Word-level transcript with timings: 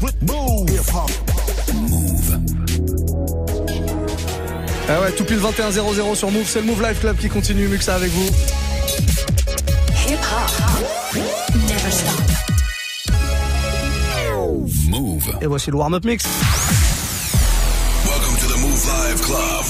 Move. 0.00 0.10
Move. 1.74 2.38
Ah 4.88 5.00
ouais, 5.00 5.12
tout 5.12 5.24
pile 5.24 5.38
21-0-0 5.38 6.14
sur 6.14 6.30
Move, 6.30 6.46
c'est 6.46 6.60
le 6.60 6.66
Move 6.66 6.82
Life 6.82 7.00
Club 7.00 7.16
qui 7.16 7.28
continue, 7.28 7.66
Muxa 7.66 7.96
avec 7.96 8.10
vous. 8.12 8.28
Hip 10.08 10.18
hop. 10.22 10.50
Never 11.54 11.90
stop. 11.90 12.14
Move. 14.88 15.36
Et 15.40 15.46
voici 15.46 15.70
le 15.70 15.76
warm-up 15.76 16.04
mix. 16.04 16.24
Welcome 18.06 18.36
to 18.36 18.46
the 18.46 18.58
Move 18.60 18.86
Live 18.86 19.20
Club. 19.22 19.64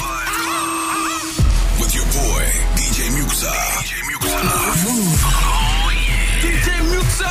With 1.81 1.95
your 1.95 2.05
boy, 2.05 2.45
DJ 2.77 3.11
Muxa. 3.13 3.53
DJ 3.81 3.95
Muxa. 4.05 4.43
Move. 4.85 5.25
DJ 6.43 6.69
Muxa 6.85 7.31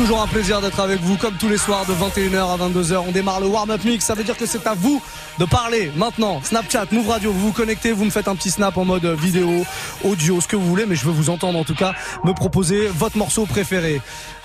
Toujours 0.00 0.22
un 0.22 0.28
plaisir 0.28 0.62
d'être 0.62 0.80
avec 0.80 0.98
vous 1.00 1.18
comme 1.18 1.34
tous 1.34 1.50
les 1.50 1.58
soirs 1.58 1.84
de 1.84 1.92
21h 1.92 2.54
à 2.54 2.56
22h. 2.56 3.04
On 3.06 3.12
démarre 3.12 3.38
le 3.38 3.48
warm-up 3.48 3.84
mix. 3.84 4.06
Ça 4.06 4.14
veut 4.14 4.24
dire 4.24 4.34
que 4.34 4.46
c'est 4.46 4.66
à 4.66 4.72
vous 4.72 5.02
de 5.38 5.44
parler 5.44 5.92
maintenant. 5.94 6.40
Snapchat, 6.42 6.86
Move 6.90 7.10
Radio, 7.10 7.30
vous 7.30 7.48
vous 7.48 7.52
connectez, 7.52 7.92
vous 7.92 8.06
me 8.06 8.10
faites 8.10 8.26
un 8.26 8.34
petit 8.34 8.50
snap 8.50 8.78
en 8.78 8.86
mode 8.86 9.04
vidéo, 9.04 9.62
audio, 10.02 10.40
ce 10.40 10.48
que 10.48 10.56
vous 10.56 10.64
voulez, 10.64 10.86
mais 10.86 10.96
je 10.96 11.04
veux 11.04 11.12
vous 11.12 11.28
entendre 11.28 11.58
en 11.58 11.64
tout 11.64 11.74
cas 11.74 11.92
me 12.24 12.32
proposer 12.32 12.88
votre 12.88 13.18
morceau 13.18 13.44
préféré 13.44 14.00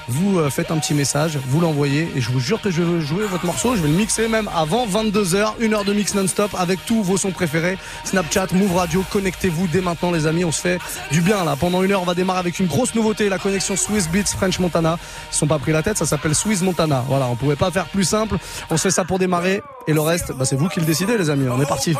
vous 0.08 0.39
euh, 0.39 0.50
faites 0.50 0.72
un 0.72 0.78
petit 0.78 0.94
message, 0.94 1.38
vous 1.48 1.59
l'envoyez 1.59 2.09
et 2.16 2.22
je 2.22 2.31
vous 2.31 2.39
jure 2.39 2.61
que 2.61 2.70
je 2.70 2.81
vais 2.81 3.02
jouer 3.02 3.25
votre 3.25 3.45
morceau, 3.45 3.75
je 3.75 3.81
vais 3.81 3.88
le 3.88 3.94
mixer 3.95 4.28
même 4.28 4.50
avant 4.56 4.86
22h, 4.88 5.53
une 5.59 5.73
heure 5.73 5.86
de 5.86 5.94
mix 5.94 6.14
non-stop 6.14 6.56
avec 6.58 6.86
tous 6.86 7.03
vos 7.03 7.17
sons 7.17 7.31
préférés. 7.31 7.78
Snapchat, 8.03 8.47
Move 8.53 8.75
Radio, 8.75 9.03
connectez-vous 9.12 9.67
dès 9.67 9.81
maintenant 9.81 10.12
les 10.12 10.28
amis, 10.28 10.45
on 10.45 10.52
se 10.52 10.62
fait 10.62 10.80
du 11.12 11.22
bien 11.22 11.44
là. 11.44 11.56
Pendant 11.59 11.84
une 11.84 11.92
heure, 11.92 12.02
on 12.02 12.06
va 12.06 12.16
démarrer 12.16 12.39
avec 12.39 12.59
une 12.59 12.67
grosse 12.67 12.95
nouveauté, 12.95 13.30
la 13.30 13.39
connexion 13.39 13.75
Swiss 13.75 14.09
Beats 14.09 14.36
French 14.36 14.59
Montana. 14.59 14.97
Ils 15.31 15.36
sont 15.36 15.47
pas 15.47 15.59
pris 15.59 15.72
la 15.72 15.84
tête, 15.84 15.97
ça 15.97 16.06
s'appelle 16.06 16.36
Swiss 16.36 16.62
Montana. 16.62 17.03
Voilà, 17.08 17.28
on 17.28 17.36
pouvait 17.36 17.56
pas 17.56 17.72
faire 17.72 17.86
plus 17.86 18.03
simple. 18.03 18.38
On 18.69 18.78
se 18.78 18.84
fait 18.84 18.92
ça 18.92 19.06
pour 19.06 19.19
démarrer 19.19 19.62
et 19.88 19.94
le 19.94 20.02
reste, 20.02 20.31
bah, 20.34 20.45
c'est 20.45 20.56
vous 20.56 20.67
qui 20.67 20.80
le 20.80 20.86
décidez 20.86 21.17
les 21.17 21.30
amis. 21.30 21.47
On 21.50 21.62
est 21.62 21.67
parti. 21.67 21.95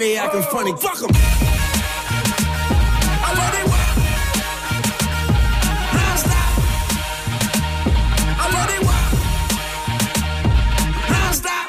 Everybody 0.00 0.16
acting 0.16 0.42
funny. 0.50 0.72
Fuck 0.76 0.98
them. 0.98 1.10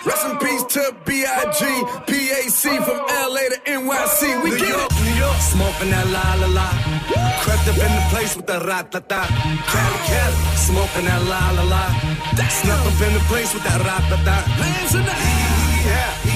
Rest 0.03 0.25
in 0.25 0.37
peace 0.39 0.63
to 0.63 0.95
B.I.G. 1.05 1.61
PAC 2.07 2.83
from 2.83 2.97
LA 2.97 3.53
to 3.53 3.59
NYC. 3.67 4.43
We 4.43 4.49
New 4.49 4.57
get 4.57 4.67
York, 4.67 4.89
it. 4.89 5.03
New 5.05 5.13
York, 5.13 5.37
smoking 5.37 5.91
that 5.91 6.07
la 6.07 6.33
la 6.41 6.47
la. 6.47 6.67
Crept 7.43 7.67
up 7.67 7.77
in 7.77 7.91
the 7.95 8.05
place 8.09 8.35
with 8.35 8.47
the 8.47 8.59
rat 8.61 8.91
ta 8.91 8.99
ta. 8.99 9.27
Cali, 9.69 9.97
Cali, 10.09 10.55
smoking 10.57 11.05
that 11.05 11.21
la 11.29 11.51
la 11.51 11.63
la. 11.63 11.83
Snuck 12.49 12.79
up 12.79 13.01
in 13.07 13.13
the 13.13 13.23
place 13.29 13.53
with 13.53 13.63
that 13.63 13.79
rat 13.85 14.03
ta 14.09 14.17
ta. 14.25 14.35
Hands 14.57 14.95
in 14.95 15.05
the 15.05 15.11
air 15.11 15.61
yeah. 15.85 16.30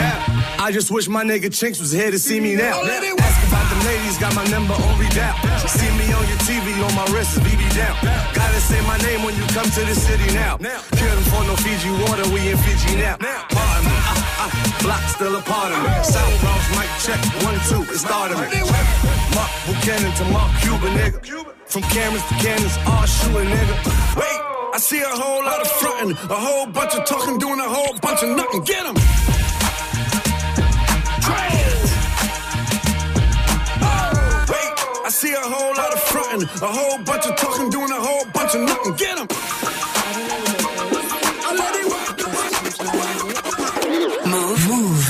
I 0.00 0.70
just 0.72 0.90
wish 0.90 1.08
my 1.08 1.24
nigga 1.24 1.52
Chinks 1.52 1.80
was 1.80 1.90
here 1.90 2.10
to 2.10 2.18
see 2.18 2.40
me 2.40 2.54
now. 2.54 2.80
Ask 2.80 3.48
about 3.48 3.66
the 3.72 3.78
ladies, 3.88 4.18
got 4.18 4.34
my 4.34 4.44
number 4.48 4.74
on 4.74 4.94
read 5.00 5.12
See 5.68 5.90
me 5.96 6.06
on 6.12 6.24
your 6.28 6.40
TV, 6.44 6.72
on 6.84 6.94
my 6.94 7.04
wrist, 7.12 7.40
BB 7.40 7.64
down. 7.76 7.96
Gotta 8.34 8.60
say 8.60 8.80
my 8.86 8.96
name 8.98 9.22
when 9.24 9.34
you 9.36 9.44
come 9.56 9.68
to 9.68 9.82
the 9.84 9.94
city 9.94 10.32
now. 10.34 10.56
Kill 10.56 11.14
them 11.16 11.24
for 11.32 11.42
no 11.44 11.56
Fiji 11.56 11.90
water, 12.04 12.28
we 12.32 12.48
in 12.52 12.58
Fiji 12.58 12.96
now. 12.96 13.16
Pardon 13.18 13.84
me, 13.88 13.96
uh, 13.96 14.44
uh, 14.44 14.82
block 14.84 15.02
still 15.08 15.36
a 15.36 15.42
part 15.42 15.72
of 15.72 15.80
me. 15.82 15.90
South 16.04 16.34
Bronx, 16.40 16.62
mic 16.76 16.90
check, 17.04 17.20
one, 17.44 17.58
two, 17.68 17.82
it's 17.92 18.00
starting 18.04 18.38
me. 18.38 18.60
Mark 19.36 19.50
Buchanan 19.66 20.12
to 20.16 20.24
Mark 20.32 20.50
Cuban, 20.62 20.92
nigga. 20.96 21.18
From 21.66 21.82
cameras 21.88 22.24
to 22.28 22.34
cannons, 22.40 22.76
all 22.86 23.06
shooting, 23.06 23.48
nigga. 23.48 23.74
Wait, 24.16 24.40
I 24.74 24.78
see 24.78 25.00
a 25.00 25.08
whole 25.08 25.44
lot 25.44 25.60
of 25.60 25.68
frontin', 25.80 26.12
a 26.30 26.38
whole 26.46 26.66
bunch 26.66 26.94
of 26.94 27.04
talking, 27.06 27.38
doing 27.38 27.60
a 27.60 27.68
whole 27.68 27.96
bunch 27.98 28.22
of 28.22 28.36
nothing. 28.36 28.62
Get 28.64 28.84
'em. 28.86 29.29
Oh, 33.82 35.02
I 35.04 35.08
see 35.10 35.32
a 35.32 35.40
whole 35.40 35.74
lot 35.76 35.92
of 35.92 36.00
frontin', 36.00 36.42
a 36.62 36.66
whole 36.66 36.98
bunch 36.98 37.26
of 37.26 37.36
talking, 37.36 37.70
doing 37.70 37.90
a 37.90 38.00
whole 38.00 38.24
bunch 38.32 38.54
of 38.54 38.62
nothing. 38.62 38.94
Get 38.96 39.16
them. 39.16 39.28
Move. 44.26 44.68
Move. 44.68 45.06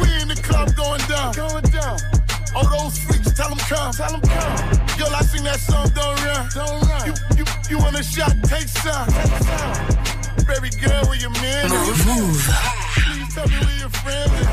We 0.00 0.08
in 0.20 0.28
the 0.28 0.40
club 0.42 0.74
going 0.74 1.00
down. 1.08 1.32
Going 1.34 1.64
down. 1.64 1.98
All 2.54 2.68
those 2.70 2.98
freaks, 2.98 3.32
tell 3.34 3.48
them 3.50 3.58
come. 3.58 3.92
Tell 3.92 4.10
them 4.12 4.20
come. 4.22 4.98
Girl, 4.98 5.14
I 5.14 5.22
sing 5.22 5.44
that 5.44 5.60
song, 5.60 5.88
don't 5.94 6.24
run. 6.24 6.48
Don't 6.54 6.82
run. 6.88 7.06
You, 7.06 7.14
you, 7.38 7.44
you 7.70 7.78
want 7.78 7.98
a 7.98 8.02
shot, 8.02 8.32
take 8.44 8.68
some. 8.68 9.06
Take 9.08 9.42
some. 9.42 9.97
Baby 10.60 10.74
girl, 10.82 11.04
where 11.06 11.14
your 11.14 11.30
man 11.30 11.70
Move. 11.70 12.06
Move. 12.06 12.42
Tell 13.30 13.46
me 13.46 13.54
where 13.62 13.78
your 13.78 13.94
friends 14.02 14.32
is. 14.42 14.48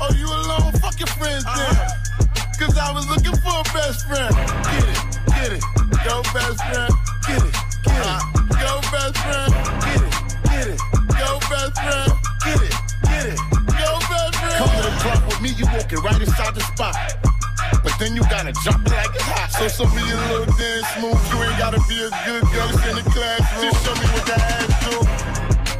Oh, 0.00 0.08
you 0.16 0.24
alone? 0.24 0.72
Fuck 0.80 0.98
your 1.00 1.12
friends 1.20 1.44
then. 1.44 1.52
Uh-huh. 1.52 2.56
Cause 2.58 2.78
I 2.78 2.92
was 2.94 3.06
looking 3.10 3.36
for 3.44 3.52
a 3.52 3.64
best 3.76 4.08
friend. 4.08 4.32
Get 4.32 4.88
it, 4.88 5.00
get 5.36 5.52
it. 5.52 5.62
Go 6.08 6.22
best 6.32 6.64
friend. 6.64 6.88
Get 7.28 7.44
it, 7.44 7.56
get 7.84 8.08
it. 8.08 8.24
Go 8.56 8.80
best 8.88 9.16
friend. 9.20 9.52
Get 9.84 10.00
it, 10.00 10.14
get 10.48 10.66
it. 10.72 10.80
Go 10.80 11.28
best 11.44 11.76
friend. 11.76 12.12
Get 12.40 12.62
it, 12.64 12.74
get 13.04 13.26
it. 13.28 13.38
Go 13.68 13.90
best 14.08 14.32
friend. 14.40 14.56
Come 14.64 14.72
to 14.72 14.80
the 14.80 14.96
club 14.96 15.20
with 15.28 15.40
me, 15.42 15.50
you 15.60 15.66
walking 15.76 16.00
right 16.00 16.22
inside 16.22 16.54
the 16.54 16.64
spot. 16.72 17.31
But 17.82 17.98
then 17.98 18.14
you 18.14 18.22
gotta 18.22 18.52
jump 18.62 18.88
like 18.88 19.10
it's 19.14 19.26
hot. 19.26 19.50
So 19.50 19.68
show 19.68 19.88
me 19.90 20.02
a 20.02 20.16
little 20.30 20.46
dance 20.54 20.86
move. 21.02 21.18
You 21.30 21.42
ain't 21.42 21.58
gotta 21.58 21.82
be 21.88 21.98
a 21.98 22.10
good 22.24 22.44
girl 22.54 22.70
in 22.88 22.94
the 23.02 23.06
classroom. 23.10 23.62
Just 23.62 23.84
show 23.84 23.94
me 23.98 24.06
what 24.14 24.26
that 24.26 24.42
ass 24.54 24.72
do. 24.86 25.22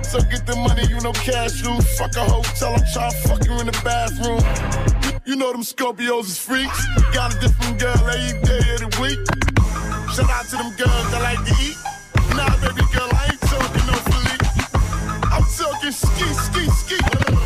So 0.02 0.20
get 0.28 0.44
the 0.44 0.56
money, 0.56 0.84
you 0.88 1.00
know 1.00 1.12
cash 1.12 1.62
rules. 1.62 1.86
Fuck 1.96 2.16
a 2.16 2.24
hotel, 2.24 2.74
I'm 2.74 2.84
trying 2.92 3.10
to 3.10 3.16
fuck 3.28 3.44
you 3.46 3.54
in 3.60 3.66
the 3.66 3.80
bathroom. 3.84 4.42
You 5.24 5.36
know 5.36 5.52
them 5.52 5.62
Scorpios 5.62 6.26
is 6.26 6.38
freaks. 6.38 6.84
Got 7.14 7.34
a 7.34 7.40
different 7.40 7.78
girl 7.78 7.96
every 7.96 8.40
day 8.42 8.74
of 8.74 8.80
the 8.82 8.90
week. 9.00 9.22
Shout 10.12 10.28
out 10.28 10.44
to 10.50 10.56
them 10.58 10.74
girls 10.76 11.06
that 11.14 11.22
like 11.22 11.40
to 11.46 11.54
eat. 11.62 11.78
Nah, 12.36 12.50
baby 12.60 12.82
girl, 12.92 13.08
I 13.14 13.30
ain't 13.30 13.40
talking 13.40 13.86
no 13.86 13.96
Philippe. 14.10 14.46
I'm 15.30 15.44
talking 15.48 15.92
ski, 15.92 16.26
ski, 16.34 16.66
ski. 16.68 17.41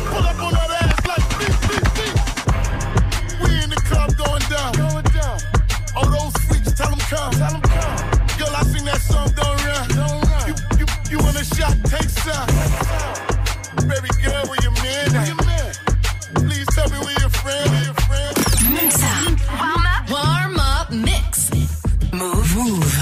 shot, 11.67 11.85
take. 11.85 12.07
Baby 13.87 14.09
girl, 14.23 14.43
where 14.47 14.59
you 14.63 14.71
at? 14.71 15.79
Please 16.35 16.67
tell 16.75 16.89
me 16.89 16.99
where 16.99 17.19
your 17.19 17.29
friend. 17.29 17.71
Mix 18.73 19.03
up. 19.03 19.39
Warm 19.59 19.85
up. 19.85 20.09
Warm 20.09 20.59
up 20.59 20.91
mix. 20.91 21.51
Move. 22.13 22.55
Move. 22.55 22.99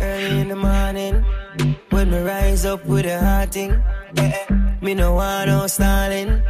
Early 0.00 0.40
in 0.40 0.48
the 0.48 0.56
morning, 0.56 1.24
when 1.90 2.10
me 2.10 2.18
rise 2.18 2.64
up 2.66 2.84
with 2.86 3.06
a 3.06 3.18
hot 3.18 3.52
thing. 3.52 3.72
Eh, 4.16 4.32
eh. 4.32 4.54
Me 4.80 4.94
no 4.94 5.14
want 5.14 5.48
no 5.48 5.66
stalling. 5.66 6.42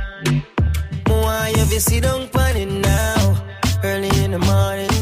Why 1.07 1.53
if 1.55 1.93
you 1.93 2.01
don't 2.01 2.31
funny 2.33 2.65
now? 2.65 3.45
Early 3.85 4.11
in 4.25 4.33
the 4.33 4.39
morning, 4.39 4.97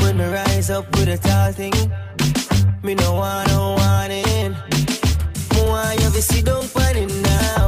when 0.00 0.16
me 0.18 0.24
rise 0.24 0.70
up 0.70 0.90
with 0.96 1.08
a 1.08 1.18
tall 1.18 1.52
thing. 1.52 1.74
Me 2.82 2.94
no 2.94 3.14
want 3.14 3.48
no 3.48 3.75
down 6.46 6.64
on 6.64 6.96
it 6.96 7.12
now. 7.30 7.64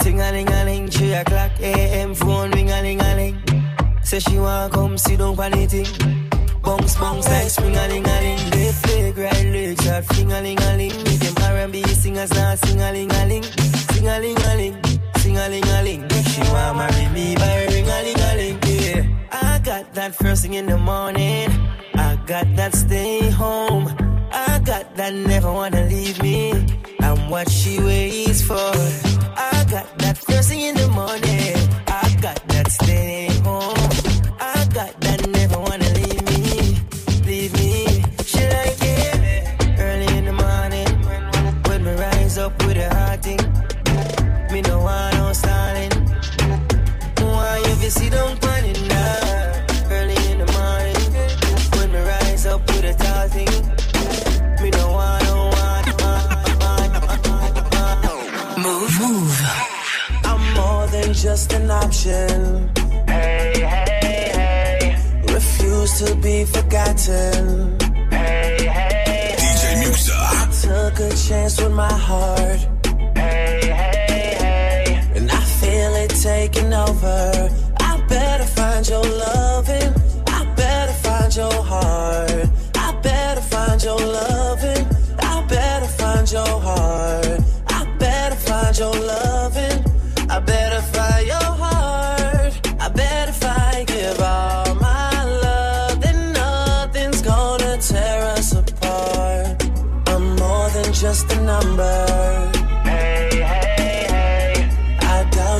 Ting 0.00 0.20
a 0.20 0.30
ling 0.30 0.48
a 0.48 0.64
ling, 0.64 0.88
three 0.88 1.14
o'clock 1.14 1.52
a.m. 1.60 2.14
phone 2.14 2.50
ring 2.52 2.70
a 2.70 2.82
ling 2.82 3.00
a 3.00 3.14
ling. 3.16 3.36
Say 4.02 4.20
she 4.20 4.38
wanna 4.38 4.70
come 4.70 4.98
sit 4.98 5.18
down 5.18 5.38
on 5.40 5.50
the 5.50 5.66
thing. 5.66 6.30
Bounce, 6.62 6.96
bounce 6.96 7.28
like 7.28 7.50
spring 7.50 7.76
a 7.76 7.88
ling 7.88 8.06
a 8.06 8.16
ling. 8.24 8.50
Left 8.50 8.86
leg, 8.88 9.18
right 9.18 9.46
leg, 9.54 9.82
shot 9.82 10.04
fling 10.04 10.32
a 10.32 10.40
ling 10.40 10.60
a 10.60 10.76
ling. 10.76 10.96
Make 11.04 11.20
them 11.20 11.34
R&B 11.42 11.82
singers 11.84 12.32
now 12.32 12.54
sing 12.54 12.80
a 12.80 12.92
ling 12.92 13.10
a 13.12 13.26
ling, 13.26 13.42
sing 13.42 14.06
a 14.08 14.18
ling 14.20 14.38
a 14.38 14.52
ling, 14.60 14.76
sing 15.16 15.36
a 15.36 15.48
ling 15.48 15.68
a 15.76 15.82
ling. 15.82 16.02
She 16.30 16.40
wanna 16.52 16.78
marry 16.78 17.08
me 17.14 17.34
by 17.36 17.66
ring 17.70 17.88
a 17.88 17.98
ling 18.06 18.20
a 18.28 18.30
ling. 18.38 18.58
Yeah, 18.66 19.02
I 19.32 19.58
got 19.58 19.94
that 19.94 20.14
first 20.14 20.42
thing 20.42 20.54
in 20.54 20.66
the 20.66 20.78
morning. 20.78 21.48
I 21.94 22.16
got 22.26 22.46
that 22.56 22.74
stay 22.74 23.30
home. 23.30 23.86
I 24.32 24.60
got 24.64 24.96
that 24.96 25.14
never 25.14 25.50
wanna 25.52 25.84
leave 25.86 26.20
me. 26.22 26.52
What 27.28 27.50
she 27.50 27.80
waits 27.80 28.42
for. 28.42 28.54
I 28.54 29.66
got 29.70 29.98
that 29.98 30.18
thing 30.18 30.60
in 30.60 30.74
the 30.76 30.88
morning. 30.88 31.56
I 31.88 32.16
got 32.20 32.46
that 32.48 32.70
staying 32.70 33.42
home. 33.44 33.83
An 62.06 62.70
option. 62.70 63.06
Hey, 63.06 63.52
hey, 63.56 64.30
hey. 64.34 65.32
Refuse 65.32 65.98
to 66.00 66.14
be 66.16 66.44
forgotten. 66.44 67.78
Hey, 68.10 68.56
hey, 68.60 69.34
DJ 69.38 69.82
Muxa. 69.82 70.62
Took 70.62 71.00
a 71.00 71.16
chance 71.28 71.60
with 71.60 71.72
my 71.72 71.92
heart. 71.92 72.60
Hey, 73.16 73.60
hey, 73.62 74.36
hey. 74.38 75.10
And 75.14 75.30
I 75.30 75.40
feel 75.40 75.94
it 75.94 76.10
taking 76.10 76.72
over. 76.72 77.33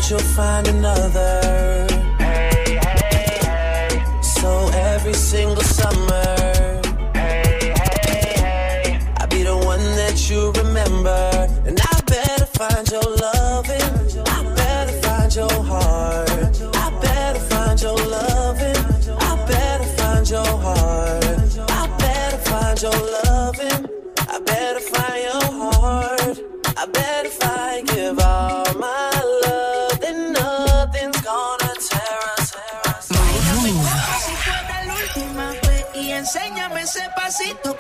Doubt 0.04 0.10
you'll 0.10 0.34
find 0.34 0.68
another. 0.68 1.86
Hey, 2.18 2.78
hey, 2.82 3.38
hey. 3.42 4.20
So 4.20 4.68
every 4.74 5.14
single 5.14 5.62
summer. 5.62 5.93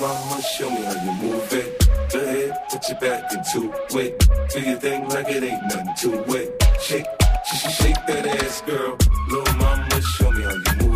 mama, 0.00 0.42
show 0.42 0.70
me 0.70 0.82
how 0.82 1.04
you 1.04 1.12
move 1.22 1.52
it. 1.52 1.88
Go 2.12 2.20
ahead, 2.20 2.58
put 2.70 2.88
your 2.88 2.98
back 2.98 3.32
into 3.32 3.72
it. 3.98 4.28
Do 4.52 4.60
your 4.60 4.78
thing 4.78 5.08
like 5.08 5.28
it 5.28 5.42
ain't 5.42 5.62
nothing 5.64 5.94
to 6.10 6.36
it. 6.36 6.62
Shake, 6.80 7.06
sh- 7.46 7.56
sh- 7.56 7.74
shake 7.82 8.06
that 8.06 8.26
ass, 8.26 8.62
girl. 8.62 8.96
Little 9.28 9.54
mama, 9.56 10.00
show 10.02 10.30
me 10.32 10.42
how 10.42 10.52
you 10.52 10.88
move 10.88 10.89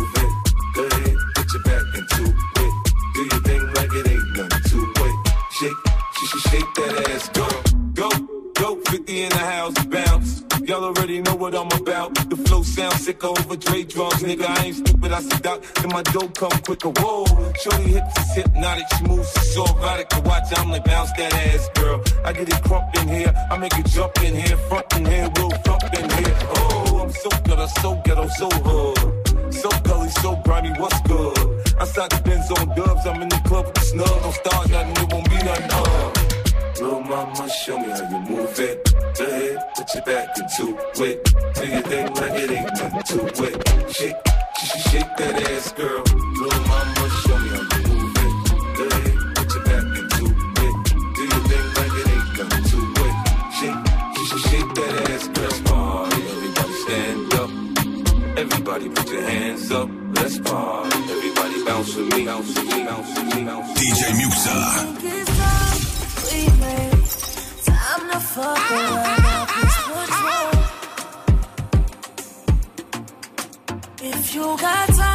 sick 13.05 13.23
over 13.23 13.55
Dre 13.55 13.83
drums, 13.83 14.23
nigga. 14.23 14.47
I 14.49 14.65
ain't 14.65 14.75
stupid, 14.77 15.11
I 15.11 15.21
see 15.21 15.37
doc, 15.43 15.61
then 15.75 15.89
my 15.89 16.01
dough 16.01 16.27
come 16.29 16.57
quicker. 16.65 16.89
Whoa, 16.89 17.25
shorty 17.61 17.91
hips 17.93 18.17
is 18.19 18.35
hypnotic, 18.35 18.85
she 18.97 19.03
moves 19.03 19.29
so 19.53 19.63
erotic 19.77 20.09
to 20.09 20.21
watch. 20.21 20.47
I'm 20.57 20.71
like 20.71 20.85
bounce 20.85 21.11
that 21.13 21.33
ass, 21.33 21.69
girl. 21.75 22.01
I 22.25 22.33
get 22.33 22.49
it 22.49 22.61
crump 22.63 22.95
in 22.99 23.07
here, 23.07 23.31
I 23.51 23.57
make 23.57 23.77
it 23.77 23.85
jump 23.85 24.17
in 24.23 24.33
here, 24.33 24.57
front 24.69 24.91
in 24.97 25.05
here, 25.05 25.29
we'll 25.35 25.51
in 26.01 26.09
here. 26.17 26.35
Oh, 26.57 27.01
I'm 27.03 27.11
so 27.11 27.29
I'm 27.65 27.67
so 27.83 28.01
ghetto, 28.03 28.27
so 28.39 28.49
hood. 28.67 29.53
So 29.53 29.69
gully, 29.83 30.09
so 30.09 30.35
grimy, 30.43 30.71
what's 30.79 30.99
good? 31.01 31.37
I 31.77 31.81
Outside 31.81 32.09
the 32.09 32.21
Benz 32.25 32.51
on 32.57 32.67
dubs, 32.75 33.05
I'm 33.05 33.21
in 33.21 33.29
the 33.29 33.41
club 33.47 33.65
with 33.65 33.75
the 33.75 33.81
snug. 33.81 34.21
Don't 34.23 34.33
start 34.33 34.69
nothing, 34.71 35.03
it 35.03 35.13
won't 35.13 35.29
be 35.29 35.37
nothing. 35.45 35.69
Uh. 35.71 36.24
Little 36.81 37.01
mama, 37.01 37.49
show 37.49 37.77
me 37.79 37.89
how 37.89 38.09
you 38.09 38.19
move 38.29 38.59
it. 38.59 38.93
Go 39.17 39.25
ahead, 39.25 39.57
put 39.75 39.93
your 39.93 40.03
back 40.03 40.37
into 40.37 40.77
it. 41.03 41.23
Do 41.55 41.67
your 41.67 41.81
thing 41.81 42.13
like 42.15 42.33
it 42.33 42.51
ain't 42.51 42.71
nothing 42.73 43.03
to 43.03 43.43
it. 43.45 43.93
Shake, 43.95 44.15
sh- 44.57 44.65
sh- 44.65 44.89
shake 44.91 45.11
that 45.17 45.41
ass, 45.51 45.71
girl. 45.73 46.03
Little 46.03 46.63
mama, 46.67 47.09
show 47.23 47.37
me 47.39 47.49
how 47.49 47.63
you 47.63 47.87
move 47.87 48.17
it. 48.25 48.33
Go 48.77 48.83
ahead, 48.91 49.17
put 49.35 49.49
your 49.55 49.63
back 49.63 49.85
into 49.99 50.25
it. 50.25 50.75
Do 51.15 51.23
your 51.31 51.43
thing 51.49 51.67
like 51.77 51.95
it 52.01 52.07
ain't 52.15 52.29
nothing 52.37 52.63
to 52.71 52.79
it. 53.05 53.15
Shake, 53.57 53.81
sh- 54.15 54.27
sh- 54.27 54.43
shake 54.49 54.71
that 54.75 54.93
ass, 55.11 55.25
girl. 55.29 55.55
Party, 55.65 56.21
everybody 56.33 56.73
stand 56.83 57.33
up. 57.35 57.49
Everybody 58.37 58.89
put 58.89 59.07
your 59.11 59.21
hands 59.21 59.71
up, 59.71 59.89
let's 60.15 60.39
party. 60.39 60.97
Everybody 61.15 61.63
bounce 61.65 61.95
with 61.95 62.13
me, 62.13 62.25
bounce 62.25 62.47
with 62.47 62.65
me, 62.67 62.83
bounce 62.83 63.07
with 63.15 63.35
me, 63.35 63.43
bounce 63.45 63.69
with 63.69 63.77
me. 63.79 63.91
DJ 63.91 64.01
Muxa. 64.19 65.64
If 74.07 74.35
you 74.35 74.57
got 74.57 74.89
time, 74.89 75.14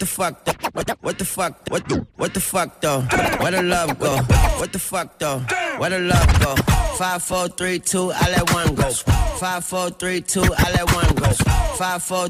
the 0.00 0.06
fuck 0.06 0.44
though? 0.44 0.52
What 0.72 0.86
the, 0.86 0.96
what 1.00 1.18
the 1.18 1.24
fuck? 1.24 1.68
What 1.68 1.88
the, 1.88 2.06
what 2.16 2.34
the 2.34 2.40
fuck 2.40 2.80
though? 2.80 3.00
Where 3.40 3.52
the 3.52 3.62
love 3.62 3.98
go? 3.98 4.16
What 4.58 4.72
the 4.72 4.78
fuck 4.78 5.18
though? 5.18 5.38
Where 5.78 5.90
the 5.90 6.00
love 6.00 6.40
go? 6.40 6.56
Five, 6.96 7.22
four, 7.22 7.48
three, 7.48 7.78
two, 7.78 8.10
I 8.14 8.30
let 8.30 8.52
one 8.52 8.74
go. 8.74 8.90
Five, 9.38 9.64
four, 9.64 9.90
three, 9.90 10.20
two, 10.20 10.42
I 10.42 10.72
let 10.72 10.92
one 10.92 11.14
go. 11.14 11.30
Five, 11.76 12.02
four, 12.02 12.28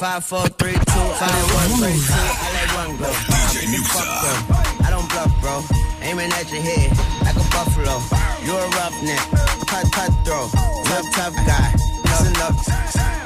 five, 0.00 0.24
four, 0.24 0.46
three, 0.58 0.72
two, 0.72 1.04
I 1.20 1.28
let 1.28 1.46
one, 1.54 1.78
two, 1.78 1.84
I 1.84 2.48
let 2.56 2.88
one 2.88 2.96
go. 2.98 3.10
DJ 3.52 3.68
Muxa. 3.70 4.86
I 4.86 4.90
don't 4.90 5.08
bluff, 5.10 5.32
bro. 5.40 5.62
Aiming 6.02 6.32
at 6.32 6.50
your 6.50 6.62
head 6.62 6.90
like 7.22 7.36
a 7.36 7.46
buffalo. 7.52 8.00
You're 8.44 8.60
a 8.60 8.68
roughneck, 8.76 9.24
cut, 9.68 9.86
cutthroat, 9.92 10.50
tough, 10.84 11.06
tough 11.14 11.36
guy. 11.46 11.93
Up. 12.14 12.54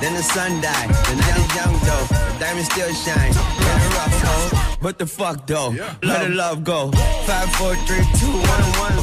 Then 0.01 0.15
the 0.15 0.23
sun 0.23 0.63
died. 0.63 0.89
The 0.89 1.17
night 1.21 1.37
is 1.37 1.55
young 1.55 1.75
though. 1.85 2.07
The 2.09 2.37
diamond 2.41 2.67
still 2.67 2.93
shine. 2.95 3.33
In 3.33 3.83
a 3.85 3.89
rough 3.99 4.23
hole. 4.25 4.59
What 4.81 4.99
the 4.99 5.07
fuck 5.07 5.47
though? 5.47 5.75
Let 6.03 6.29
the 6.29 6.35
love 6.35 6.65
go. 6.65 6.91
Five, 7.27 7.53
four, 7.57 7.75
three, 7.85 8.05
two, 8.17 8.33
one, 8.33 8.67
one. 8.81 8.97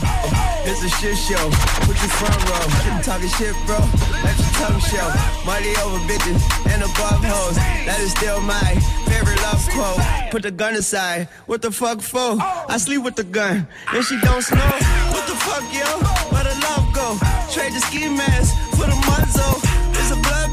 It's 0.65 0.81
a 0.81 0.89
shit 0.89 1.15
show. 1.17 1.45
Put 1.85 1.97
your 2.01 2.13
front 2.17 2.39
row. 2.49 2.65
You 2.81 3.03
talking 3.03 3.29
shit, 3.37 3.53
bro? 3.67 3.77
Let 4.25 4.35
your 4.41 4.53
tongue 4.57 4.81
show. 4.81 5.07
Money 5.45 5.75
over 5.85 6.01
bitches 6.09 6.41
and 6.73 6.81
above 6.81 7.21
hoes. 7.21 7.55
That 7.85 7.99
is 7.99 8.11
still 8.11 8.41
my 8.41 8.73
favorite 9.05 9.39
love 9.43 9.61
quote. 9.69 10.31
Put 10.31 10.41
the 10.41 10.51
gun 10.51 10.73
aside. 10.73 11.27
What 11.45 11.61
the 11.61 11.69
fuck 11.71 12.01
for? 12.01 12.37
I 12.41 12.77
sleep 12.77 13.03
with 13.03 13.15
the 13.15 13.23
gun. 13.23 13.67
And 13.93 14.03
she 14.03 14.19
don't 14.21 14.41
snow. 14.41 14.71
What 15.13 15.27
the 15.27 15.35
fuck, 15.45 15.65
yo? 15.69 15.85
Where 16.33 16.43
the 16.43 16.55
love 16.65 16.89
go? 16.95 17.17
Trade 17.53 17.73
the 17.73 17.81
ski 17.81 18.09
mask 18.09 18.55
for 18.71 18.87
the 18.89 18.97
muzzle. 19.05 19.74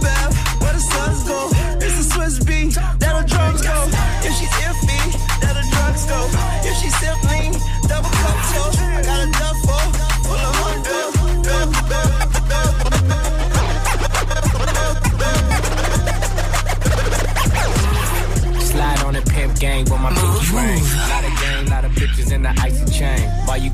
Bell, 0.02 0.32
where 0.60 0.72
the 0.72 0.80
suns 0.80 1.22
go. 1.24 1.48
It's 1.80 1.96
the 1.96 2.06
Swiss 2.14 2.38
B, 2.38 2.70
that 2.74 2.98
the 2.98 3.24
drugs 3.26 3.62
go. 3.62 3.88
If 4.26 4.32
she's 4.38 4.54
iffy, 4.66 5.02
that 5.40 5.54
the 5.54 5.64
drugs 5.70 6.04
go. 6.06 6.20
If 6.68 6.74
she's 6.80 6.96
simply, 6.98 7.54
double 7.88 8.10
cup 8.10 8.38
toast. 8.52 8.91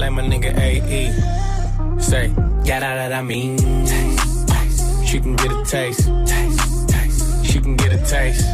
Like 0.00 0.12
my 0.12 0.22
nigga 0.22 0.56
AE. 0.56 2.00
Say, 2.00 2.28
got 2.64 2.82
out 2.82 2.96
that 2.96 3.12
I 3.12 3.20
mean. 3.20 3.58
She 5.04 5.20
can 5.20 5.36
get 5.36 5.52
a 5.52 5.62
taste. 5.64 6.04
She 7.44 7.60
can 7.60 7.76
get 7.76 7.92
a 7.92 7.98
taste. 7.98 8.46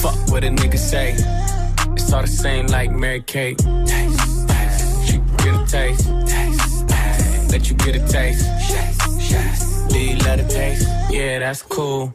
Fuck 0.00 0.14
what 0.30 0.44
a 0.44 0.48
nigga 0.48 0.78
say. 0.78 1.14
It's 1.94 2.12
all 2.12 2.22
the 2.22 2.28
same 2.28 2.68
like 2.68 2.92
Mary 2.92 3.20
Kate. 3.22 3.60
She 5.06 5.16
can 5.18 5.36
get 5.38 5.54
a 5.60 5.66
taste. 5.66 6.08
Let 7.50 7.68
you 7.68 7.74
get 7.76 7.96
a 7.96 8.06
taste. 8.06 8.44
Do 9.90 9.98
you 9.98 10.16
love 10.18 10.38
the 10.38 10.46
taste? 10.48 10.88
Yeah, 11.10 11.40
that's 11.40 11.62
cool. 11.62 12.14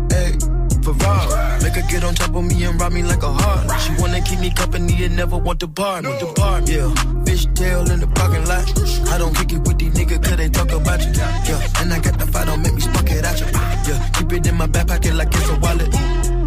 Make 1.61 1.75
her 1.75 1.87
get 1.89 2.03
on 2.03 2.15
top 2.15 2.35
of 2.35 2.43
me 2.43 2.63
and 2.63 2.79
rob 2.79 2.91
me 2.91 3.03
like 3.03 3.23
a 3.23 3.31
heart. 3.31 3.81
She 3.81 3.93
wanna 4.01 4.21
keep 4.21 4.39
me 4.39 4.51
company 4.51 5.05
and 5.05 5.15
never 5.15 5.37
want 5.37 5.59
to 5.61 5.67
part. 5.67 6.05
Want 6.05 6.19
The 6.19 6.27
part, 6.33 6.69
yeah. 6.69 6.91
Bitch 7.25 7.53
tail 7.55 7.89
in 7.89 7.99
the 7.99 8.07
parking 8.07 8.45
lot. 8.45 8.65
I 9.09 9.17
don't 9.17 9.35
kick 9.35 9.53
it 9.53 9.61
with 9.67 9.77
these 9.79 9.93
niggas 9.93 10.23
cause 10.23 10.37
they 10.37 10.49
talk 10.49 10.71
about 10.71 11.01
you. 11.05 11.11
Yeah, 11.13 11.81
and 11.81 11.93
I 11.93 11.99
got 11.99 12.17
the 12.19 12.25
fight, 12.27 12.47
don't 12.47 12.61
make 12.61 12.73
me 12.73 12.81
spark 12.81 13.09
it 13.11 13.23
at 13.23 13.39
you. 13.39 13.47
Yeah, 13.87 14.09
keep 14.13 14.33
it 14.33 14.47
in 14.47 14.55
my 14.55 14.67
back 14.67 14.87
pocket 14.87 15.13
like 15.13 15.33
it's 15.33 15.49
a 15.49 15.59
wallet. 15.59 15.91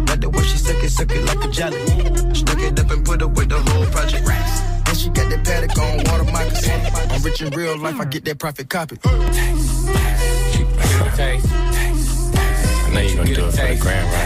Like 0.07 0.21
the 0.21 0.29
way 0.29 0.43
she 0.43 0.57
suck 0.57 0.83
it, 0.83 0.89
suck 0.89 1.11
it 1.11 1.25
like 1.25 1.43
a 1.43 1.49
jelly. 1.49 1.79
Stuck 2.35 2.59
it 2.59 2.79
up 2.79 2.91
and 2.91 3.05
put 3.05 3.21
it 3.21 3.29
with 3.31 3.49
the 3.49 3.59
whole 3.59 3.85
project. 3.87 4.27
And 4.29 4.97
she 4.97 5.09
got 5.09 5.29
that 5.29 5.43
paddock 5.43 5.77
on 5.77 5.97
water. 6.05 6.25
I'm 7.11 7.21
rich 7.23 7.41
in 7.41 7.49
real 7.53 7.77
life, 7.77 7.99
I 7.99 8.05
get 8.05 8.25
that 8.25 8.37
profit 8.39 8.69
copy. 8.69 8.97
Taste, 8.97 9.87
taste, 9.87 11.17
taste, 11.17 11.17
taste. 11.17 12.35
I 12.85 12.91
know 12.93 13.01
you 13.01 13.15
gonna 13.15 13.35
do 13.35 13.45
it 13.45 13.51
for 13.51 13.67
the 13.67 13.75
grand, 13.79 14.07
right? 14.13 14.24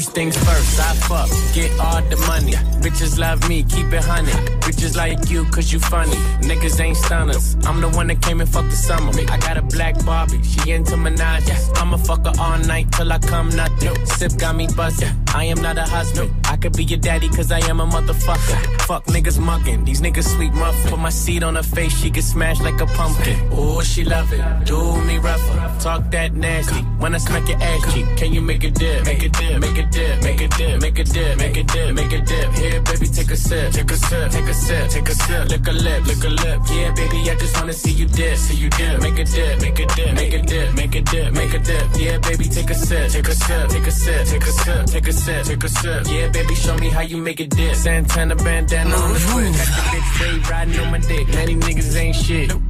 First 0.00 0.09
things 0.20 0.36
first, 0.36 0.78
I 0.78 0.92
fuck, 1.08 1.30
get 1.54 1.70
all 1.80 2.02
the 2.02 2.16
money. 2.28 2.52
Bitches 2.82 3.18
love 3.18 3.48
me, 3.48 3.62
keep 3.62 3.90
it 3.92 4.04
honey. 4.04 4.32
Bitches 4.66 4.94
like 4.94 5.30
you, 5.30 5.46
cause 5.46 5.72
you 5.72 5.78
funny. 5.78 6.18
Niggas 6.48 6.78
ain't 6.78 6.98
stunners. 6.98 7.56
I'm 7.64 7.80
the 7.80 7.88
one 7.88 8.06
that 8.08 8.20
came 8.20 8.40
and 8.40 8.48
fucked 8.48 8.70
the 8.70 8.76
summer. 8.76 9.12
I 9.34 9.36
got 9.38 9.56
a 9.56 9.62
black 9.62 9.94
Barbie, 10.04 10.42
she 10.42 10.72
into 10.72 10.96
Minaj. 10.96 11.42
I'ma 11.78 11.96
fuck 11.96 12.26
her 12.26 12.32
all 12.38 12.58
night 12.58 12.92
till 12.92 13.10
I 13.10 13.18
come 13.18 13.48
nothing. 13.50 13.94
Sip 14.06 14.36
got 14.36 14.56
me 14.56 14.66
buzzing. 14.76 15.14
I 15.34 15.44
am 15.44 15.60
not 15.62 15.78
a 15.78 15.82
husband. 15.82 16.34
I 16.44 16.56
could 16.56 16.76
be 16.76 16.84
your 16.84 16.98
daddy, 16.98 17.28
cause 17.28 17.52
I 17.52 17.60
am 17.70 17.80
a 17.80 17.86
motherfucker. 17.86 18.58
Fuck 18.82 19.04
niggas 19.06 19.38
mugging, 19.38 19.84
these 19.84 20.00
niggas 20.00 20.28
sweet 20.34 20.52
muffin. 20.52 20.90
Put 20.90 20.98
my 20.98 21.10
seed 21.10 21.42
on 21.42 21.54
her 21.54 21.62
face, 21.62 21.96
she 22.00 22.10
get 22.10 22.24
smashed 22.24 22.62
like 22.62 22.80
a 22.80 22.86
pumpkin. 22.86 23.38
Ooh, 23.52 23.82
she 23.82 24.04
love 24.04 24.32
it. 24.32 24.42
Do 24.64 24.80
me 25.04 25.18
rougher. 25.18 25.56
Talk 25.80 26.10
that 26.10 26.34
nasty. 26.34 26.82
When 27.02 27.14
I 27.14 27.18
smack 27.18 27.48
your 27.48 27.58
ass 27.62 27.94
cheek, 27.94 28.06
can 28.16 28.32
you 28.32 28.40
make 28.40 28.64
a 28.64 28.70
dip? 28.70 29.04
Make 29.04 29.22
a 29.22 29.28
dip, 29.28 29.60
make 29.60 29.78
a 29.78 29.86
dip, 29.86 30.09
make 30.22 30.40
a 30.40 30.48
dip, 30.48 30.80
make 30.80 30.98
a 30.98 31.04
dip, 31.04 31.38
make 31.38 31.56
a 31.56 31.62
dip, 31.62 31.94
make 31.94 32.12
a 32.12 32.20
dip. 32.20 32.52
Here, 32.54 32.80
baby, 32.82 33.06
take 33.06 33.30
a 33.30 33.36
sip, 33.36 33.72
take 33.72 33.90
a 33.90 33.96
sip, 33.96 34.30
take 34.30 34.48
a 34.48 34.54
sip, 34.54 34.90
take 34.90 35.08
a 35.08 35.14
sip. 35.14 35.48
Lick 35.48 35.66
a 35.66 35.72
lip, 35.72 36.06
lick 36.06 36.24
a 36.24 36.28
lip. 36.28 36.60
Yeah, 36.70 36.92
baby, 36.94 37.30
I 37.30 37.34
just 37.36 37.56
wanna 37.56 37.72
see 37.72 37.92
you 37.92 38.06
dip, 38.06 38.36
see 38.36 38.56
you 38.56 38.68
dip. 38.70 39.00
Make 39.00 39.18
a 39.18 39.24
dip, 39.24 39.60
make 39.60 39.78
a 39.78 39.86
dip, 39.86 40.14
make 40.14 40.34
a 40.34 40.42
dip, 40.42 40.74
make 40.74 40.94
a 40.94 41.00
dip, 41.02 41.32
make 41.32 41.54
a 41.54 41.58
dip. 41.58 41.86
Yeah, 41.96 42.18
baby, 42.18 42.44
take 42.44 42.70
a 42.70 42.74
sip, 42.74 43.10
take 43.10 43.28
a 43.28 43.34
sip, 43.34 43.68
take 43.70 43.86
a 43.86 43.90
sip, 43.90 44.26
take 44.26 44.42
a 44.42 44.52
sip, 44.52 44.86
take 44.86 45.08
a 45.08 45.12
sip, 45.12 45.44
take 45.44 45.64
a 45.64 45.68
sip. 45.68 46.06
Yeah, 46.06 46.28
baby, 46.28 46.54
show 46.54 46.76
me 46.78 46.88
how 46.88 47.02
you 47.02 47.18
make 47.18 47.40
a 47.40 47.46
dip. 47.46 47.74
Santana 47.74 48.36
bandana 48.36 48.94
on 48.94 49.12
the 49.12 49.20
foot, 49.20 49.44
got 49.44 49.66
the 49.66 49.82
bitch 49.92 50.14
straight 50.14 50.50
riding 50.50 50.80
on 50.80 50.90
my 50.90 50.98
dick. 50.98 51.28
Now 51.28 51.46
these 51.46 51.56
niggas 51.56 51.96
ain't 51.96 52.16
shit. 52.16 52.69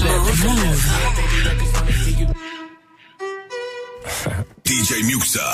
DJ 4.64 5.04
Muxa. 5.04 5.44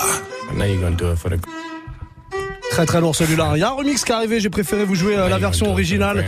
I 0.49 0.55
know 0.55 0.65
you're 0.65 0.81
gonna 0.81 0.95
do 0.95 1.11
it 1.11 1.19
for 1.19 1.31
the. 1.31 1.66
Très 2.77 2.85
très 2.85 3.01
lourd 3.01 3.17
celui-là. 3.17 3.53
Il 3.55 3.61
y 3.61 3.63
a 3.63 3.71
un 3.71 3.73
remix 3.73 4.05
qui 4.05 4.13
est 4.13 4.15
arrivé, 4.15 4.39
j'ai 4.39 4.51
préféré 4.51 4.85
vous 4.85 4.95
jouer 4.95 5.17
euh, 5.17 5.31
la 5.31 5.39
version 5.39 5.71
originale 5.71 6.27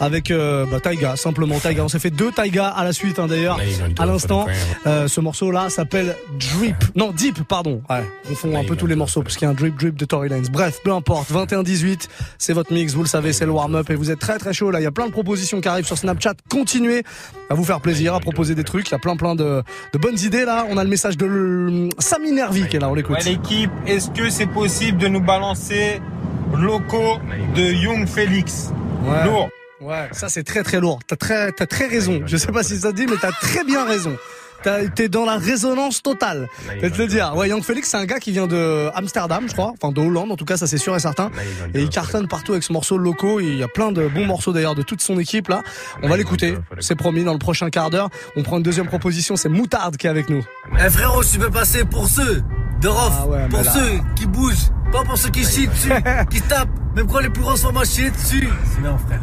avec 0.00 0.30
euh, 0.30 0.64
bah, 0.64 0.80
Taiga, 0.80 1.14
simplement 1.14 1.58
Taiga. 1.58 1.84
On 1.84 1.88
s'est 1.88 1.98
fait 1.98 2.08
deux 2.08 2.32
Taiga 2.32 2.68
à 2.68 2.84
la 2.84 2.94
suite 2.94 3.18
hein, 3.18 3.26
d'ailleurs 3.26 3.60
à 3.98 4.06
l'instant. 4.06 4.46
Euh, 4.86 5.08
ce 5.08 5.20
morceau-là 5.20 5.68
s'appelle 5.68 6.16
Drip. 6.38 6.74
Non, 6.96 7.10
Deep, 7.10 7.42
pardon. 7.46 7.82
Ouais, 7.90 8.02
on 8.30 8.34
fond 8.34 8.58
un 8.58 8.64
peu 8.64 8.76
tous 8.76 8.86
les 8.86 8.94
morceaux 8.94 9.20
parce 9.20 9.36
qu'il 9.36 9.44
y 9.44 9.48
a 9.48 9.50
un 9.50 9.54
Drip 9.54 9.78
Drip 9.78 9.94
de 9.94 10.06
Tory 10.06 10.30
Lanez. 10.30 10.48
Bref, 10.50 10.80
peu 10.82 10.90
importe. 10.90 11.30
21-18, 11.30 12.08
c'est 12.38 12.54
votre 12.54 12.72
mix, 12.72 12.94
vous 12.94 13.02
le 13.02 13.06
savez, 13.06 13.34
c'est 13.34 13.44
le 13.44 13.52
warm-up 13.52 13.90
et 13.90 13.94
vous 13.94 14.10
êtes 14.10 14.20
très 14.20 14.38
très 14.38 14.54
chaud 14.54 14.70
là. 14.70 14.80
Il 14.80 14.84
y 14.84 14.86
a 14.86 14.92
plein 14.92 15.06
de 15.06 15.12
propositions 15.12 15.60
qui 15.60 15.68
arrivent 15.68 15.86
sur 15.86 15.98
Snapchat. 15.98 16.32
Continuez 16.48 17.02
à 17.50 17.54
vous 17.54 17.64
faire 17.64 17.82
plaisir, 17.82 18.14
à 18.14 18.20
proposer 18.20 18.54
des 18.54 18.64
trucs. 18.64 18.88
Il 18.88 18.92
y 18.92 18.94
a 18.94 18.98
plein 18.98 19.16
plein 19.16 19.34
de, 19.34 19.62
de 19.92 19.98
bonnes 19.98 20.18
idées 20.18 20.46
là. 20.46 20.64
On 20.70 20.78
a 20.78 20.82
le 20.82 20.88
message 20.88 21.18
de 21.18 21.26
le... 21.26 21.90
Samy 21.98 22.32
Nervi 22.32 22.68
qui 22.68 22.76
est 22.76 22.80
là, 22.80 22.88
on 22.88 22.94
l'écoute. 22.94 23.16
Ouais, 23.16 23.24
l'équipe, 23.24 23.70
est-ce 23.86 24.08
que 24.08 24.30
c'est 24.30 24.46
possible 24.46 24.96
de 24.96 25.08
nous 25.08 25.20
balancer 25.20 25.89
locaux 26.56 27.18
de 27.54 27.62
Young 27.62 28.06
Félix 28.06 28.70
Ouais. 29.02 29.24
Lourd. 29.24 29.48
Ouais, 29.80 30.08
ça 30.12 30.28
c'est 30.28 30.42
très 30.42 30.62
très 30.62 30.78
lourd. 30.78 30.98
T'as 31.06 31.16
très, 31.16 31.52
t'as 31.52 31.64
très 31.66 31.86
raison. 31.86 32.20
Je 32.26 32.36
sais 32.36 32.52
pas 32.52 32.62
si 32.62 32.78
ça 32.78 32.90
te 32.92 32.96
dit, 32.96 33.06
mais 33.08 33.16
t'as 33.18 33.32
très 33.32 33.64
bien 33.64 33.84
raison. 33.86 34.14
T'as- 34.62 34.86
T'es 34.88 35.08
dans 35.08 35.24
la 35.24 35.38
résonance 35.38 36.02
totale. 36.02 36.50
Je 36.76 36.80
vais 36.82 36.90
te 36.90 36.98
le 36.98 37.06
dire. 37.06 37.32
Ouais, 37.34 37.48
Young 37.48 37.62
Felix, 37.62 37.88
c'est 37.88 37.96
un 37.96 38.04
gars 38.04 38.18
qui 38.18 38.30
vient 38.30 38.46
de 38.46 38.90
Amsterdam, 38.94 39.44
je 39.48 39.54
crois. 39.54 39.72
Enfin, 39.80 39.90
de 39.90 40.02
Hollande, 40.02 40.30
en 40.32 40.36
tout 40.36 40.44
cas, 40.44 40.58
ça 40.58 40.66
c'est 40.66 40.76
sûr 40.76 40.94
et 40.94 40.98
certain. 41.00 41.30
Et 41.72 41.80
il 41.80 41.88
cartonne 41.88 42.28
partout 42.28 42.52
avec 42.52 42.62
ce 42.62 42.74
morceau 42.74 42.98
locaux. 42.98 43.40
Il 43.40 43.56
y 43.56 43.62
a 43.62 43.68
plein 43.68 43.90
de 43.90 44.06
bons 44.06 44.26
morceaux 44.26 44.52
d'ailleurs 44.52 44.74
de 44.74 44.82
toute 44.82 45.00
son 45.00 45.18
équipe 45.18 45.48
là. 45.48 45.62
On 46.02 46.08
va 46.10 46.18
l'écouter. 46.18 46.58
C'est 46.80 46.94
promis 46.96 47.24
dans 47.24 47.32
le 47.32 47.38
prochain 47.38 47.70
quart 47.70 47.88
d'heure. 47.88 48.10
On 48.36 48.42
prend 48.42 48.58
une 48.58 48.62
deuxième 48.62 48.86
proposition. 48.86 49.34
C'est 49.36 49.48
Moutarde 49.48 49.96
qui 49.96 50.06
est 50.08 50.10
avec 50.10 50.28
nous. 50.28 50.44
Eh 50.78 50.90
frérot, 50.90 51.24
tu 51.24 51.38
peux 51.38 51.50
passer 51.50 51.86
pour 51.86 52.06
ceux 52.06 52.42
de 52.82 52.88
Rof, 52.88 53.12
Ah 53.22 53.26
ouais, 53.28 53.48
pour 53.48 53.62
là- 53.62 53.72
ceux 53.72 53.98
qui 54.14 54.26
bougent, 54.26 54.68
pas 54.92 55.02
pour 55.04 55.16
ceux 55.18 55.30
qui 55.30 55.44
chient 55.44 55.68
dessus, 55.68 55.90
qui 56.30 56.40
tapent, 56.42 56.68
même 56.96 57.06
quand 57.06 57.20
les 57.20 57.30
plus 57.30 57.42
grands 57.42 57.56
sont 57.56 57.72
chier 57.84 58.10
dessus. 58.10 58.48
C'est 58.74 58.80
bien 58.82 58.98
frère. 58.98 59.20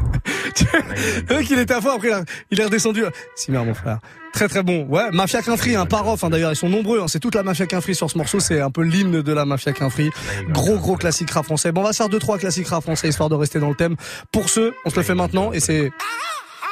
Le 1.30 1.36
mec, 1.38 1.50
il 1.50 1.60
était 1.60 1.74
à 1.74 1.82
fond, 1.82 1.96
après 1.96 2.08
il, 2.10 2.14
a- 2.14 2.24
il 2.52 2.60
est 2.62 2.64
redescendu. 2.66 3.04
Si 3.36 3.52
merde, 3.52 3.68
mon 3.68 3.74
frère. 3.74 4.00
Très 4.34 4.48
très 4.48 4.62
bon. 4.64 4.86
Ouais, 4.88 5.10
Mafia 5.12 5.42
Quinfri, 5.42 5.76
un 5.76 5.86
parof, 5.86 6.24
hein, 6.24 6.30
d'ailleurs, 6.30 6.52
ils 6.52 6.56
sont 6.56 6.70
nombreux. 6.70 7.02
hein. 7.02 7.06
C'est 7.08 7.20
toute 7.20 7.36
la 7.36 7.44
Mafia 7.44 7.66
Quinfri 7.66 7.96
sur 7.96 8.10
ce 8.10 8.18
morceau. 8.18 8.40
C'est 8.40 8.62
un 8.62 8.70
peu 8.72 8.82
l'hymne 8.84 9.22
de 9.22 9.34
la 9.34 9.46
Mafia 9.46 9.74
Quinfri. 9.74 10.10
Gros 10.50 10.78
gros 10.78 10.96
classique 10.96 11.32
rap 11.32 11.46
français. 11.46 11.72
Bon, 11.72 11.82
on 11.82 11.84
va 11.86 11.94
se 11.94 11.98
faire 11.98 12.10
deux 12.10 12.20
trois 12.20 12.38
classiques 12.38 12.68
rap 12.68 12.84
français 12.84 13.08
histoire 13.10 13.30
de 13.30 13.36
rester 13.36 13.60
dans 13.60 13.70
le 13.70 13.76
thème. 13.76 13.96
Pour 14.32 14.50
ceux, 14.50 14.74
on 14.86 14.90
se 14.90 14.96
le 14.96 15.04
fait 15.04 15.16
maintenant 15.16 15.52
et 15.54 15.60
c'est 15.60 15.92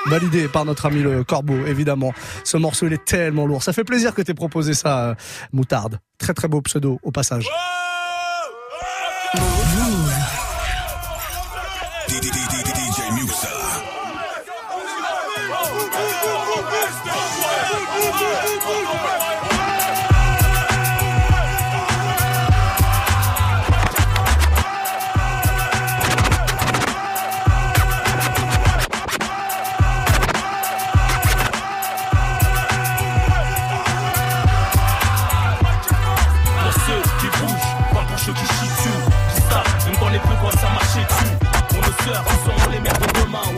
validé 0.06 0.48
par 0.48 0.66
notre 0.66 0.86
ami 0.86 1.02
le 1.02 1.24
Corbeau, 1.24 1.66
évidemment. 1.66 2.14
Ce 2.44 2.58
morceau, 2.58 2.86
il 2.88 2.94
est 2.94 3.04
tellement 3.06 3.48
lourd. 3.48 3.64
Ça 3.64 3.74
fait 3.74 3.84
plaisir 3.84 4.14
que 4.14 4.22
t'aies 4.22 4.36
proposé 4.36 4.74
ça, 4.76 5.00
euh, 5.10 5.16
Moutarde. 5.52 6.00
Très 6.20 6.34
très 6.36 6.48
beau 6.48 6.62
pseudo 6.62 7.00
au 7.04 7.12
passage. 7.12 7.48
Move. 9.36 9.65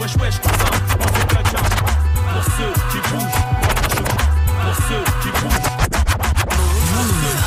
wesh 0.07 0.15
wesh 0.21 0.39
cousin, 0.39 0.71
on 0.99 1.07
fait 1.13 1.27
caca 1.27 1.61
Pour 2.31 2.43
ceux 2.43 2.73
qui 2.91 2.99
bougent, 3.09 3.41
pour 4.63 4.75
ceux 4.87 5.03
qui 5.21 5.29
bougent. 5.39 5.67
Pour 5.67 5.95
ceux 5.95 6.13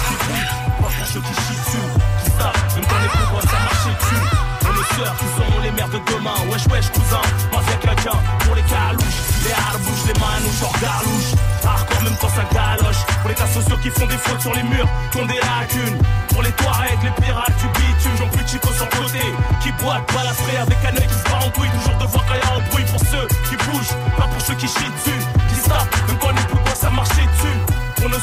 qui 0.06 0.14
bougent, 0.24 0.54
pour 0.78 0.90
ceux 0.90 1.20
qui 1.20 1.34
chient 1.40 1.60
dessus. 1.60 1.88
Qui 2.22 2.30
savent, 2.30 2.76
même 2.76 2.84
quand 2.84 3.00
les 3.00 3.08
pauvres 3.08 3.42
ça 3.42 3.58
marche 3.64 3.86
dessus. 3.96 4.22
On 4.68 4.72
est 4.76 4.94
sœurs 4.94 5.16
qui 5.16 5.26
seront 5.36 5.60
les 5.62 5.70
mères 5.70 5.88
de 5.88 6.00
demain. 6.12 6.36
Wesh 6.52 6.66
wesh 6.66 6.90
cousin, 6.90 7.22
on 7.52 7.60
fait 7.60 7.80
caca 7.80 8.12
Pour 8.40 8.54
les 8.54 8.62
calouches, 8.62 9.20
les 9.44 9.52
harbouches, 9.52 10.04
les 10.06 10.20
manouches, 10.20 10.62
hors 10.62 10.78
garlouches. 10.80 11.32
Hardcore 11.64 12.02
même 12.02 12.16
quand 12.20 12.28
ça 12.28 12.44
galoche. 12.52 13.02
Pour 13.20 13.28
les 13.30 13.36
tas 13.36 13.46
sociaux 13.46 13.76
qui 13.82 13.90
font 13.90 14.06
des 14.06 14.18
fautes 14.18 14.40
sur 14.40 14.54
les 14.54 14.62
murs, 14.62 14.88
qui 15.12 15.18
ont 15.18 15.26
des 15.26 15.40
lacunes. 15.40 15.98
Pour 16.28 16.42
les 16.42 16.52
toits 16.52 16.72
les 17.02 17.10
pirates 17.22 17.56
du 17.58 17.66
bitume 17.68 18.16
J'en 18.18 18.28
plus 18.28 18.44
de 18.44 18.48
chico 18.48 18.68
sur 18.72 18.84
le 18.84 18.90
côté, 18.90 19.20
qui 19.62 19.72
boitent, 19.72 20.06
balade 20.14 20.29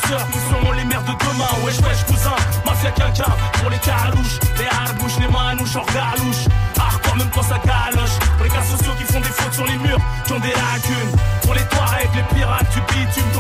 sœurs 0.08 0.28
qui 0.32 0.40
seront 0.40 0.72
les 0.72 0.86
mères 0.86 1.04
de 1.04 1.12
demain. 1.12 1.52
Wesh, 1.64 1.80
wesh, 1.80 2.04
cousin, 2.06 2.36
mafia 2.66 2.92
quelqu'un. 2.92 3.32
Pour 3.60 3.70
les 3.70 3.80
carouches, 3.80 4.40
les 4.58 4.68
harbouches, 4.68 5.20
les 5.20 5.28
manouches, 5.28 5.76
hors 5.76 5.86
galouche. 5.86 6.44
Hardcore 6.80 7.16
même 7.18 7.30
quand 7.34 7.44
ça 7.44 7.60
galoche. 7.60 8.16
Pour 8.38 8.46
les 8.46 8.52
cas 8.52 8.64
sociaux 8.64 8.94
qui 8.98 9.06
font 9.12 9.20
des 9.20 9.34
fautes 9.38 9.54
sur 9.54 9.66
les 9.66 9.78
murs, 9.78 10.00
qui 10.26 10.34
ont 10.34 10.40
des 10.40 10.56
lacunes. 10.56 11.14
Pour 11.44 11.54
les 11.54 11.62
avec 11.62 12.12
les 12.16 12.36
pirates 12.36 12.70
du 12.74 12.82
bitume, 12.82 13.32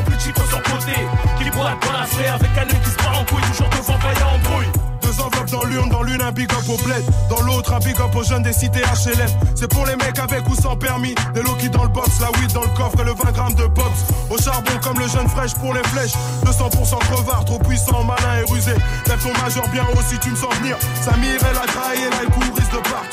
dans 5.86 6.02
l'une 6.02 6.22
un 6.22 6.32
big 6.32 6.52
up 6.52 6.68
au 6.68 6.78
bled, 6.78 7.04
dans 7.30 7.42
l'autre 7.42 7.74
un 7.74 7.80
big 7.80 8.00
up 8.02 8.16
aux 8.16 8.24
jeunes 8.24 8.44
des 8.44 8.54
cités 8.54 8.82
HLM. 8.82 9.30
C'est 9.56 9.68
pour 9.68 9.86
les 9.86 9.96
mecs 9.96 10.18
avec 10.18 10.48
ou 10.50 10.56
sans 10.56 10.76
permis, 10.76 11.13
des 11.34 11.42
qui 11.60 11.70
dans 11.70 11.84
le 11.84 11.90
box, 11.90 12.20
la 12.20 12.32
weed 12.40 12.52
dans 12.54 12.63
le 12.63 12.70
coffre 12.70 13.00
et 13.00 13.06
le 13.06 13.13
20 13.13 13.32
grammes 13.32 13.54
de 13.54 13.68
pops. 13.68 14.04
Au 14.30 14.38
charbon 14.38 14.72
comme 14.82 15.00
le 15.00 15.08
jeune 15.08 15.28
fraîche 15.28 15.54
pour 15.56 15.74
les 15.74 15.84
flèches, 15.84 16.13
200% 16.46 17.00
crevard, 17.00 17.46
trop 17.46 17.60
puissant, 17.60 18.04
malin 18.04 18.40
et 18.40 18.52
rusé. 18.52 18.74
Lève 19.08 19.22
ton 19.22 19.34
major 19.42 19.68
bien 19.70 19.84
haut 19.94 20.02
si 20.08 20.18
tu 20.20 20.32
me 20.32 20.36
sens 20.36 20.54
venir. 20.56 20.78
Samir, 21.04 21.40
elle 21.50 21.58
a 21.58 21.68
trahi, 21.68 22.04
là, 22.10 22.22
le 22.24 22.56
risque 22.56 22.72
de 22.72 22.90
partir. 22.90 23.07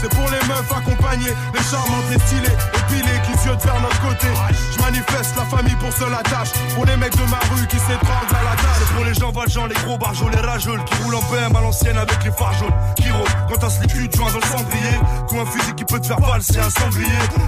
C'est 0.00 0.10
pour 0.10 0.28
les 0.30 0.40
meufs 0.46 0.72
accompagnées, 0.72 1.34
les 1.54 1.62
charmantes, 1.62 2.04
les 2.10 2.18
stylées, 2.18 2.56
épilées, 2.78 3.20
qui 3.26 3.32
se 3.38 3.54
de 3.54 3.60
faire 3.60 3.80
notre 3.80 4.00
côté. 4.00 4.26
Je 4.72 4.82
manifeste 4.82 5.36
la 5.36 5.44
famille 5.44 5.76
pour 5.76 5.92
seule 5.92 6.14
attache, 6.14 6.50
pour 6.74 6.84
les 6.84 6.96
mecs 6.96 7.16
de 7.16 7.30
ma 7.30 7.40
rue 7.54 7.66
qui 7.68 7.78
s'étranglent 7.78 8.36
à 8.36 8.44
la 8.44 8.56
dalle. 8.56 8.86
Pour 8.94 9.04
les 9.04 9.14
gens 9.14 9.32
valjean, 9.32 9.66
les 9.68 9.74
gros 9.86 9.98
barjols, 9.98 10.32
les 10.32 10.40
rageux 10.40 10.78
qui 10.86 11.02
roulent 11.02 11.14
en 11.14 11.22
BM 11.22 11.56
à 11.56 11.60
l'ancienne 11.60 11.96
avec 11.96 12.24
les 12.24 12.30
phares 12.30 12.54
jaunes. 12.54 12.74
Kiro, 12.96 13.24
quand 13.48 13.58
t'as 13.58 13.80
les 13.80 13.86
culs, 13.88 14.10
joins 14.14 14.32
dans 14.32 14.38
le 14.38 14.46
cendrier. 14.46 14.96
Comme 15.28 15.38
un 15.40 15.46
fusil 15.46 15.74
qui 15.74 15.84
peut 15.84 16.00
te 16.00 16.06
faire 16.06 16.20
valser 16.20 16.58
un 16.58 16.70
sanglier. 16.70 17.06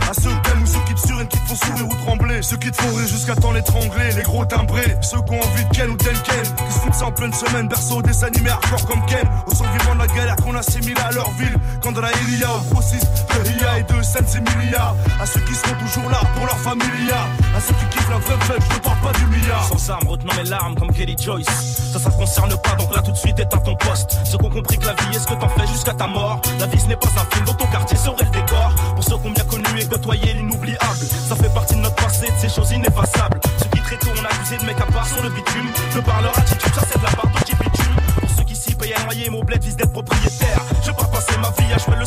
À 0.09 0.15
ceux 0.15 0.31
t'aimes 0.43 0.63
ou 0.63 0.67
ceux 0.67 0.81
qui 0.87 0.95
te 0.95 1.07
surinent, 1.07 1.29
qui 1.29 1.39
te 1.39 1.49
font 1.49 1.67
sourire 1.67 1.89
ou 1.89 1.95
trembler. 2.05 2.43
Ceux 2.43 2.57
qui 2.57 2.71
te 2.71 2.81
font 2.81 2.95
rire 2.95 3.09
jusqu'à 3.09 3.35
temps 3.37 3.53
l'étrangler. 3.53 4.13
Les 4.17 4.23
gros 4.23 4.45
timbrés, 4.45 4.97
ceux 5.03 5.21
qui 5.23 5.33
ont 5.33 5.41
envie 5.41 5.65
de 5.65 5.71
Ken 5.71 5.91
ou 5.91 5.97
d'Enken. 5.97 6.45
Qui 6.93 6.99
se 6.99 7.05
en 7.05 7.13
pleine 7.13 7.33
semaine, 7.33 7.69
berceau 7.69 8.03
des 8.03 8.25
animés 8.25 8.51
hardcore 8.51 8.87
comme 8.87 9.05
Ken. 9.07 9.29
Au 9.47 9.55
survivants 9.55 9.95
de 9.95 10.01
la 10.01 10.07
galère 10.07 10.37
qu'on 10.37 10.55
assimile 10.55 10.99
à 11.07 11.13
leur 11.13 11.31
ville. 11.33 11.57
Quand 11.83 11.93
de 11.93 12.01
la 12.01 12.11
Ilia, 12.39 12.51
au 12.55 12.75
process 12.75 13.01
de 13.03 13.49
Ria 13.49 13.79
et 13.79 13.83
de 13.83 14.03
Sensimilia. 14.03 14.95
À 15.21 15.27
ceux 15.27 15.41
qui 15.41 15.55
seront 15.55 15.75
toujours 15.75 16.11
là 16.11 16.21
pour 16.35 16.47
leur 16.47 16.59
familia. 16.59 17.27
À 17.57 17.61
ceux 17.61 17.75
qui 17.75 17.85
kiffent 17.91 18.11
la 18.11 18.19
vraie 18.19 18.45
fête, 18.47 18.63
je 18.71 18.75
ne 18.75 18.81
parle 18.81 18.99
pas 19.01 19.19
du 19.19 19.27
milliard. 19.27 19.65
Sans 19.65 19.91
armes, 19.91 20.09
retenant 20.09 20.35
mes 20.35 20.49
larmes 20.49 20.75
comme 20.77 20.93
Kelly 20.93 21.17
Joyce. 21.19 21.47
Ça, 21.93 21.99
ça 21.99 22.11
te 22.11 22.17
concerne 22.17 22.51
pas, 22.63 22.75
donc 22.79 22.95
là 22.95 23.03
tout 23.03 23.11
de 23.11 23.17
suite 23.17 23.39
éteins 23.39 23.59
ton 23.59 23.75
poste. 23.77 24.19
Ceux 24.25 24.39
qui 24.39 24.45
ont 24.45 24.51
compris 24.51 24.79
que 24.79 24.87
la 24.87 24.95
vie 24.95 25.17
est 25.17 25.19
ce 25.19 25.27
que 25.27 25.35
t'en 25.35 25.49
fais 25.49 25.67
jusqu'à 25.67 25.95
ta 25.95 26.07
mort. 26.07 26.41
La 26.61 26.67
vie 26.67 26.79
ce 26.79 26.87
n'est 26.87 26.97
pas 26.97 27.09
un 27.09 27.35
film 27.35 27.45
dont 27.47 27.55
ton 27.55 27.67
quartier 27.67 27.97
serait 27.97 28.25
le 28.25 28.31
décor. 28.31 28.73
Pour 28.95 29.05
ceux 29.05 29.19
qui 29.19 29.27
ont 29.27 29.31
bien 29.31 29.45
connu 29.45 29.67
et 29.81 29.87
côtoyé 29.87 30.35
l'inoubliable. 30.35 31.07
Ça 31.29 31.35
fait 31.35 31.53
partie 31.53 31.75
de 31.75 31.81
notre 31.81 31.97
passé, 31.97 32.27
de 32.27 32.39
ces 32.39 32.55
choses 32.55 32.71
ineffaçables. 32.71 33.41
Ceux 33.59 33.69
qui 33.71 33.83
très 33.83 33.97
tôt 33.97 34.11
ont 34.11 34.25
accusé 34.25 34.59
de 34.59 34.65
mecs 34.65 34.81
à 34.81 34.87
part 34.87 35.07
sur 35.07 35.23
le 35.23 35.31
bitume. 35.31 35.69
De 35.95 36.01
par 36.01 36.23
leur 36.23 36.39
attitude, 36.39 36.75
ça 36.75 36.83
c'est 36.89 36.99
de 36.99 37.05
la 37.05 37.11
part 37.11 37.27
de. 37.27 38.21
Pour 38.21 38.31
ceux 38.31 38.45
qui 38.45 38.55
s'y 38.55 38.75
payent 38.75 38.95
un 38.95 39.05
loyer, 39.05 39.31
mon 39.31 39.43
bled 39.43 39.63
vise 39.63 39.77
d'être 39.77 39.93
propriétaire. 39.93 40.61
Je 40.85 40.91
pas 40.93 41.05
passer 41.05 41.37
ma 41.39 41.51
vie 41.51 41.73
à 41.73 41.79
jouer 41.79 41.97
le 41.99 42.05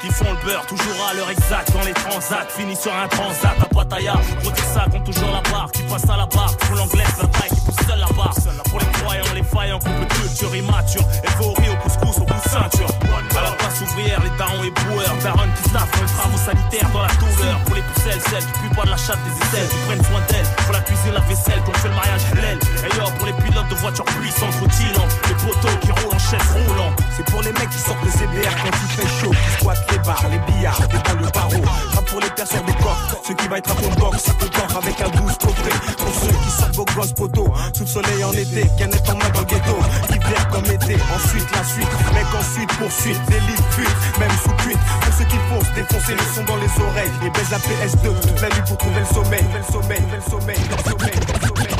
qui 0.00 0.08
font 0.08 0.30
le 0.30 0.46
beurre. 0.46 0.66
Toujours 0.66 1.08
à 1.10 1.14
l'heure 1.14 1.30
exacte 1.30 1.72
dans 1.72 1.82
les 1.82 1.92
transats. 1.92 2.46
Fini 2.48 2.76
sur 2.76 2.92
un 2.94 3.08
transat 3.08 3.56
à 3.60 3.66
Pattaya. 3.66 4.14
Gros 4.42 4.52
ça 4.72 4.86
compte 4.90 5.04
toujours 5.04 5.30
la 5.32 5.40
barre. 5.50 5.70
Qui 5.72 5.82
passe 5.82 6.08
à 6.08 6.16
la 6.16 6.26
barre, 6.26 6.56
pour 6.56 6.76
l'anglaise, 6.76 7.14
la 7.20 7.28
taille 7.28 7.50
qui 7.50 7.60
pousse 7.60 7.86
seule 7.86 7.98
la 7.98 8.06
barre. 8.06 8.34
Pour 8.70 8.78
les 8.78 8.86
croyants, 8.86 9.34
les 9.34 9.42
faillants, 9.42 9.78
couple 9.78 10.06
culture 10.06 10.54
immature. 10.54 11.02
Euphorie 11.26 11.70
au 11.70 11.76
couscous, 11.82 12.23
au 12.34 12.44
de 12.44 12.48
ceinture. 12.48 12.88
À 13.36 13.42
la 13.42 13.50
place 13.50 13.80
ouvrière, 13.80 14.20
les 14.22 14.30
darons 14.38 14.62
et 14.62 14.70
boueurs. 14.70 15.14
Daron 15.22 15.48
qui 15.56 15.70
staffent 15.70 16.00
les 16.00 16.06
travaux 16.06 16.38
sanitaires 16.38 16.90
dans 16.90 17.02
la 17.02 17.14
douleur. 17.14 17.58
Pour 17.64 17.74
les 17.74 17.82
pucelles, 17.82 18.22
celles 18.30 18.46
qui 18.46 18.52
puent 18.60 18.74
pas 18.76 18.84
de 18.84 18.90
la 18.90 18.96
chatte 18.96 19.18
des 19.24 19.34
aisselles, 19.42 19.68
qui 19.68 19.78
prennent 19.86 20.04
soin 20.04 20.20
d'elles. 20.28 20.46
Pour 20.64 20.72
la 20.72 20.80
cuisine, 20.80 21.14
la 21.14 21.20
vaisselle, 21.20 21.60
qu'on 21.64 21.72
fait 21.74 21.88
le 21.88 21.94
mariage 21.94 22.22
halal. 22.32 22.58
Et 22.58 23.18
pour 23.18 23.26
les 23.26 23.32
pilotes 23.32 23.68
de 23.68 23.74
voitures 23.74 24.04
puissantes, 24.04 24.54
routillantes. 24.60 25.14
Les 25.28 25.34
poteaux 25.34 25.76
qui 25.80 25.90
roulent 25.90 26.14
en 26.14 26.18
chaise 26.18 26.48
roulant. 26.54 26.92
C'est 27.16 27.24
pour 27.26 27.42
les 27.42 27.52
mecs 27.52 27.70
qui 27.70 27.78
sortent 27.78 28.04
les 28.04 28.10
CBR 28.10 28.54
quand 28.62 28.70
il 28.70 28.90
fait 28.94 29.20
chaud, 29.20 29.30
qui 29.30 29.62
squattent 29.62 29.90
les 29.90 29.98
bars, 29.98 30.24
les 30.30 30.52
billards, 30.52 30.80
les 30.92 31.14
dans 31.14 31.20
le 31.20 31.30
barreau. 31.30 31.64
Rap 31.94 32.04
pour 32.06 32.20
les 32.20 32.30
personnes 32.30 32.66
des 32.66 32.74
coffres, 32.74 33.18
ceux 33.26 33.34
qui 33.34 33.48
va 33.48 33.58
être 33.58 33.70
à 33.70 33.74
ton 33.74 33.90
box, 34.00 34.24
ton 34.24 34.48
corps 34.48 34.76
avec 34.82 35.00
un 35.00 35.08
douce 35.10 35.38
coffret. 35.38 35.94
Pour 35.98 36.14
ceux 36.14 36.32
qui 36.32 36.50
sortent 36.50 36.74
vos 36.74 36.84
grosses 36.84 37.12
poteaux, 37.12 37.52
sous 37.74 37.84
le 37.84 37.88
soleil 37.88 38.24
en 38.24 38.32
été, 38.32 38.68
canette 38.78 39.08
en 39.08 39.16
main 39.16 39.28
dans 39.30 39.40
le 39.40 39.46
ghetto. 39.46 39.76
Hiver 40.10 40.48
comme 40.48 40.66
été, 40.66 40.96
ensuite 41.14 41.50
la 41.54 41.64
suite, 41.64 41.88
ensuite 42.36 42.72
poursuite, 42.78 43.20
délit 43.28 43.62
fuite, 43.70 43.96
même 44.18 44.30
sous 44.42 44.54
cuite. 44.62 44.78
Pour 45.02 45.14
ceux 45.14 45.24
qui 45.24 45.38
foncent, 45.48 45.72
défoncer 45.74 46.12
le 46.12 46.24
son 46.34 46.44
dans 46.44 46.56
les 46.56 46.70
oreilles, 46.82 47.10
et 47.24 47.30
baise 47.30 47.50
la 47.50 47.58
PS2 47.58 48.20
toute 48.20 48.40
la 48.40 48.48
nuit 48.48 48.62
pour 48.66 48.78
trouver 48.78 49.00
le 49.00 49.06
sommeil, 49.06 49.44
le 49.54 49.72
sommeil, 49.72 50.02
le 50.12 50.20
sommeil, 50.32 50.58
le 50.70 50.78
sommeil, 50.84 51.14
le 51.32 51.46
sommeil. 51.46 51.74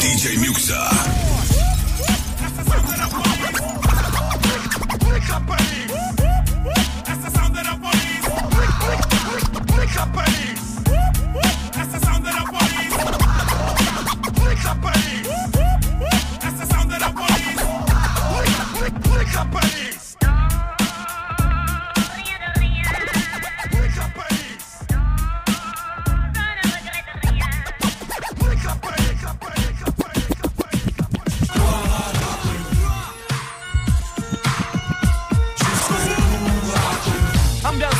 DJ 0.00 0.38
Muxa. 0.38 0.90
Ambiance 10.04 10.33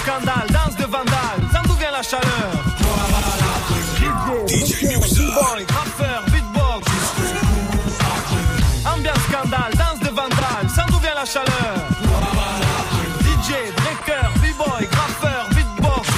scandale, 0.04 0.46
danse 0.50 0.76
de 0.76 0.84
vandale, 0.84 1.40
sans 1.52 1.62
d'où 1.66 1.74
vient 1.74 1.90
la 1.90 2.02
chaleur. 2.02 2.50
DJ. 4.48 4.84
Boy, 5.34 5.64
rappeur, 5.78 6.22
beatbox. 6.32 6.82
Ambiance 8.84 9.24
scandale, 9.28 9.72
danse 9.82 10.00
de 10.00 10.08
vandale, 10.08 10.66
sans 10.74 10.86
d'où 10.90 10.98
vient 11.00 11.14
la 11.14 11.24
chaleur. 11.24 11.74
DJ, 13.22 13.50
breaker, 13.80 14.26
b-boy, 14.42 14.88
rappeur, 15.00 15.48
beatbox. 15.54 16.08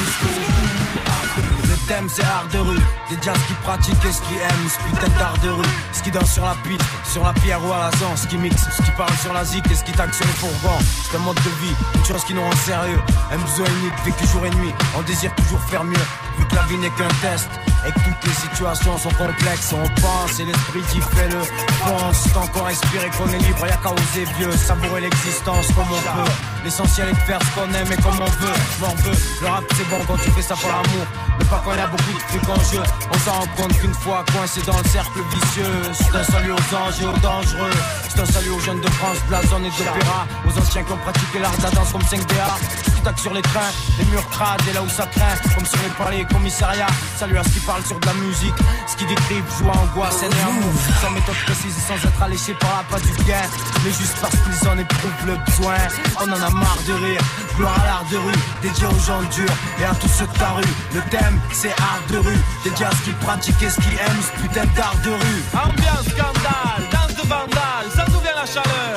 Le 1.69 1.77
thème 1.89 2.09
c'est 2.09 2.25
art 2.25 2.49
de 2.53 2.59
rue, 2.59 2.83
jazz 3.27 3.39
qui 3.49 3.55
pratiquent 3.55 4.05
et 4.05 4.13
ce 4.13 4.23
qui 4.23 4.35
aiment, 4.35 4.69
ce 4.69 4.79
putain 4.89 5.19
d'art 5.19 5.37
de 5.43 5.49
rue, 5.49 5.65
ce 5.93 6.01
qui 6.01 6.13
danse 6.13 6.33
sur 6.33 6.45
la 6.45 6.55
piste, 6.63 6.85
sur 7.05 7.25
la 7.25 7.33
pierre 7.33 7.61
ou 7.65 7.73
à 7.73 7.79
la 7.79 7.91
zan, 7.99 8.15
ce 8.15 8.27
qui 8.29 8.39
mixe, 8.39 8.67
ce 8.71 8.83
qui 8.83 8.91
parle 8.93 9.13
sur 9.21 9.33
la 9.33 9.45
zik 9.45 9.69
et 9.69 9.75
ce 9.75 9.83
qui 9.83 9.91
tague 9.91 10.13
sur 10.13 10.25
les 10.25 10.33
fourgons. 10.33 10.79
C'est 11.03 11.17
un 11.17 11.21
mode 11.21 11.37
de 11.37 11.51
vie, 11.61 11.75
une 11.97 12.05
chose 12.05 12.25
qui 12.25 12.35
nous 12.35 12.43
rend 12.43 12.57
sérieux, 12.65 13.01
un 13.33 13.39
besoin 13.39 13.67
unique, 13.81 13.95
vécu 14.05 14.27
jour 14.29 14.47
et 14.47 14.51
nuit, 14.51 14.73
on 14.97 15.03
désire 15.03 15.35
toujours 15.35 15.61
faire 15.63 15.83
mieux, 15.83 16.07
vu 16.39 16.47
que 16.47 16.55
la 16.55 16.63
vie 16.63 16.79
n'est 16.79 16.91
qu'un 16.91 17.09
test. 17.21 17.51
Et 17.87 17.93
que 17.93 18.01
toutes 18.01 18.25
les 18.27 18.35
situations 18.35 18.99
sont 18.99 19.11
complexes, 19.11 19.73
on 19.73 19.89
pense 20.01 20.41
et 20.41 20.45
l'esprit 20.45 20.83
qui 20.91 21.01
fait 21.01 21.29
le 21.29 21.41
pense. 21.85 22.33
Tant 22.33 22.47
qu'on 22.49 22.65
respire 22.65 23.05
et 23.05 23.11
qu'on 23.11 23.29
est 23.29 23.39
libre, 23.39 23.67
y'a 23.67 23.77
qu'à 23.77 23.93
oser 23.93 24.25
vieux, 24.39 24.51
savourer 24.53 25.03
l'existence 25.03 25.69
comme 25.69 25.87
on 25.91 26.03
peut. 26.03 26.31
L'essentiel 26.65 27.09
est 27.11 27.13
de 27.13 27.19
faire 27.19 27.39
ce 27.41 27.61
qu'on 27.61 27.73
aime 27.73 27.93
et 27.93 28.03
comme 28.03 28.19
on 28.21 28.31
veut. 28.43 28.59
M'en 28.81 28.95
veux, 29.03 29.17
le 29.41 29.47
rap 29.47 29.65
c'est 29.77 29.89
bon 29.89 29.99
quand 30.07 30.17
tu 30.17 30.31
fais 30.33 30.43
ça 30.43 30.57
pour 30.57 30.69
l'amour, 30.69 31.07
mais 31.39 31.45
pas 31.45 31.63
quand 31.65 31.75
y 31.75 31.79
a 31.79 31.87
beaucoup 31.87 32.13
de 32.13 32.39
trucs 32.39 32.49
en 32.49 32.61
jeu. 32.73 32.83
On 33.15 33.19
s'en 33.21 33.33
rend 33.33 33.47
compte 33.57 33.79
qu'une 33.79 33.95
fois 33.95 34.25
coincé 34.33 34.61
dans 34.63 34.79
le 34.79 34.89
cercle 34.89 35.21
vicieux, 35.33 35.83
c'est 35.93 36.17
un 36.17 36.25
salut 36.25 36.53
aux 36.53 36.75
anges 36.75 37.01
et 37.01 37.07
aux 37.07 37.19
dangereux. 37.19 37.71
C'est 38.09 38.21
un 38.21 38.27
salut 38.27 38.51
aux 38.51 38.61
jeunes 38.61 38.81
de 38.81 38.91
France, 38.91 39.19
de 39.29 39.33
la 39.33 39.43
zone 39.43 39.65
et 39.65 39.71
de 39.71 39.79
l'opéra, 39.79 40.27
aux 40.45 40.59
anciens 40.59 40.83
qui 40.83 40.93
ont 40.93 40.97
pratiqué 40.97 41.39
l'art 41.39 41.57
de 41.57 41.63
la 41.63 41.71
danse 41.71 41.93
comme 41.93 42.03
5DA. 42.03 42.51
Qui 42.85 43.03
tac 43.03 43.19
sur 43.19 43.33
les 43.33 43.43
trains, 43.43 43.73
les 43.99 44.05
murs 44.07 44.29
crades 44.31 44.63
et 44.69 44.73
là 44.73 44.83
où 44.83 44.89
ça 44.89 45.07
craint, 45.07 45.37
comme 45.55 45.67
sur 45.67 45.79
les 45.83 45.91
palais 45.91 46.21
et 46.23 46.25
commissariats. 46.25 46.87
Salut 47.17 47.39
à 47.39 47.45
ce 47.45 47.51
qui 47.51 47.61
parle 47.61 47.76
sur 47.85 47.99
de 48.01 48.07
la 48.07 48.15
musique, 48.15 48.55
ce 48.87 48.97
qui 48.97 49.07
décrive 49.07 49.45
joie, 49.59 49.73
angoisse, 49.77 50.23
et 50.23 50.43
amour. 50.43 50.73
Sans 51.01 51.11
méthode 51.11 51.37
précise 51.45 51.77
et 51.77 51.81
sans 51.81 52.09
être 52.09 52.23
alléché 52.23 52.55
par 52.55 52.71
la 52.77 52.97
pas 52.97 53.03
du 53.05 53.13
bien, 53.25 53.43
mais 53.85 53.91
juste 53.91 54.17
parce 54.21 54.37
qu'ils 54.37 54.69
en 54.69 54.79
éprouvent 54.79 55.27
le 55.27 55.37
besoin. 55.37 55.77
On 56.21 56.31
en 56.31 56.41
a 56.41 56.51
marre 56.51 56.83
de 56.87 56.93
rire, 56.93 57.21
gloire 57.57 57.79
à 57.83 57.87
l'art 57.87 58.07
de 58.11 58.17
rue, 58.17 58.41
dédié 58.63 58.87
aux 58.87 59.05
gens 59.07 59.23
durs 59.35 59.57
et 59.81 59.85
à 59.85 59.95
tous 59.95 60.09
ceux 60.09 60.27
de 60.27 60.39
ta 60.39 60.51
rue. 60.51 60.75
Le 60.95 61.01
thème 61.11 61.39
c'est 61.53 61.75
art 61.81 62.03
de 62.11 62.19
rue, 62.19 62.39
dédié 62.65 62.87
à 62.87 62.91
ce 62.91 63.03
qu'ils 63.03 63.17
pratiquent 63.17 63.63
et 63.63 63.71
ce 63.71 63.81
qu'ils 63.81 63.99
aiment, 63.99 64.23
ce 64.23 64.43
putain 64.43 64.67
d'art 64.75 64.97
de 65.05 65.11
rue. 65.11 65.43
Ambiance 65.53 66.09
scandale, 66.09 66.83
danse 66.93 67.15
de 67.17 67.29
vandale, 67.29 67.89
sans 67.95 68.13
d'où 68.13 68.21
vient 68.21 68.35
la 68.35 68.47
chaleur 68.47 68.96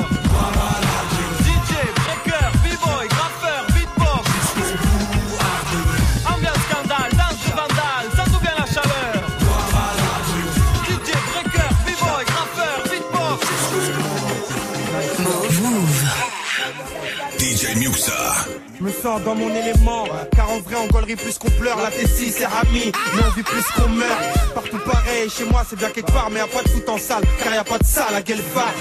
dans 19.04 19.36
mon 19.36 19.50
élément, 19.50 20.06
car 20.36 20.50
en 20.50 20.60
vrai 20.60 20.76
on 20.84 20.88
gaulerie 20.88 21.16
plus 21.16 21.38
qu'on 21.38 21.50
pleure, 21.52 21.78
la 21.78 21.90
T6 21.90 22.34
c'est 22.38 22.46
Rami, 22.46 22.92
mais 23.16 23.22
on 23.26 23.32
vit 23.32 23.44
plus 23.44 23.64
qu'on 23.76 23.90
meurt. 23.90 24.54
Partout 24.54 24.80
pareil, 24.80 25.30
chez 25.30 25.46
moi 25.46 25.64
c'est 25.70 25.78
bien 25.78 25.90
quelque 25.90 26.12
part, 26.12 26.30
mais 26.32 26.40
y'a 26.40 26.48
pas 26.48 26.64
de 26.64 26.70
foot 26.70 26.90
en 26.90 26.98
salle, 26.98 27.24
car 27.42 27.54
y 27.54 27.58
a 27.58 27.64
pas 27.64 27.78
de 27.78 27.86
salle 27.86 28.16
à 28.16 28.22
quelle 28.22 28.42
part. 28.42 28.74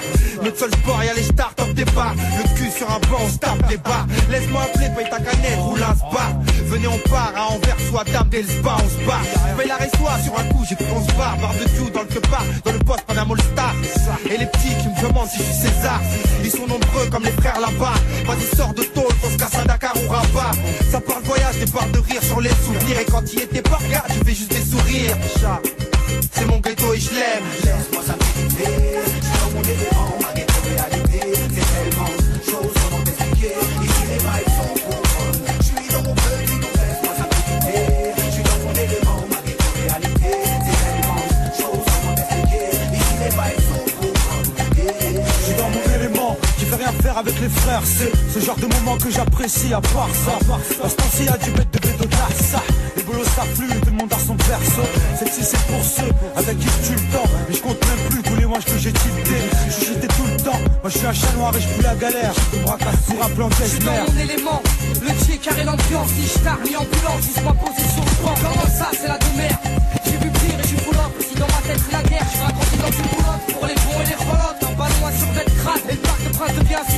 Notre 0.43 0.59
seul 0.59 0.71
sport, 0.73 1.05
y'a 1.05 1.15
les 1.15 1.23
stars 1.23 1.55
top 1.55 1.73
départ, 1.73 2.15
le 2.15 2.57
cul 2.57 2.71
sur 2.71 2.91
un 2.91 2.99
banc, 3.11 3.19
on 3.21 3.29
se 3.29 3.39
tape 3.39 3.69
des 3.69 3.77
bas. 3.77 4.07
Laisse-moi 4.31 4.63
appeler, 4.63 4.89
paye 4.97 5.09
ta 5.09 5.19
canette, 5.19 5.59
roule 5.59 5.83
un 5.83 5.95
spa. 5.95 6.27
Venez 6.67 6.89
on 6.89 6.99
part, 7.09 7.33
à 7.37 7.53
Anvers, 7.53 7.77
soit 7.89 8.05
table 8.05 8.31
dès 8.31 8.43
le 8.43 8.49
spa, 8.49 8.77
on 8.77 8.89
se 8.89 9.07
bat. 9.07 9.21
Paye 9.57 9.69
la 9.69 9.77
restoie 9.77 10.19
sur 10.25 10.39
un 10.39 10.45
coup, 10.45 10.65
j'ai 10.69 10.77
qu'on 10.77 11.07
se 11.07 11.13
barre, 11.15 11.37
barbecue 11.39 11.91
dans 11.95 12.03
le 12.03 12.21
part, 12.29 12.45
dans 12.65 12.73
le 12.73 12.79
poste 12.81 13.03
Panama 13.03 13.35
All 13.35 13.41
Star. 13.41 13.75
Et 14.27 14.37
les 14.37 14.47
petits 14.47 14.75
qui 14.83 14.89
me 14.89 15.09
demandent 15.09 15.29
si 15.29 15.39
je 15.39 15.43
suis 15.45 15.69
César, 15.69 16.01
ils 16.43 16.51
sont 16.51 16.67
nombreux 16.67 17.07
comme 17.11 17.25
les 17.25 17.33
frères 17.33 17.61
là-bas. 17.61 17.95
Vas-y 18.27 18.57
sors 18.57 18.75
de 18.75 18.83
tôle, 18.83 19.13
on 19.25 19.31
se 19.31 19.37
casse 19.37 19.55
à 19.55 19.65
Dakar 19.65 19.95
ou 20.09 20.13
Rabat. 20.13 20.53
Ça 20.91 21.01
parle 21.01 21.23
voyage, 21.25 21.59
des 21.59 21.71
barres 21.71 21.89
de 21.93 21.99
rire 21.99 22.23
sur 22.23 22.41
les 22.41 22.51
souvenirs. 22.51 23.01
Et 23.01 23.05
quand 23.05 23.33
il 23.33 23.43
était 23.43 23.63
pas, 23.63 23.77
regarde, 23.77 24.11
je 24.11 24.25
fais 24.25 24.35
juste 24.35 24.51
des 24.51 24.65
sourires. 24.65 25.17
C'est 26.33 26.47
mon 26.47 26.59
ghetto 26.59 26.95
et 26.95 27.01
je 27.01 27.11
l'aime. 27.11 27.45
Avec 47.19 47.41
les 47.41 47.49
frères. 47.49 47.83
C'est 47.85 48.13
ce 48.33 48.45
genre 48.45 48.57
de 48.57 48.67
moment 48.67 48.97
que 48.97 49.11
j'apprécie 49.11 49.75
à 49.75 49.81
part 49.81 50.09
ça. 50.25 50.39
Parce 50.81 50.95
s'il 51.15 51.27
y 51.27 51.29
a 51.29 51.37
du 51.37 51.51
bête 51.51 51.71
de 51.73 51.79
bédo 51.79 52.05
ça. 52.35 52.63
Les 52.97 53.03
boulots 53.03 53.25
s'affluent, 53.25 53.81
tout 53.81 53.91
le 53.91 53.97
monde 53.97 54.13
a 54.13 54.19
son 54.19 54.37
perso. 54.37 54.83
Celle-ci 55.19 55.43
c'est 55.43 55.67
pour 55.67 55.85
ceux 55.85 56.11
avec 56.37 56.59
qui 56.59 56.67
je 56.67 56.89
tue 56.89 56.95
le 56.95 57.13
temps. 57.13 57.29
Mais 57.49 57.55
je 57.55 57.63
compte 57.63 57.81
même 57.87 58.09
plus 58.11 58.23
tous 58.23 58.37
les 58.37 58.47
mois 58.47 58.59
que 58.59 58.79
j'ai 58.79 58.93
tilté. 58.93 59.37
Je 59.67 59.85
suis 59.85 59.95
tout 59.95 60.27
le 60.31 60.43
temps. 60.43 60.61
Moi 60.83 60.91
je 60.91 60.99
suis 60.99 61.07
un 61.07 61.13
chat 61.13 61.33
noir 61.37 61.55
et 61.57 61.61
je 61.61 61.69
pue 61.69 61.83
la 61.83 61.95
galère. 61.97 62.33
Je 62.53 62.59
bras 62.61 62.79
pour 62.79 63.25
un 63.25 63.31
plan 63.31 63.49
Je 63.59 63.65
suis 63.65 63.79
dans 63.81 63.93
mon 63.93 64.21
élément, 64.21 64.63
le 65.03 65.25
pied 65.25 65.39
carré 65.39 65.65
l'ambiance. 65.65 66.11
Si 66.17 66.27
je 66.27 66.39
tard, 66.45 66.59
mis 66.65 66.77
ambulance, 66.77 67.23
juste 67.23 67.43
ma 67.43 67.51
sur 67.51 68.05
banc. 68.23 68.35
Comment 68.43 68.71
ça, 68.79 68.91
c'est 68.93 69.09
la 69.09 69.19
demeure? 69.19 69.59
J'ai 70.05 70.19
vu 70.23 70.31
pire 70.31 70.59
et 70.59 70.63
je 70.63 70.69
suis. 70.69 70.79
Si 71.29 71.35
dans 71.35 71.47
ma 71.47 71.61
tête 71.67 71.81
c'est 71.85 71.93
la 71.93 72.03
guerre, 72.03 72.27
je 72.27 72.31
suis 72.31 72.39
grandi 72.39 72.77
dans 72.79 72.93
une 72.97 73.09
boulotte. 73.11 73.45
Pour 73.53 73.67
les 73.67 73.75
bons 73.75 74.01
et 74.03 74.07
les 74.07 74.15
relottes, 74.15 74.63
un 74.63 74.75
ballon 74.79 75.19
sur 75.19 75.29
bête 75.35 75.53
crade. 75.59 75.83
Et 75.89 75.93
le 75.93 75.99
parc 75.99 76.25
de 76.25 76.31
prince 76.37 76.55
devient 76.59 76.85
city 76.89 76.98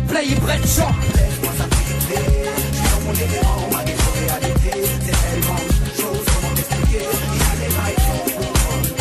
Play 0.00 0.24
et 0.24 0.36
chant. 0.66 0.88
Laisse-moi 1.14 1.52
je 1.52 2.76
suis 2.76 2.88
dans 2.88 3.00
mon 3.04 3.12
élément, 3.12 3.60
ma 3.72 3.84
ghetto 3.84 4.10
réalité. 4.16 4.72
C'est 5.04 5.12
tellement 5.12 5.60
de 5.60 5.70
choses, 6.00 6.24
comment 6.32 6.54
t'expliquer 6.54 7.02
Ici 7.02 7.52
les 7.60 7.68
vibes 7.68 8.00
sont 8.00 8.20
pour 8.24 8.48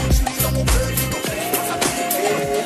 Je 0.08 0.14
suis 0.14 0.26
dans 0.44 0.52
mon 0.52 0.64
petit, 0.66 1.06
donc 1.12 1.24
laisse-moi 1.32 1.64
ça 1.68 1.76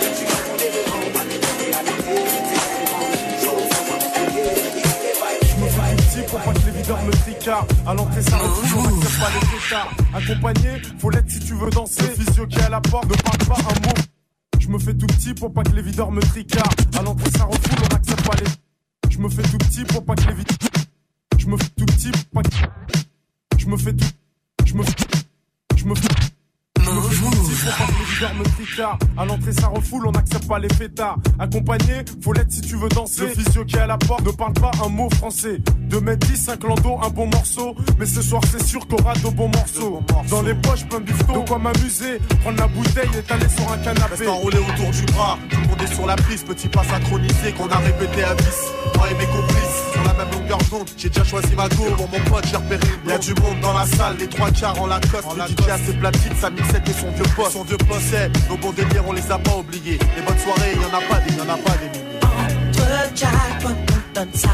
Je 0.01 0.09
suis 0.15 0.25
dans 0.25 0.41
mon 0.47 0.57
élément, 0.57 1.05
ma 1.13 1.23
ghetto 1.29 1.51
réalité. 1.61 2.15
C'est 2.25 2.45
tellement 2.49 3.05
de 3.13 3.29
choses, 3.45 3.69
comment 3.77 4.09
t'expliquer 4.09 4.49
Ici 4.81 4.95
les 5.05 5.13
vibes 5.21 5.45
Je 5.45 5.55
me 5.61 5.67
fais 5.69 5.85
un 5.85 5.95
petit 5.95 6.21
pour 6.27 6.39
pas 6.39 6.53
que 6.53 6.65
les 6.65 6.71
videurs 6.81 7.03
me 7.03 7.11
tricardent. 7.11 7.73
À 7.85 7.93
l'entrée, 7.93 8.21
ça 8.23 8.37
refuse, 8.37 8.73
on 8.73 8.81
n'accepte 8.81 9.19
pas 9.19 9.29
les 9.35 9.45
fêtards. 9.53 9.91
Accompagné, 10.15 10.81
faut 10.97 11.09
l'être 11.11 11.29
si 11.29 11.39
tu 11.41 11.53
veux 11.53 11.69
danser. 11.69 12.01
Le 12.01 12.23
physio 12.25 12.47
qui 12.47 12.57
est 12.57 12.63
à 12.63 12.69
la 12.69 12.81
porte 12.81 13.05
ne 13.07 13.15
parle 13.21 13.37
pas 13.47 13.61
un 13.69 13.87
mot. 13.87 14.14
Je 14.65 14.71
me 14.71 14.79
fais 14.79 14.95
tout 14.95 15.05
petit 15.05 15.35
pour 15.35 15.53
pas 15.53 15.61
que 15.61 15.73
les 15.73 15.81
videurs 15.83 16.11
me 16.11 16.19
tricardent. 16.21 16.95
À 16.97 17.03
l'entrée, 17.03 17.29
ça 17.29 17.43
refoule, 17.43 17.85
on 17.85 17.93
n'accepte 17.93 18.25
pas 18.25 18.35
les. 18.37 19.11
Je 19.11 19.19
me 19.19 19.29
fais 19.29 19.43
tout 19.43 19.59
petit 19.59 19.83
pour 19.83 20.03
pas 20.03 20.15
que 20.15 20.27
les 20.27 20.33
videurs. 20.33 20.57
Je 21.37 21.45
me 21.45 21.55
fais 21.55 21.69
tout 21.77 21.85
petit 21.85 22.09
pour 22.09 22.41
pas 22.41 22.49
que. 22.49 23.59
Je 23.59 23.67
me 23.67 23.77
fais 23.77 23.93
tout. 23.93 24.07
Je 24.65 24.73
me 24.73 24.83
fais. 24.83 24.93
Je 25.75 25.85
me 25.85 25.93
fais. 25.93 26.34
Pour 28.25 28.33
pas 28.33 28.33
que 28.33 28.33
les 28.33 28.33
videurs 28.33 28.33
me 28.35 28.43
tricardent. 28.43 29.03
À 29.17 29.25
l'entrée, 29.25 29.53
ça 29.53 29.67
refoule, 29.67 30.07
on 30.07 30.11
n'accepte 30.11 30.47
pas 30.47 30.59
les 30.59 30.73
fêtards. 30.73 31.17
Accompagné, 31.39 32.05
faut 32.21 32.33
l'être 32.33 32.51
si 32.51 32.61
tu 32.61 32.75
veux 32.75 32.89
danser. 32.89 33.21
Le 33.21 33.27
physio 33.29 33.65
qui 33.65 33.75
est 33.75 33.79
à 33.79 33.87
la 33.87 33.97
porte 33.97 34.25
ne 34.25 34.31
parle 34.31 34.53
pas 34.53 34.71
un 34.83 34.89
mot 34.89 35.09
français. 35.15 35.59
2m10, 35.89 36.35
5 36.35 36.63
landau, 36.63 36.99
un 37.01 37.09
bon 37.09 37.27
morceau. 37.27 37.75
Mais 37.99 38.05
ce 38.05 38.21
soir, 38.21 38.41
c'est 38.51 38.63
sûr 38.63 38.87
qu'aura 38.87 39.13
de 39.13 39.29
bons 39.29 39.49
morceaux. 39.49 40.01
Dans 40.29 40.41
les 40.41 40.55
poches, 40.55 40.85
plein 40.85 40.99
de 40.99 41.05
bifton. 41.05 41.41
De 41.41 41.47
quoi 41.47 41.57
m'amuser. 41.57 42.19
Prendre 42.41 42.59
la 42.59 42.67
bouteille 42.67 43.09
et 43.17 43.21
t'aller 43.21 43.49
sur 43.49 43.71
un 43.71 43.77
canapé. 43.77 44.15
Reste 44.15 44.29
enroulé 44.29 44.57
autour 44.57 44.91
du 44.91 45.05
bras. 45.13 45.37
Tout 45.49 45.61
le 45.61 45.67
monde 45.67 45.81
est 45.81 45.93
sur 45.93 46.05
la 46.05 46.15
piste. 46.15 46.47
Petit 46.47 46.67
pas 46.67 46.83
synchronisé 46.83 47.51
qu'on 47.53 47.67
a 47.69 47.77
répété 47.77 48.23
à 48.23 48.35
10. 48.35 48.45
Moi 48.95 49.07
et 49.11 49.13
mes 49.15 49.25
complices. 49.25 49.74
La 50.45 50.51
longueur 50.51 50.69
d'onde. 50.69 50.89
J'ai 50.97 51.09
déjà 51.09 51.23
choisi 51.23 51.55
ma 51.55 51.67
go. 51.69 51.85
Pour 51.97 52.09
mon 52.09 52.19
pote, 52.29 52.45
j'ai 52.49 52.57
repéré. 52.57 52.87
Y 53.07 53.11
a 53.11 53.17
du 53.17 53.33
monde 53.35 53.59
dans 53.61 53.73
la 53.73 53.85
salle. 53.85 54.17
Les 54.19 54.27
trois 54.27 54.51
quarts 54.51 54.79
en 54.81 54.87
Lacoste. 54.87 55.25
Le 55.35 55.43
DJ 55.43 55.69
a 55.69 55.77
ses 55.77 55.93
platines, 55.93 56.35
sa 56.39 56.49
mixette 56.49 56.87
et 56.87 56.93
son 56.93 57.09
vieux 57.11 57.25
poste. 57.35 57.51
Son 57.53 57.63
vieux 57.63 57.77
poste, 57.77 58.05
c'est 58.11 58.29
nos 58.49 58.57
bons 58.57 58.71
délires, 58.71 59.03
on 59.07 59.13
les 59.13 59.31
a 59.31 59.39
pas 59.39 59.55
oubliés. 59.57 59.97
Les 60.15 60.21
bonnes 60.21 60.37
soirées, 60.37 60.73
y 60.75 60.85
en 60.85 60.97
a 60.97 61.01
pas 61.01 61.19
des, 61.21 61.33
y 61.33 61.41
en 61.41 61.49
a 61.49 61.57
pas 61.57 61.71
des 61.77 61.89
milliers. 61.89 62.19
Entre 62.21 63.15
jackpot, 63.15 63.69
on 63.69 64.19
donne 64.19 64.33
ça 64.33 64.49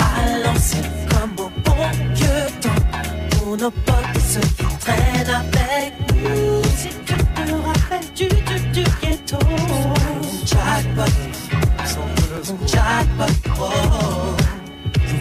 à 0.00 0.38
l'ancienne 0.44 0.90
comme 1.08 1.46
au 1.46 1.50
bon 1.64 1.90
vieux 2.14 2.46
temps. 2.60 3.38
Pour 3.38 3.56
nos 3.56 3.70
potes 3.70 4.16
et 4.16 4.20
ceux 4.20 4.40
qui 4.40 4.76
traînent 4.80 5.30
avec 5.30 5.92
nous. 6.22 6.62
Si 6.76 6.88
tu 7.04 7.14
te 7.14 7.52
rappelles 7.52 8.12
du, 8.16 8.28
du, 8.28 8.60
du 8.72 8.84
ghetto. 9.00 9.38
Jackpot, 10.44 11.12
jackpot, 12.66 13.32
oh. 13.60 13.95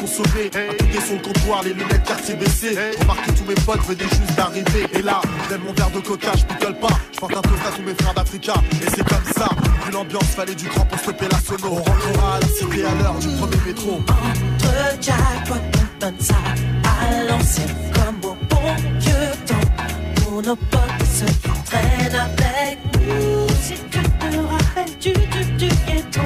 Un 0.00 0.74
côté 0.76 1.00
sur 1.00 1.14
le 1.16 1.22
comptoir, 1.22 1.62
les 1.64 1.72
lunettes 1.72 2.04
quartier 2.04 2.36
baissées. 2.36 2.78
Remarque 3.00 3.26
que 3.26 3.30
tous 3.32 3.44
mes 3.44 3.54
potes 3.54 3.80
venaient 3.88 4.08
juste 4.08 4.36
d'arriver. 4.36 4.86
Et 4.94 5.02
là, 5.02 5.20
lève 5.50 5.60
mon 5.64 5.72
verre 5.72 5.90
de 5.90 5.98
coca, 5.98 6.32
je 6.36 6.44
picole 6.44 6.78
pas. 6.78 6.88
Je 7.12 7.18
porte 7.18 7.36
un 7.36 7.40
toast 7.40 7.62
à 7.66 7.76
tous 7.76 7.82
mes 7.82 7.94
frères 7.94 8.14
d'Africa. 8.14 8.54
Et 8.72 8.90
c'est 8.90 9.08
comme 9.08 9.24
ça, 9.36 9.48
vu 9.84 9.92
l'ambiance, 9.92 10.24
fallait 10.36 10.54
du 10.54 10.68
grand 10.68 10.84
pour 10.86 10.98
stopper 11.00 11.26
la 11.28 11.38
sono. 11.40 11.72
On 11.72 11.82
rentrera 11.82 12.36
à 12.36 12.40
la 12.40 12.46
cité 12.46 12.84
à 12.84 12.94
l'heure 12.94 13.18
du 13.18 13.28
premier 13.28 13.56
métro. 13.66 14.00
Entre 14.08 15.02
jackpot, 15.02 15.54
on 15.54 16.00
donne 16.00 16.20
ça 16.20 16.36
à 16.84 17.24
l'ancienne 17.24 17.74
comme 17.94 18.30
au 18.30 18.36
bon 18.48 18.74
vieux 19.00 19.32
temps. 19.46 20.22
Pour 20.22 20.42
nos 20.42 20.56
potes 20.56 20.80
ceux 21.12 21.26
qui 21.26 21.62
traînent 21.64 22.14
avec 22.14 22.78
nous. 22.94 23.48
Si 23.62 23.74
tu 23.90 23.98
te 24.00 24.36
rappelles 24.46 24.98
du, 25.00 25.12
du, 25.12 25.44
du 25.56 25.68
ghetto. 25.86 26.22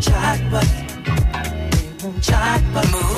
Jackpot, 0.00 0.66
Jackpot. 2.20 2.90
Move. 2.92 3.17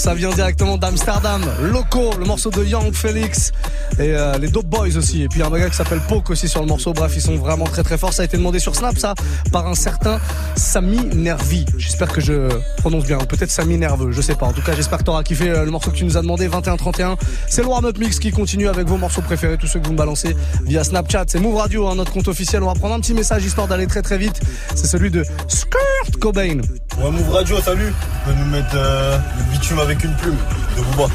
Ça 0.00 0.14
vient 0.14 0.30
directement 0.30 0.78
d'Amsterdam. 0.78 1.44
Loco, 1.60 2.14
le 2.18 2.24
morceau 2.24 2.48
de 2.48 2.64
Young 2.64 2.90
Felix 2.94 3.52
et 3.98 4.14
euh, 4.14 4.38
les 4.38 4.48
Dope 4.48 4.64
Boys 4.64 4.96
aussi. 4.96 5.24
Et 5.24 5.28
puis 5.28 5.42
un 5.42 5.50
gars 5.50 5.68
qui 5.68 5.76
s'appelle 5.76 6.00
Poke 6.08 6.30
aussi 6.30 6.48
sur 6.48 6.62
le 6.62 6.66
morceau. 6.66 6.94
Bref, 6.94 7.12
ils 7.16 7.20
sont 7.20 7.36
vraiment 7.36 7.66
très 7.66 7.82
très 7.82 7.98
forts. 7.98 8.14
Ça 8.14 8.22
a 8.22 8.24
été 8.24 8.38
demandé 8.38 8.60
sur 8.60 8.74
Snap 8.74 8.96
ça 8.96 9.14
par 9.52 9.66
un 9.66 9.74
certain 9.74 10.18
Sami 10.70 11.00
Nervi. 11.16 11.66
J'espère 11.78 12.12
que 12.12 12.20
je 12.20 12.48
prononce 12.76 13.04
bien. 13.04 13.18
Peut-être 13.18 13.50
Sami 13.50 13.76
Nerveux, 13.76 14.12
je 14.12 14.20
sais 14.20 14.36
pas. 14.36 14.46
En 14.46 14.52
tout 14.52 14.62
cas, 14.62 14.72
j'espère 14.76 14.98
que 14.98 15.02
t'auras 15.02 15.24
kiffé 15.24 15.50
euh, 15.50 15.64
le 15.64 15.72
morceau 15.72 15.90
que 15.90 15.96
tu 15.96 16.04
nous 16.04 16.16
as 16.16 16.22
demandé 16.22 16.48
21-31. 16.48 17.16
C'est 17.48 17.62
le 17.62 17.66
warm-up 17.66 17.98
mix 17.98 18.20
qui 18.20 18.30
continue 18.30 18.68
avec 18.68 18.86
vos 18.86 18.96
morceaux 18.96 19.20
préférés, 19.20 19.58
tous 19.58 19.66
ceux 19.66 19.80
que 19.80 19.86
vous 19.86 19.94
me 19.94 19.98
balancez 19.98 20.36
via 20.64 20.84
Snapchat. 20.84 21.24
C'est 21.26 21.40
Move 21.40 21.56
Radio, 21.56 21.88
hein, 21.88 21.96
notre 21.96 22.12
compte 22.12 22.28
officiel. 22.28 22.62
On 22.62 22.66
va 22.66 22.74
prendre 22.74 22.94
un 22.94 23.00
petit 23.00 23.14
message 23.14 23.44
histoire 23.44 23.66
d'aller 23.66 23.88
très 23.88 24.02
très 24.02 24.16
vite. 24.16 24.40
C'est 24.76 24.86
celui 24.86 25.10
de 25.10 25.24
Skirt 25.48 26.16
Cobain. 26.20 26.60
Ouais, 27.02 27.10
Move 27.10 27.30
Radio, 27.30 27.60
salut. 27.60 27.92
Tu 27.92 28.30
peux 28.30 28.38
nous 28.38 28.50
mettre 28.52 28.76
euh, 28.76 29.18
le 29.38 29.52
bitume 29.52 29.80
avec 29.80 30.04
une 30.04 30.14
plume 30.14 30.36
de 30.76 30.82
Booba. 30.82 31.12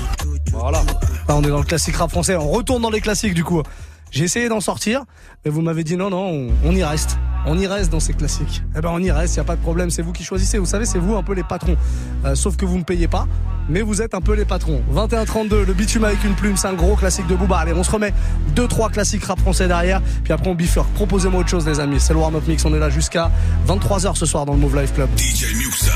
Voilà. 0.51 0.83
Là, 1.29 1.35
on 1.37 1.43
est 1.43 1.49
dans 1.49 1.59
le 1.59 1.63
classique 1.63 1.95
rap 1.95 2.11
français. 2.11 2.35
On 2.35 2.49
retourne 2.49 2.81
dans 2.81 2.89
les 2.89 2.99
classiques 2.99 3.33
du 3.33 3.45
coup. 3.45 3.63
J'ai 4.11 4.25
essayé 4.25 4.49
d'en 4.49 4.59
sortir, 4.59 5.05
mais 5.45 5.51
vous 5.51 5.61
m'avez 5.61 5.85
dit 5.85 5.95
non, 5.95 6.09
non, 6.09 6.25
on, 6.25 6.49
on, 6.65 6.75
y 6.75 6.83
reste. 6.83 7.17
On 7.47 7.57
y 7.57 7.67
reste 7.67 7.91
dans 7.91 7.99
ces 7.99 8.13
classiques. 8.13 8.63
Eh 8.75 8.81
ben, 8.81 8.89
on 8.91 8.99
y 8.99 9.11
reste, 9.11 9.35
y 9.35 9.39
a 9.39 9.43
pas 9.43 9.55
de 9.55 9.61
problème. 9.61 9.89
C'est 9.89 10.01
vous 10.01 10.11
qui 10.11 10.23
choisissez. 10.23 10.57
Vous 10.57 10.65
savez, 10.65 10.85
c'est 10.85 10.99
vous 10.99 11.15
un 11.15 11.23
peu 11.23 11.33
les 11.33 11.43
patrons. 11.43 11.77
Euh, 12.25 12.35
sauf 12.35 12.57
que 12.57 12.65
vous 12.65 12.77
me 12.77 12.83
payez 12.83 13.07
pas, 13.07 13.27
mais 13.69 13.81
vous 13.81 14.01
êtes 14.01 14.13
un 14.15 14.21
peu 14.21 14.33
les 14.33 14.45
patrons. 14.45 14.81
21-32, 14.93 15.65
le 15.65 15.73
bitume 15.73 16.03
avec 16.05 16.23
une 16.23 16.35
plume, 16.35 16.57
c'est 16.57 16.67
un 16.67 16.73
gros 16.73 16.95
classique 16.95 17.27
de 17.27 17.35
Booba. 17.35 17.57
Allez, 17.57 17.73
on 17.73 17.83
se 17.83 17.91
remet 17.91 18.13
deux, 18.55 18.67
trois 18.67 18.89
classiques 18.89 19.23
rap 19.25 19.39
français 19.39 19.67
derrière, 19.67 20.01
puis 20.23 20.33
après 20.33 20.49
on 20.49 20.55
bifurque. 20.55 20.91
Proposez-moi 20.93 21.41
autre 21.41 21.49
chose, 21.49 21.67
les 21.67 21.79
amis. 21.79 21.99
C'est 21.99 22.13
le 22.13 22.19
warm-up 22.19 22.47
mix. 22.47 22.65
On 22.65 22.73
est 22.73 22.79
là 22.79 22.89
jusqu'à 22.89 23.31
23h 23.67 24.15
ce 24.15 24.25
soir 24.25 24.45
dans 24.45 24.53
le 24.53 24.59
Move 24.59 24.79
Life 24.79 24.93
Club. 24.93 25.09
DJ 25.17 25.55
Muxa. 25.55 25.91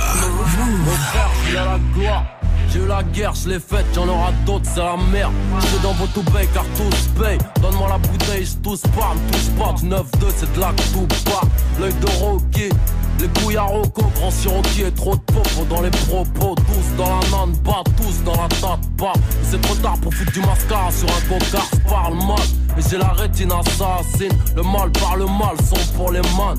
Mon 0.85 2.38
J'ai 2.71 2.79
eu 2.79 2.87
la 2.87 3.01
guerre, 3.01 3.33
je 3.33 3.49
l'ai 3.49 3.59
faite, 3.59 3.85
j'en 3.95 4.07
aura 4.07 4.31
d'autres, 4.45 4.69
c'est 4.71 4.79
la 4.79 4.95
merde. 5.11 5.33
Je 5.59 5.81
dans 5.81 5.93
votre 5.93 6.23
paye 6.31 6.47
car 6.53 6.65
tous 6.75 7.21
paye. 7.21 7.37
Donne-moi 7.61 7.89
la 7.89 7.97
bouteille, 7.97 8.45
je 8.45 8.55
touche 8.57 8.81
pas, 8.95 9.15
me 9.15 9.31
touche 9.31 9.49
pas. 9.57 9.73
Du 9.73 9.87
9-2, 9.87 10.33
c'est 10.35 10.53
de 10.53 10.59
la 10.59 10.71
tout. 10.93 11.07
L'œil 11.79 11.93
de 11.93 12.07
Rocky, 12.19 12.69
les 13.19 13.27
couilles 13.41 13.57
à 13.57 13.63
Rocco, 13.63 14.03
grand 14.15 14.31
Cherokee 14.31 14.91
trop 14.95 15.15
de 15.15 15.21
popo 15.21 15.65
dans 15.69 15.81
les 15.81 15.89
propos. 15.89 16.55
Tous 16.55 16.97
dans 16.97 17.09
la 17.09 17.37
nane, 17.37 17.55
bas, 17.63 17.83
tous 17.97 18.23
dans 18.23 18.39
la 18.41 18.47
tête, 18.49 18.97
pas. 18.97 19.13
C'est 19.43 19.61
trop 19.61 19.75
tard 19.75 19.97
pour 20.01 20.13
foutre 20.13 20.31
du 20.31 20.41
mascara 20.41 20.91
sur 20.91 21.07
un 21.07 21.21
cocard, 21.27 21.69
parle 21.87 22.15
mal. 22.15 22.37
Et 22.77 22.81
j'ai 22.87 22.97
la 22.97 23.13
rétine 23.13 23.51
assassine, 23.51 24.37
le 24.55 24.61
mal 24.61 24.91
par 24.91 25.15
le 25.17 25.25
mal, 25.25 25.57
sont 25.67 25.93
pour 25.95 26.11
les 26.11 26.21
man. 26.21 26.55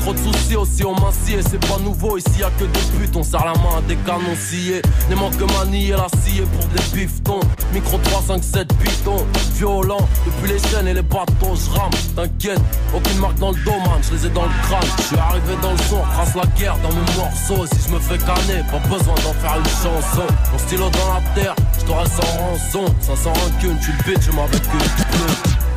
Trop 0.00 0.14
de 0.14 0.18
soucis 0.18 0.56
aussi 0.56 0.84
on 0.84 0.94
m'assied, 0.94 1.40
c'est 1.42 1.60
pas 1.66 1.78
nouveau, 1.78 2.16
ici 2.16 2.40
y'a 2.40 2.50
que 2.58 2.64
des 2.64 2.98
putes, 2.98 3.14
on 3.16 3.22
serre 3.22 3.44
la 3.44 3.52
main 3.52 3.78
à 3.78 3.82
des 3.82 3.96
canons 3.96 4.34
sciés. 4.34 4.80
Ne 5.10 5.14
manque 5.14 5.36
que 5.36 5.44
manier 5.58 5.90
la 5.90 6.08
scie 6.18 6.40
pour 6.40 6.66
des 6.68 6.82
bifetons. 6.96 7.40
Micro 7.72 7.98
3, 7.98 8.22
5, 8.26 8.42
7 8.42 8.68
pitons, 8.78 9.26
violent, 9.54 10.08
depuis 10.24 10.54
les 10.54 10.58
chaînes 10.58 10.88
et 10.88 10.94
les 10.94 11.02
bateaux, 11.02 11.54
je 11.54 11.78
rame, 11.78 11.90
t'inquiète, 12.16 12.60
aucune 12.94 13.18
marque 13.18 13.38
dans 13.38 13.52
le 13.52 13.58
dos, 13.64 13.78
man, 13.84 14.00
je 14.02 14.16
les 14.16 14.26
ai 14.26 14.30
dans 14.30 14.44
le 14.44 14.52
crâne. 14.62 14.88
Je 14.98 15.02
suis 15.02 15.16
arrivé 15.16 15.54
dans 15.62 15.72
le 15.72 15.78
son, 15.78 16.00
trace 16.14 16.34
la 16.34 16.46
guerre 16.58 16.76
dans 16.78 16.88
mes 16.88 17.16
morceaux. 17.16 17.66
Si 17.66 17.88
je 17.88 17.94
me 17.94 18.00
fais 18.00 18.18
canner, 18.18 18.62
pas 18.70 18.80
besoin 18.88 19.14
d'en 19.16 19.34
faire 19.34 19.58
une 19.58 19.64
chanson. 19.64 20.26
Mon 20.52 20.58
stylo 20.58 20.90
dans 20.90 21.14
la 21.14 21.20
terre, 21.34 21.54
je 21.78 21.84
t'aurais 21.84 22.08
sans 22.08 22.38
rançon. 22.38 22.94
500 23.00 23.32
rancune, 23.32 23.78
tu 23.80 23.92
le 23.92 24.12
bitch, 24.12 24.26
je 24.26 24.32
m'avais 24.32 24.58
que 24.58 25.69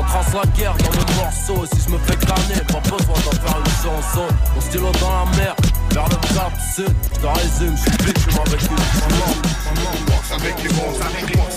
on 0.00 0.04
trace 0.04 0.32
la 0.32 0.46
guerre 0.52 0.74
dans 0.76 0.90
mes 0.90 1.04
morceaux 1.16 1.66
Si 1.66 1.80
je 1.86 1.90
me 1.90 1.98
fais 1.98 2.16
canner, 2.16 2.62
pas 2.68 2.80
besoin 2.80 3.14
d'en 3.14 3.32
faire 3.32 3.58
une 3.58 3.66
chanson 3.82 4.26
Mon 4.54 4.60
stylo 4.60 4.90
dans 5.00 5.10
la 5.10 5.24
mer, 5.36 5.56
vers 5.90 6.08
le 6.08 6.16
cap 6.34 6.52
sud 6.74 6.94
Je 7.14 7.20
te 7.20 7.26
résume, 7.26 7.76
je 7.76 7.82
suis 7.82 7.92
avec 8.40 8.62
les 8.62 9.92
mots, 10.28 10.32
avec 10.32 10.62
les 10.62 10.72
mots, 10.72 10.94
avec 11.02 11.28
les 11.28 11.36
mots, 11.36 11.48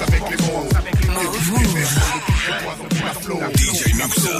avec 0.75 0.95
les 1.01 1.07
mots. 1.07 1.31
DJ 3.55 3.93
Muxa. 3.95 4.37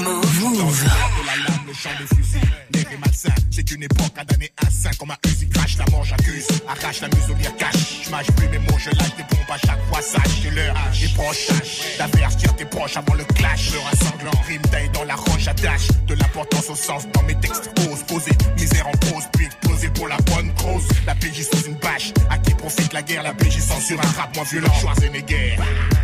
Move. 0.00 0.84
la 1.26 1.36
lame, 1.36 1.66
le 1.66 1.74
champ 1.74 1.90
de 2.00 2.06
fusil, 2.16 2.40
l'air 2.72 2.86
est 2.92 2.98
malsain. 2.98 3.34
C'est 3.50 3.64
qu'une 3.64 3.82
époque 3.82 4.16
à 4.16 4.24
donner 4.24 4.52
un 4.64 4.70
sein 4.70 4.90
comme 4.98 5.10
un 5.10 5.16
Uzi 5.26 5.48
crash, 5.48 5.76
la 5.78 5.84
manche 5.90 6.12
accuse, 6.12 6.46
arrache 6.68 7.00
la 7.00 7.08
muselière 7.08 7.56
cache. 7.56 8.02
Je 8.04 8.10
mâche 8.10 8.30
plus 8.32 8.48
mes 8.48 8.58
mots, 8.58 8.78
je 8.78 8.90
lâche 8.90 9.16
des 9.16 9.24
bombes 10.02 10.16
à 10.16 10.22
chaque 10.22 10.22
fois, 10.22 10.22
sache, 10.22 10.42
j'ai 10.42 10.50
l'heure, 10.50 10.74
j'ai 10.92 11.08
proche, 11.08 11.48
d'avertir 11.98 12.56
tes 12.56 12.64
proches 12.64 12.96
avant 12.96 13.14
le 13.14 13.24
clash. 13.24 13.72
Leur 13.72 14.08
sanglant, 14.08 14.42
rime 14.46 14.62
taille 14.62 14.90
dans 14.92 15.04
la 15.04 15.14
roche, 15.14 15.48
attache 15.48 15.88
de 16.06 16.14
l'importance 16.14 16.70
au 16.70 16.76
sens 16.76 17.06
dans 17.12 17.22
mes 17.22 17.34
textes, 17.36 17.70
ose 17.90 18.02
poser, 18.04 18.32
misère 18.56 18.86
en 18.86 18.92
pause, 18.92 19.24
puis 19.32 19.46
exploser 19.46 19.88
pour 19.88 20.08
la 20.08 20.16
bonne 20.16 20.52
cause. 20.54 20.86
La 21.06 21.14
PJ 21.14 21.42
sous 21.50 21.68
une 21.68 21.74
bâche, 21.74 22.12
à 22.30 22.38
qui 22.38 22.54
profite 22.54 22.92
la 22.92 23.02
guerre, 23.02 23.22
la 23.22 23.34
PJ 23.34 23.58
censure 23.60 24.00
un 24.00 24.20
rap 24.20 24.34
moins 24.34 24.44
violent. 24.44 24.72
Schwarzenegger, 24.80 25.56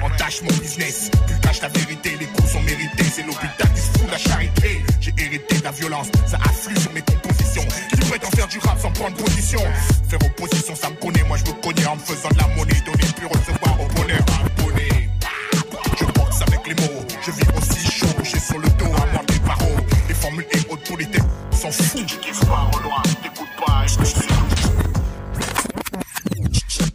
entache 0.03 0.43
mon 0.43 0.57
business, 0.59 1.11
plus 1.27 1.41
cache 1.41 1.61
la 1.63 1.69
vérité, 1.69 2.17
les 2.19 2.27
coups 2.27 2.53
sont 2.53 2.63
mérités, 2.63 3.05
c'est 3.15 3.23
l'hôpital 3.23 3.69
qui 3.75 3.81
se 3.81 3.99
fout 3.99 4.07
de 4.07 4.13
la 4.13 4.19
charité. 4.19 4.83
J'ai 5.01 5.15
hérité 5.19 5.59
de 5.59 5.65
la 5.65 5.73
violence, 5.73 6.09
ça 6.27 6.39
afflue 6.45 6.79
sur 6.79 6.93
mes 6.93 7.03
compositions. 7.03 7.65
Qui 7.91 8.27
en 8.27 8.31
faire 8.31 8.49
du 8.49 8.59
rap 8.59 8.79
sans 8.81 8.91
prendre 8.91 9.17
position. 9.17 9.61
Faire 10.09 10.19
opposition, 10.25 10.75
ça 10.75 10.91
me 10.91 10.97
connaît, 10.97 11.23
moi 11.25 11.37
je 11.37 11.45
me 11.51 11.63
connais 11.63 11.87
en 11.87 11.97
me 11.97 12.01
faisant 12.01 12.29
de 12.31 12.39
la 12.39 12.49
monnaie, 12.57 12.78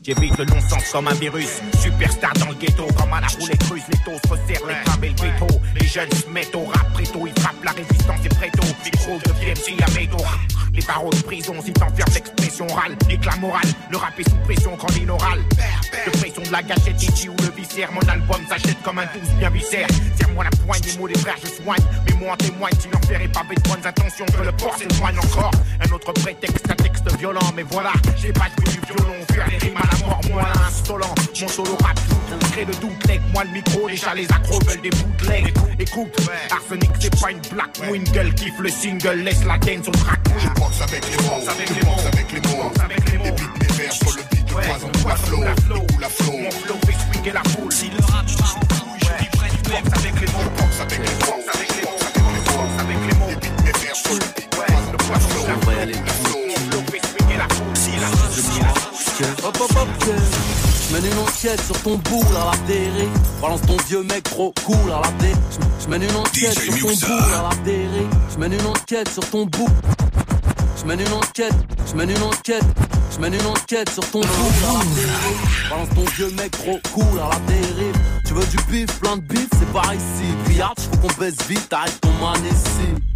J'évite 0.06 0.38
le 0.38 0.44
non-sens 0.44 0.84
comme 0.92 1.08
un 1.08 1.14
virus. 1.14 1.62
Superstar 1.82 2.34
dans 2.34 2.50
le 2.50 2.56
ghetto, 2.56 2.86
comme 2.98 3.14
à 3.14 3.22
la 3.22 3.28
roulette 3.28 3.64
russe. 3.72 3.84
Les 3.90 3.98
taux 4.00 4.20
se 4.26 4.32
resserrent, 4.32 4.68
les 4.68 4.76
crabes 4.84 5.04
et 5.06 5.10
le 5.10 5.16
veto. 5.16 5.62
Les 5.80 5.88
jeunes 5.88 6.12
se 6.12 6.30
mettent 6.30 6.54
au 6.56 6.66
rap 6.66 6.92
préto. 6.92 7.26
Ils 7.26 7.42
frappent 7.42 7.64
la 7.64 7.72
résistance 7.72 8.20
et 8.26 8.30
préto. 8.30 8.64
Micro 8.84 9.18
de 9.18 9.32
PMC 9.32 9.82
à 9.82 9.92
métaux. 9.98 10.26
Les 10.74 10.82
barreaux 10.82 11.10
de 11.12 11.22
prison, 11.22 11.54
si 11.64 11.72
t'enfermes 11.72 12.14
l'expression 12.14 12.68
orale. 12.70 12.98
L'éclat 13.08 13.38
moral, 13.38 13.64
le 13.92 13.98
rap 13.98 14.20
est 14.20 14.30
sous 14.30 14.36
pression 14.44 14.76
quand 14.76 14.94
l'inaural. 14.94 15.40
De 16.06 16.12
pression 16.18 16.42
de 16.42 16.52
la 16.52 16.64
gâchette 16.64 17.02
ici 17.02 17.30
ou 17.30 17.36
le 17.38 17.52
viscère. 17.56 17.90
Mon 17.94 18.02
album 18.02 18.42
s'achète 18.50 18.82
comme 18.84 19.00
un 19.00 19.06
douce 19.06 19.32
bien 19.40 19.52
viscère. 19.52 19.88
Serre-moi 20.18 20.44
la 20.44 20.50
poigne, 20.66 20.82
les 20.86 20.98
mots 20.98 21.08
des 21.08 21.18
frères, 21.18 21.38
je 21.42 21.64
soigne. 21.64 21.84
Mais 22.08 22.16
moi 22.20 22.34
en 22.34 22.38
témoigne, 22.38 22.74
si 22.78 22.90
l'enfer 22.92 23.22
est 23.22 23.32
pavé 23.32 23.56
de 23.56 23.70
bonnes 23.70 23.86
intentions, 23.86 24.26
que 24.26 24.44
le 24.44 24.52
port 24.52 24.76
s'éloigne 24.78 25.18
encore. 25.20 25.52
Un 25.80 25.92
autre 25.94 26.12
prétexte, 26.12 26.70
un 26.70 26.76
texte 26.76 27.18
violent. 27.18 27.54
Mais 27.56 27.64
voilà, 27.64 27.94
j'ai 28.18 28.34
pas 28.34 28.50
du 28.58 28.72
violon. 28.86 29.14
Faire 29.32 29.48
les 29.50 29.58
rimes 29.58 29.78
à 29.78 29.86
la 29.86 29.93
mort, 30.02 30.22
moi 30.30 30.44
insolent. 30.68 31.16
Mon 31.42 31.48
solo 31.48 31.78
rap 31.84 32.00
tout, 32.08 32.52
crée 32.52 32.66
de 32.66 32.74
doute, 32.74 32.94
moi 33.34 33.44
le 33.44 33.52
micro, 33.52 33.88
déjà 33.90 34.14
les 34.14 34.26
accros 34.26 34.60
veulent 34.66 34.82
des 34.82 34.90
bootlegs. 34.90 35.54
Écoute, 35.80 36.16
Arsenic 36.52 36.92
c'est 37.00 37.20
pas 37.20 37.32
une 37.32 37.42
black 37.52 37.72
wingle, 37.90 38.34
kiffe 38.36 38.60
le 38.60 38.70
single, 38.70 39.24
laisse 39.24 39.44
la 39.44 39.58
dance 39.58 39.88
au 39.88 39.92
track. 39.92 40.20
Je 40.38 40.48
pense 40.50 40.82
avec 40.82 41.04
les 41.10 41.18
mots, 41.18 41.42
je 41.42 41.86
pense 41.86 42.06
avec 42.06 42.32
les 42.32 42.42
mots, 42.42 42.72
les 43.12 43.32
beats, 43.32 43.54
mes 43.60 43.68
vers 43.76 43.92
sur 43.92 44.12
le 44.12 44.24
beat, 44.32 44.46
de 44.46 44.54
poison 44.54 44.90
pour 44.90 45.10
la 45.10 45.16
flow, 45.16 45.44
la 45.44 46.10
flow. 46.10 46.38
Mon 46.38 46.52
flow 46.52 46.76
fait 46.86 46.96
swinguer 47.12 47.32
la 47.32 47.44
foule. 47.44 47.72
Si 47.72 47.90
le 47.90 47.98
rap 48.12 48.26
je 48.28 48.34
avec 49.74 49.74
les 49.74 49.74
mots, 49.74 49.82
avec 50.00 50.22
les 50.22 50.28
mots, 50.28 50.52
avec 50.80 51.00
les 51.00 51.16
mots, 51.26 51.42
avec 51.54 51.73
une 61.14 61.20
enquête 61.20 61.62
sur 61.62 61.82
ton 61.82 61.98
boule 61.98 62.36
à 62.36 62.52
la 62.52 62.58
télé 62.68 63.08
Balance 63.42 63.62
ton 63.62 63.78
vieux 63.88 64.04
mec 64.04 64.24
trop 64.24 64.54
cool 64.66 64.92
à 64.92 65.02
la 65.02 65.12
télé 65.20 65.36
J'mène 65.84 66.04
une 66.04 66.16
enquête 66.16 66.60
sur 66.60 66.74
ton 66.74 66.88
boule 66.88 67.34
à 67.34 67.50
la 67.50 67.56
télé 67.64 68.08
J'mène 68.34 68.54
une 68.54 68.66
enquête 68.66 69.10
sur 69.10 69.30
ton 69.30 69.46
boule 69.46 69.70
J'mène 70.82 71.00
une 71.00 71.14
enquête, 71.14 71.54
j'mène 71.90 72.10
une 72.10 72.24
enquête 72.24 72.64
J'mène 73.16 73.34
une 73.34 73.46
enquête 73.46 73.90
sur 73.90 74.10
ton 74.12 74.22
boule 74.22 74.28
à 74.68 74.74
la 74.74 74.96
télé 74.96 75.70
Balance 75.70 75.90
ton 75.96 76.06
vieux 76.16 76.32
mec 76.32 76.52
trop 76.52 76.80
cool 76.94 77.20
à 77.20 77.30
la 77.30 77.54
télé 77.54 77.92
Tu 78.26 78.34
veux 78.34 78.46
du 78.46 78.58
bif, 78.70 79.00
plein 79.00 79.18
de 79.18 79.22
bif, 79.22 79.48
c'est 79.60 79.72
par 79.72 79.94
ici. 79.94 80.36
Pillard, 80.46 80.74
j'fous 80.78 80.98
qu'on 80.98 81.20
baisse 81.20 81.38
vite, 81.48 81.72
arrête 81.72 82.00
ton 82.02 82.12
man 82.14 82.42
ici 82.46 83.13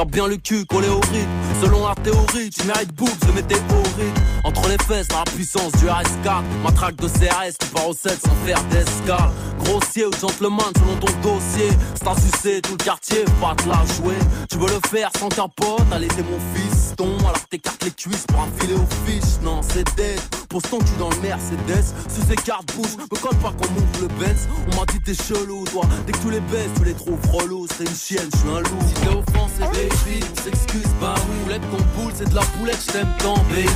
T'as 0.00 0.06
bien 0.06 0.28
le 0.28 0.38
cul 0.38 0.64
collé 0.64 0.88
au 0.88 0.98
rythme. 1.12 1.28
Selon 1.60 1.86
la 1.86 1.94
théorie, 1.94 2.48
tu 2.48 2.66
mérites 2.66 2.94
boobs 2.94 3.18
de 3.26 3.32
météorite. 3.32 4.16
Entre 4.44 4.66
les 4.70 4.78
fesses, 4.86 5.08
la 5.10 5.24
puissance 5.30 5.72
du 5.72 5.84
RS4. 5.84 6.42
Ma 6.64 6.72
traque 6.72 6.96
de 6.96 7.06
CRS 7.06 7.58
qui 7.58 7.66
part 7.68 7.86
au 7.86 7.92
7 7.92 8.18
sans 8.18 8.46
faire 8.46 8.62
d'escale. 8.70 9.30
Grossier 9.62 10.06
ou 10.06 10.12
gentleman 10.12 10.72
selon 10.78 10.96
ton 10.96 11.12
dossier. 11.20 11.68
C'est 11.94 12.08
à 12.08 12.14
sucer 12.14 12.62
tout 12.62 12.76
le 12.78 12.82
quartier, 12.82 13.26
pas 13.42 13.54
te 13.54 13.68
la 13.68 13.84
jouer. 13.94 14.16
Tu 14.50 14.56
veux 14.56 14.68
le 14.68 14.80
faire 14.88 15.10
sans 15.18 15.28
capote, 15.28 15.82
allez, 15.92 16.08
t'es 16.08 16.22
mon 16.22 16.38
fiston. 16.54 17.18
Alors 17.18 17.46
t'écartes 17.50 17.84
les 17.84 17.90
cuisses 17.90 18.24
pour 18.26 18.40
un 18.40 18.48
filet 18.58 18.76
aux 18.76 19.06
fiches. 19.06 19.42
Non, 19.42 19.60
c'est 19.62 19.84
dead. 19.96 20.18
Pose 20.48 20.62
ton 20.62 20.78
cul 20.78 20.96
dans 20.98 21.10
le 21.10 21.16
Mercedes. 21.20 21.94
Sous 22.08 22.22
ces 22.26 22.36
cartes 22.36 22.74
bouche, 22.74 22.96
me 22.96 23.18
colle 23.18 23.36
pas 23.36 23.52
qu'on 23.52 23.70
monte 23.72 24.00
le 24.00 24.08
Benz. 24.18 24.48
On 24.72 24.76
m'a 24.76 24.86
dit 24.86 25.00
t'es 25.00 25.14
chelou, 25.14 25.64
toi. 25.70 25.82
Dès 26.06 26.12
que 26.12 26.18
tu 26.18 26.30
les 26.30 26.40
baisses, 26.40 26.70
tu 26.78 26.84
les 26.86 26.94
trouves 26.94 27.20
relous. 27.30 27.66
C'est 27.76 27.84
une 27.84 27.94
chienne, 27.94 28.30
je 28.32 28.38
suis 28.38 28.48
un 28.48 28.60
loup. 28.60 28.80
Si 28.88 29.08
offensé, 29.08 29.89
baby, 29.90 30.24
s'excuse 30.42 30.92
pas. 31.00 31.14
Roulette 31.42 31.62
ton 31.70 31.82
c'est 32.14 32.28
de 32.28 32.34
la 32.34 32.42
poulette, 32.42 32.78
je 32.86 32.92
t'aime 32.92 33.12
tant, 33.18 33.38
baby, 33.48 33.66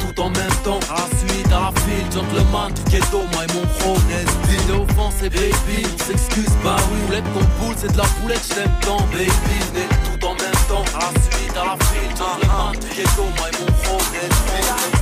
tout 0.00 0.20
en 0.20 0.30
même 0.30 0.56
temps. 0.64 0.80
À 0.90 1.06
la 1.50 1.52
à 1.52 1.70
gentleman 2.12 2.72
du 2.72 2.82
ghetto, 2.90 3.22
moi 3.32 3.44
et 3.44 3.52
mon 3.54 3.66
pro, 3.78 3.96
et 5.22 5.28
baby, 5.30 5.86
s'excuse, 6.06 6.52
bah 6.64 6.76
oui, 6.90 6.98
poulette 7.06 7.24
comme 7.34 7.48
poule, 7.60 7.74
c'est 7.76 7.92
de 7.92 7.98
la 7.98 8.04
poulette, 8.20 8.42
je 8.48 8.54
t'aime 8.54 8.72
tant, 8.82 9.00
baby, 9.12 9.30
tout 10.04 10.26
en 10.26 10.34
même 10.34 10.60
temps. 10.68 10.84
À 10.94 11.10
suite, 11.30 11.56
à 11.56 11.64
la 11.64 11.76
gentleman 12.16 12.74
ghetto, 12.96 13.24
moi 13.36 13.48
et 13.48 13.60
mon 13.60 14.97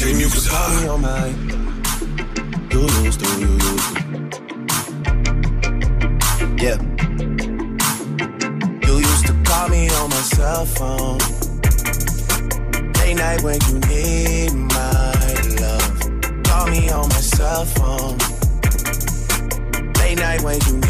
Muxa. 0.00 0.48
Call 0.48 0.80
me 0.80 0.88
on 0.88 1.00
my 1.02 1.60
you 2.72 2.80
used 3.04 3.20
to, 3.20 3.28
you 3.38 3.52
used. 3.52 3.90
Yeah. 6.62 6.78
You 8.86 8.94
used 8.98 9.26
to 9.26 9.34
call 9.44 9.68
me 9.68 9.90
on 9.90 10.08
my 10.08 10.22
cell 10.34 10.64
phone. 10.64 11.18
Late 12.98 13.16
night 13.16 13.42
when 13.42 13.58
you 13.68 13.78
need 13.90 14.52
my 14.54 15.12
love. 15.60 16.44
Call 16.44 16.66
me 16.68 16.88
on 16.90 17.08
my 17.08 17.20
cell 17.20 17.64
phone. 17.66 18.16
Late 19.98 20.18
night 20.18 20.40
when 20.42 20.60
you 20.66 20.89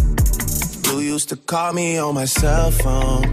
You 0.91 0.99
used 0.99 1.29
to 1.29 1.37
call 1.37 1.71
me 1.71 1.97
on 1.97 2.15
my 2.15 2.25
cell 2.25 2.69
phone. 2.69 3.23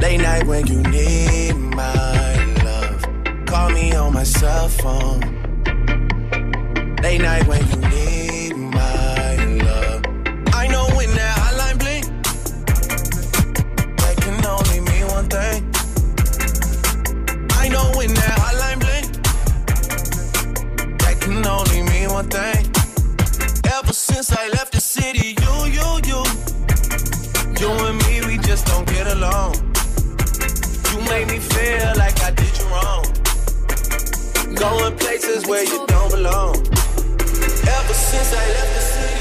Late 0.00 0.20
night 0.20 0.46
when 0.46 0.64
you 0.68 0.80
need 0.84 1.54
my 1.54 2.44
love. 2.64 3.04
Call 3.46 3.70
me 3.70 3.92
on 3.96 4.12
my 4.14 4.22
cell 4.22 4.68
phone. 4.68 5.18
Late 7.02 7.20
night 7.22 7.44
when 7.48 7.66
you 7.70 7.76
need 7.88 8.56
my 8.56 9.34
love. 9.64 10.02
I 10.54 10.68
know 10.68 10.86
when 10.96 11.10
that 11.16 11.36
hotline 11.42 11.78
blink, 11.80 12.06
that 13.96 14.16
can 14.22 14.46
only 14.46 14.80
mean 14.88 15.06
one 15.08 15.28
thing. 15.28 15.64
I 17.58 17.68
know 17.68 17.90
when 17.96 18.14
that 18.14 18.38
hotline 18.38 18.78
blink, 18.78 19.06
that 21.00 21.20
can 21.20 21.44
only 21.44 21.82
mean 21.82 22.10
one 22.10 22.28
thing. 22.28 22.70
Ever 23.72 23.92
since 23.92 24.30
I 24.30 24.46
left 24.50 24.69
city, 24.90 25.36
you, 25.40 25.54
you, 25.66 25.88
you, 26.10 26.20
you 27.60 27.70
and 27.86 27.96
me, 28.06 28.26
we 28.26 28.36
just 28.38 28.66
don't 28.66 28.84
get 28.88 29.06
along. 29.06 29.54
You 30.90 30.98
make 31.08 31.28
me 31.28 31.38
feel 31.38 31.92
like 31.96 32.20
I 32.24 32.32
did 32.32 32.52
you 32.58 32.66
wrong. 32.74 33.04
Going 34.56 34.96
places 34.98 35.46
where 35.46 35.62
you 35.62 35.86
don't 35.86 36.10
belong. 36.10 36.56
Ever 37.76 37.94
since 37.94 38.34
I 38.34 38.44
left 38.56 38.74
the 38.74 38.80
city. 38.80 39.19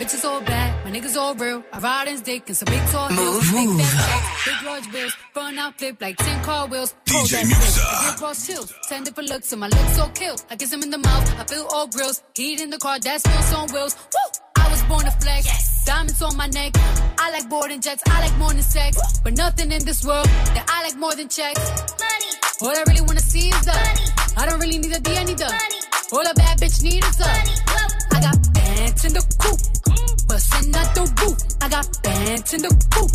My 0.00 0.06
bitches 0.06 0.24
all 0.24 0.40
bad, 0.40 0.82
my 0.82 0.90
niggas 0.90 1.14
all 1.14 1.34
real. 1.34 1.62
I 1.74 1.78
ride 1.78 2.08
in 2.08 2.20
dick 2.20 2.44
and 2.46 2.56
some 2.56 2.72
big 2.72 2.82
tall 2.86 3.08
hills. 3.08 3.52
Big 3.52 3.68
fat 3.68 4.46
big 4.46 4.66
large 4.66 4.92
bills. 4.92 5.12
Front 5.34 5.58
out 5.58 5.78
flip 5.78 6.00
like 6.00 6.16
10 6.16 6.42
car 6.42 6.66
wheels. 6.68 6.94
DJ 7.04 7.44
Musa. 7.44 8.16
Cross 8.16 8.46
hills, 8.46 8.72
10 8.88 9.04
different 9.04 9.28
looks, 9.28 9.52
and 9.52 9.60
my 9.60 9.68
looks 9.68 9.96
so 9.96 10.08
kill. 10.14 10.36
I 10.48 10.56
kiss 10.56 10.72
him 10.72 10.82
in 10.82 10.88
the 10.88 10.96
mouth, 10.96 11.38
I 11.38 11.44
feel 11.44 11.66
all 11.70 11.86
grills. 11.86 12.22
Heat 12.34 12.62
in 12.62 12.70
the 12.70 12.78
car, 12.78 12.98
that's 12.98 13.26
wheels 13.26 13.52
on 13.52 13.68
wheels. 13.74 13.94
Woo! 14.14 14.64
I 14.64 14.70
was 14.70 14.82
born 14.84 15.04
to 15.04 15.10
flex. 15.10 15.84
Diamonds 15.84 16.22
on 16.22 16.34
my 16.34 16.46
neck. 16.46 16.72
I 17.18 17.30
like 17.32 17.50
boarding 17.50 17.82
jets, 17.82 18.02
I 18.06 18.20
like 18.20 18.38
more 18.38 18.54
than 18.54 18.62
sex. 18.62 18.96
But 19.22 19.36
nothing 19.36 19.70
in 19.70 19.84
this 19.84 20.02
world 20.02 20.24
that 20.24 20.64
I 20.66 20.82
like 20.82 20.96
more 20.96 21.14
than 21.14 21.28
checks. 21.28 21.60
Money. 22.00 22.32
All 22.62 22.74
I 22.74 22.84
really 22.88 23.02
wanna 23.02 23.20
see 23.20 23.50
is 23.50 23.66
the 23.66 23.74
money. 23.74 24.06
I 24.38 24.46
don't 24.48 24.60
really 24.60 24.78
need 24.78 24.96
a 24.96 25.00
D, 25.00 25.14
I 25.14 25.24
need 25.24 25.36
the 25.36 25.44
money. 25.44 25.80
All 26.10 26.26
a 26.26 26.32
bad 26.32 26.58
bitch 26.58 26.82
need 26.82 27.04
is 27.04 27.16
the 27.18 27.26
money. 27.26 27.52
I 28.12 28.20
got 28.22 28.54
bands 28.54 29.04
in 29.04 29.12
the 29.12 29.36
coop. 29.38 29.79
Got 31.70 32.02
bands 32.02 32.52
in 32.52 32.62
the 32.62 32.72
coop. 32.90 33.10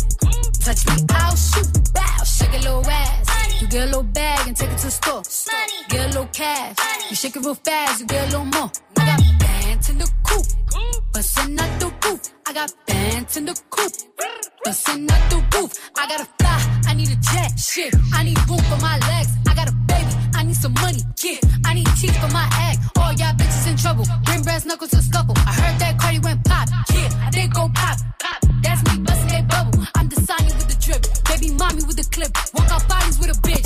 Touch 0.64 0.86
me, 0.86 0.96
I'll 1.10 1.36
shoot. 1.36 1.68
Bow, 1.92 2.24
shake 2.24 2.54
a 2.54 2.62
little 2.64 2.86
ass. 2.86 3.60
You 3.60 3.68
get 3.68 3.82
a 3.82 3.86
little 3.86 4.02
bag 4.02 4.48
and 4.48 4.56
take 4.56 4.70
it 4.70 4.78
to 4.78 4.86
the 4.86 4.90
store. 4.90 5.22
Get 5.88 6.04
a 6.04 6.08
little 6.08 6.28
cash. 6.32 6.76
You 7.10 7.16
shake 7.16 7.36
it 7.36 7.44
real 7.44 7.54
fast, 7.54 8.00
you 8.00 8.06
get 8.06 8.22
a 8.22 8.26
little 8.26 8.46
more. 8.46 8.70
I 8.96 9.06
got 9.06 9.20
bands 9.38 9.90
in 9.90 9.98
the 9.98 10.10
coop. 10.24 10.46
Bustin' 11.12 11.60
out 11.60 11.80
the 11.80 11.92
roof. 12.04 12.20
I 12.46 12.52
got 12.52 12.72
bands 12.86 13.36
in 13.36 13.44
the 13.44 13.60
coop. 13.70 13.92
Bustin' 14.64 15.10
out 15.10 15.30
the 15.30 15.36
roof. 15.56 15.72
I 15.96 16.08
gotta 16.08 16.28
fly. 16.38 16.80
I 16.88 16.94
need 16.94 17.10
a 17.10 17.16
jet. 17.16 17.58
Shit. 17.58 17.94
I 18.12 18.24
need 18.24 18.38
room 18.48 18.60
for 18.70 18.80
my 18.80 18.98
legs. 19.08 19.32
I 19.48 19.54
got 19.54 19.68
a 19.68 19.72
baby. 19.72 20.12
I 20.34 20.44
need 20.44 20.56
some 20.56 20.74
money. 20.74 21.00
Yeah. 21.22 21.38
I 21.64 21.74
need 21.74 21.86
teeth 22.00 22.16
for 22.20 22.32
my 22.32 22.48
egg. 22.68 22.78
All 22.98 23.12
y'all 23.12 23.34
bitches 23.34 23.66
in 23.70 23.76
trouble. 23.76 24.04
Bring 24.24 24.42
brass 24.42 24.64
knuckles 24.64 24.90
to 24.90 25.02
scuffle. 25.02 25.34
Clip. 32.16 32.32
Walk 32.54 32.70
out 32.70 32.88
bodies 32.88 33.18
with 33.18 33.36
a 33.36 33.38
bitch. 33.42 33.65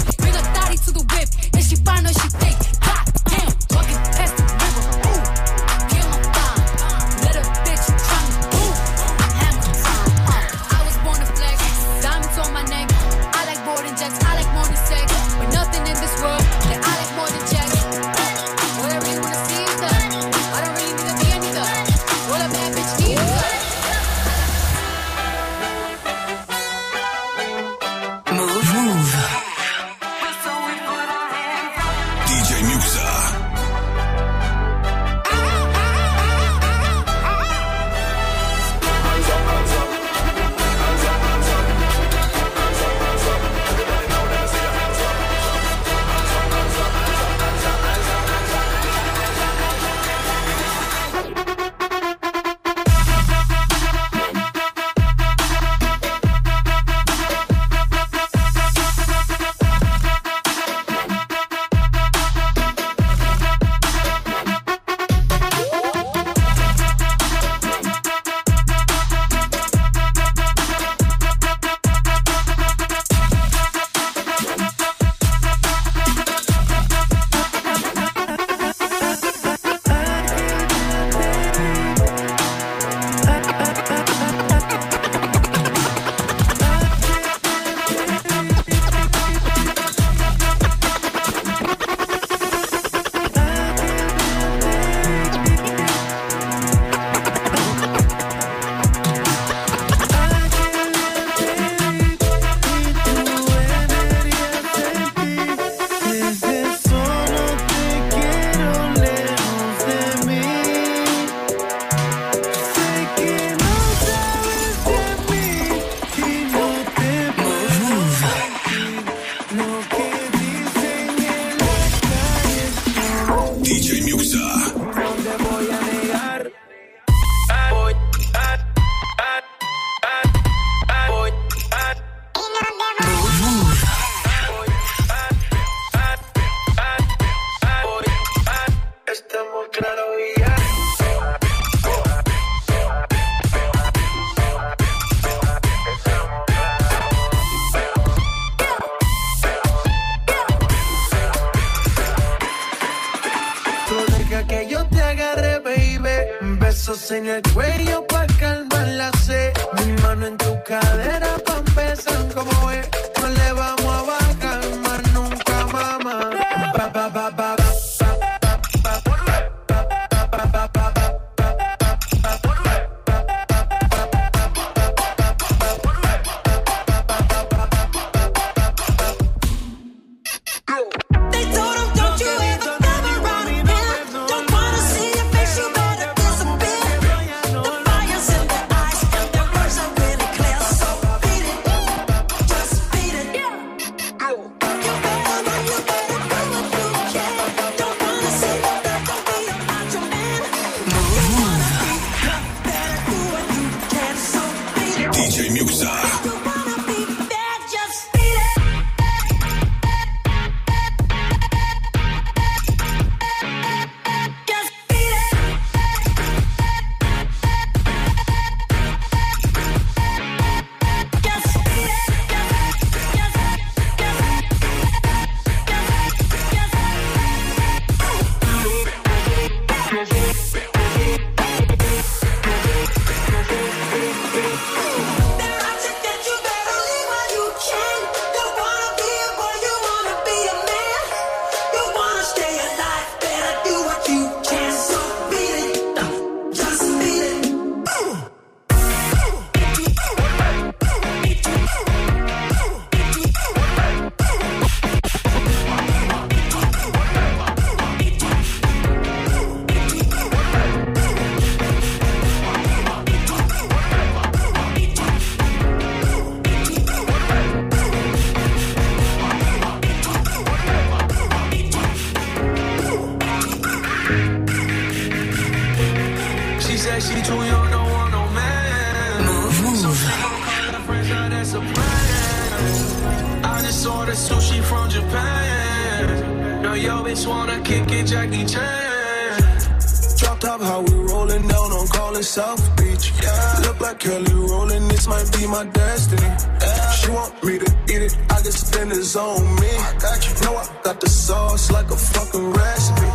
South 292.23 292.77
Beach. 292.77 293.13
Yeah. 293.23 293.61
Look 293.67 293.81
like 293.81 293.99
Kelly 293.99 294.35
rolling, 294.35 294.89
this 294.89 295.07
might 295.07 295.31
be 295.33 295.47
my 295.47 295.65
destiny. 295.65 296.23
Yeah. 296.23 296.91
She 296.93 297.11
want 297.11 297.45
me 297.45 297.59
to 297.59 297.71
eat 297.89 298.03
it, 298.03 298.17
I 298.31 298.41
can 298.43 298.53
spend 298.53 298.91
this 298.93 299.17
on 299.17 299.43
me. 299.61 299.69
I 299.69 299.93
got 299.99 300.19
you. 300.27 300.35
Know 300.45 300.57
I 300.57 300.67
got 300.85 301.01
the 301.01 301.09
sauce 301.09 301.71
like 301.71 301.91
a 301.91 301.97
fucking 301.97 302.53
recipe. 302.53 303.09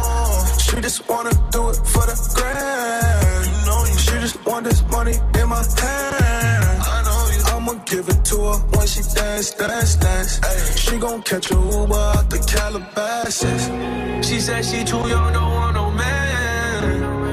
She 0.65 0.81
just 0.81 1.07
wanna 1.09 1.31
do 1.51 1.69
it 1.69 1.77
for 1.93 2.05
the 2.09 2.15
grand. 2.35 3.45
You 3.45 3.65
know 3.67 3.85
you. 3.85 3.97
She 3.97 4.15
just 4.25 4.45
want 4.45 4.65
this 4.65 4.81
money 4.89 5.15
in 5.39 5.49
my 5.49 5.63
hand. 5.81 6.81
I 6.81 7.01
know. 7.05 7.55
I'ma 7.55 7.73
give 7.85 8.09
it 8.09 8.25
to 8.25 8.37
her 8.37 8.57
when 8.73 8.87
she 8.87 9.01
dance, 9.15 9.51
dance, 9.51 9.95
dance. 9.95 10.39
Ay. 10.43 10.75
She 10.75 10.97
gon' 10.97 11.21
catch 11.21 11.51
a 11.51 11.55
Uber 11.55 11.95
out 11.95 12.29
the 12.29 12.39
Calabasas. 12.39 13.63
She 14.27 14.39
said 14.39 14.65
she 14.65 14.83
too 14.83 14.97
young, 15.07 15.33
don't 15.33 15.51
want 15.51 15.73
no 15.75 15.91
man. 15.91 17.14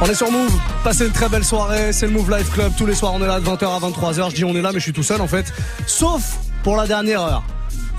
On 0.00 0.06
est 0.06 0.14
sur 0.14 0.30
Move, 0.30 0.52
passez 0.84 1.06
une 1.06 1.12
très 1.12 1.30
belle 1.30 1.44
soirée, 1.44 1.92
c'est 1.94 2.06
le 2.06 2.12
Move 2.12 2.30
Live 2.30 2.50
Club, 2.50 2.72
tous 2.76 2.84
les 2.84 2.94
soirs 2.94 3.14
on 3.14 3.22
est 3.22 3.26
là 3.26 3.40
de 3.40 3.46
20h 3.46 3.64
à 3.64 3.78
23h, 3.78 4.30
je 4.30 4.34
dis 4.34 4.44
on 4.44 4.54
est 4.54 4.60
là 4.60 4.72
mais 4.72 4.78
je 4.78 4.84
suis 4.84 4.92
tout 4.92 5.02
seul 5.02 5.22
en 5.22 5.26
fait, 5.26 5.46
sauf 5.86 6.36
pour 6.62 6.76
la 6.76 6.86
dernière 6.86 7.22
heure. 7.22 7.42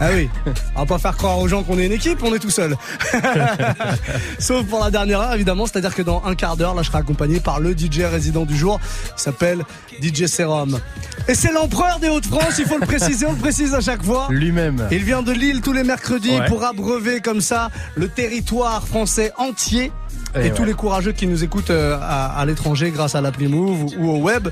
Ah 0.01 0.09
oui, 0.13 0.29
on 0.75 0.79
va 0.79 0.85
pas 0.85 0.97
faire 0.97 1.17
croire 1.17 1.37
aux 1.39 1.47
gens 1.47 1.61
qu'on 1.63 1.77
est 1.77 1.85
une 1.85 1.91
équipe, 1.91 2.23
on 2.23 2.33
est 2.33 2.39
tout 2.39 2.49
seul. 2.49 2.77
Sauf 4.39 4.65
pour 4.65 4.83
la 4.83 4.91
dernière 4.91 5.19
heure, 5.19 5.33
évidemment, 5.33 5.65
c'est-à-dire 5.65 5.93
que 5.93 6.01
dans 6.01 6.23
un 6.25 6.35
quart 6.35 6.55
d'heure, 6.57 6.73
là, 6.73 6.81
je 6.83 6.87
serai 6.87 6.99
accompagné 6.99 7.39
par 7.39 7.59
le 7.59 7.73
DJ 7.77 8.01
résident 8.09 8.45
du 8.45 8.55
jour, 8.55 8.79
il 9.17 9.21
s'appelle 9.21 9.63
DJ 10.01 10.25
Serum. 10.27 10.79
Et 11.27 11.35
c'est 11.35 11.51
l'empereur 11.51 11.99
des 11.99 12.07
Hauts-de-France, 12.09 12.55
il 12.59 12.65
faut 12.65 12.77
le 12.77 12.85
préciser, 12.85 13.25
on 13.25 13.33
le 13.33 13.37
précise 13.37 13.73
à 13.73 13.81
chaque 13.81 14.03
fois. 14.03 14.27
Lui-même. 14.29 14.87
Il 14.91 15.03
vient 15.03 15.21
de 15.21 15.31
Lille 15.31 15.61
tous 15.61 15.73
les 15.73 15.83
mercredis 15.83 16.29
Ouais. 16.29 16.45
pour 16.47 16.63
abreuver 16.63 17.19
comme 17.21 17.41
ça 17.41 17.69
le 17.95 18.07
territoire 18.07 18.87
français 18.87 19.31
entier. 19.37 19.91
Et, 20.35 20.47
Et 20.47 20.51
tous 20.51 20.63
les 20.63 20.73
courageux 20.73 21.11
qui 21.11 21.25
nous 21.27 21.43
écoutent 21.43 21.71
euh, 21.71 21.97
à, 22.01 22.37
à 22.39 22.45
l'étranger 22.45 22.91
grâce 22.91 23.15
à 23.15 23.21
l'appli 23.21 23.47
Move 23.47 23.85
ou, 23.97 24.09
au 24.09 24.17
web. 24.19 24.47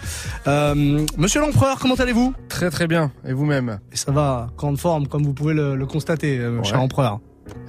Euh, 0.47 1.05
Monsieur 1.17 1.39
l'empereur, 1.41 1.78
comment 1.80 1.95
allez-vous? 1.95 2.34
Très 2.49 2.69
très 2.69 2.88
bien. 2.88 3.11
Et 3.28 3.34
vous-même? 3.34 3.80
Et 3.91 3.95
ça 3.97 4.11
va, 4.11 4.47
grande 4.57 4.80
forme, 4.80 5.07
comme 5.07 5.23
vous 5.23 5.34
pouvez 5.34 5.53
le, 5.53 5.75
le 5.75 5.86
constater, 5.86 6.39
euh, 6.39 6.63
cher 6.63 6.78
Ouais. 6.78 6.84
empereur. 6.84 7.19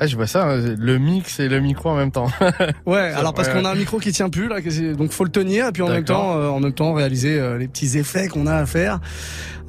Ah, 0.01 0.07
je 0.09 0.17
vois 0.17 0.27
ça, 0.27 0.45
hein, 0.45 0.75
le 0.77 0.99
mix 0.99 1.39
et 1.39 1.49
le 1.49 1.61
micro 1.61 1.91
en 1.91 1.97
même 1.97 2.11
temps. 2.11 2.27
Ouais, 2.87 3.13
alors 3.15 3.33
parce 3.33 3.47
Ouais, 3.49 3.55
qu'on 3.55 3.65
a 3.65 3.71
un 3.71 3.75
micro 3.77 3.99
qui 3.99 4.11
tient 4.11 4.29
plus 4.29 4.49
là, 4.49 4.57
donc 4.97 5.13
faut 5.13 5.23
le 5.25 5.31
tenir 5.31 5.69
et 5.69 5.73
puis 5.73 5.83
en 5.83 5.89
même 5.89 6.03
temps, 6.05 6.37
euh, 6.37 6.49
en 6.49 6.59
même 6.59 6.73
temps 6.73 6.95
réaliser 6.95 7.39
euh, 7.39 7.59
les 7.59 7.69
petits 7.69 7.97
effets 7.97 8.27
qu'on 8.29 8.47
a 8.49 8.55
à 8.57 8.67
faire. 8.67 8.99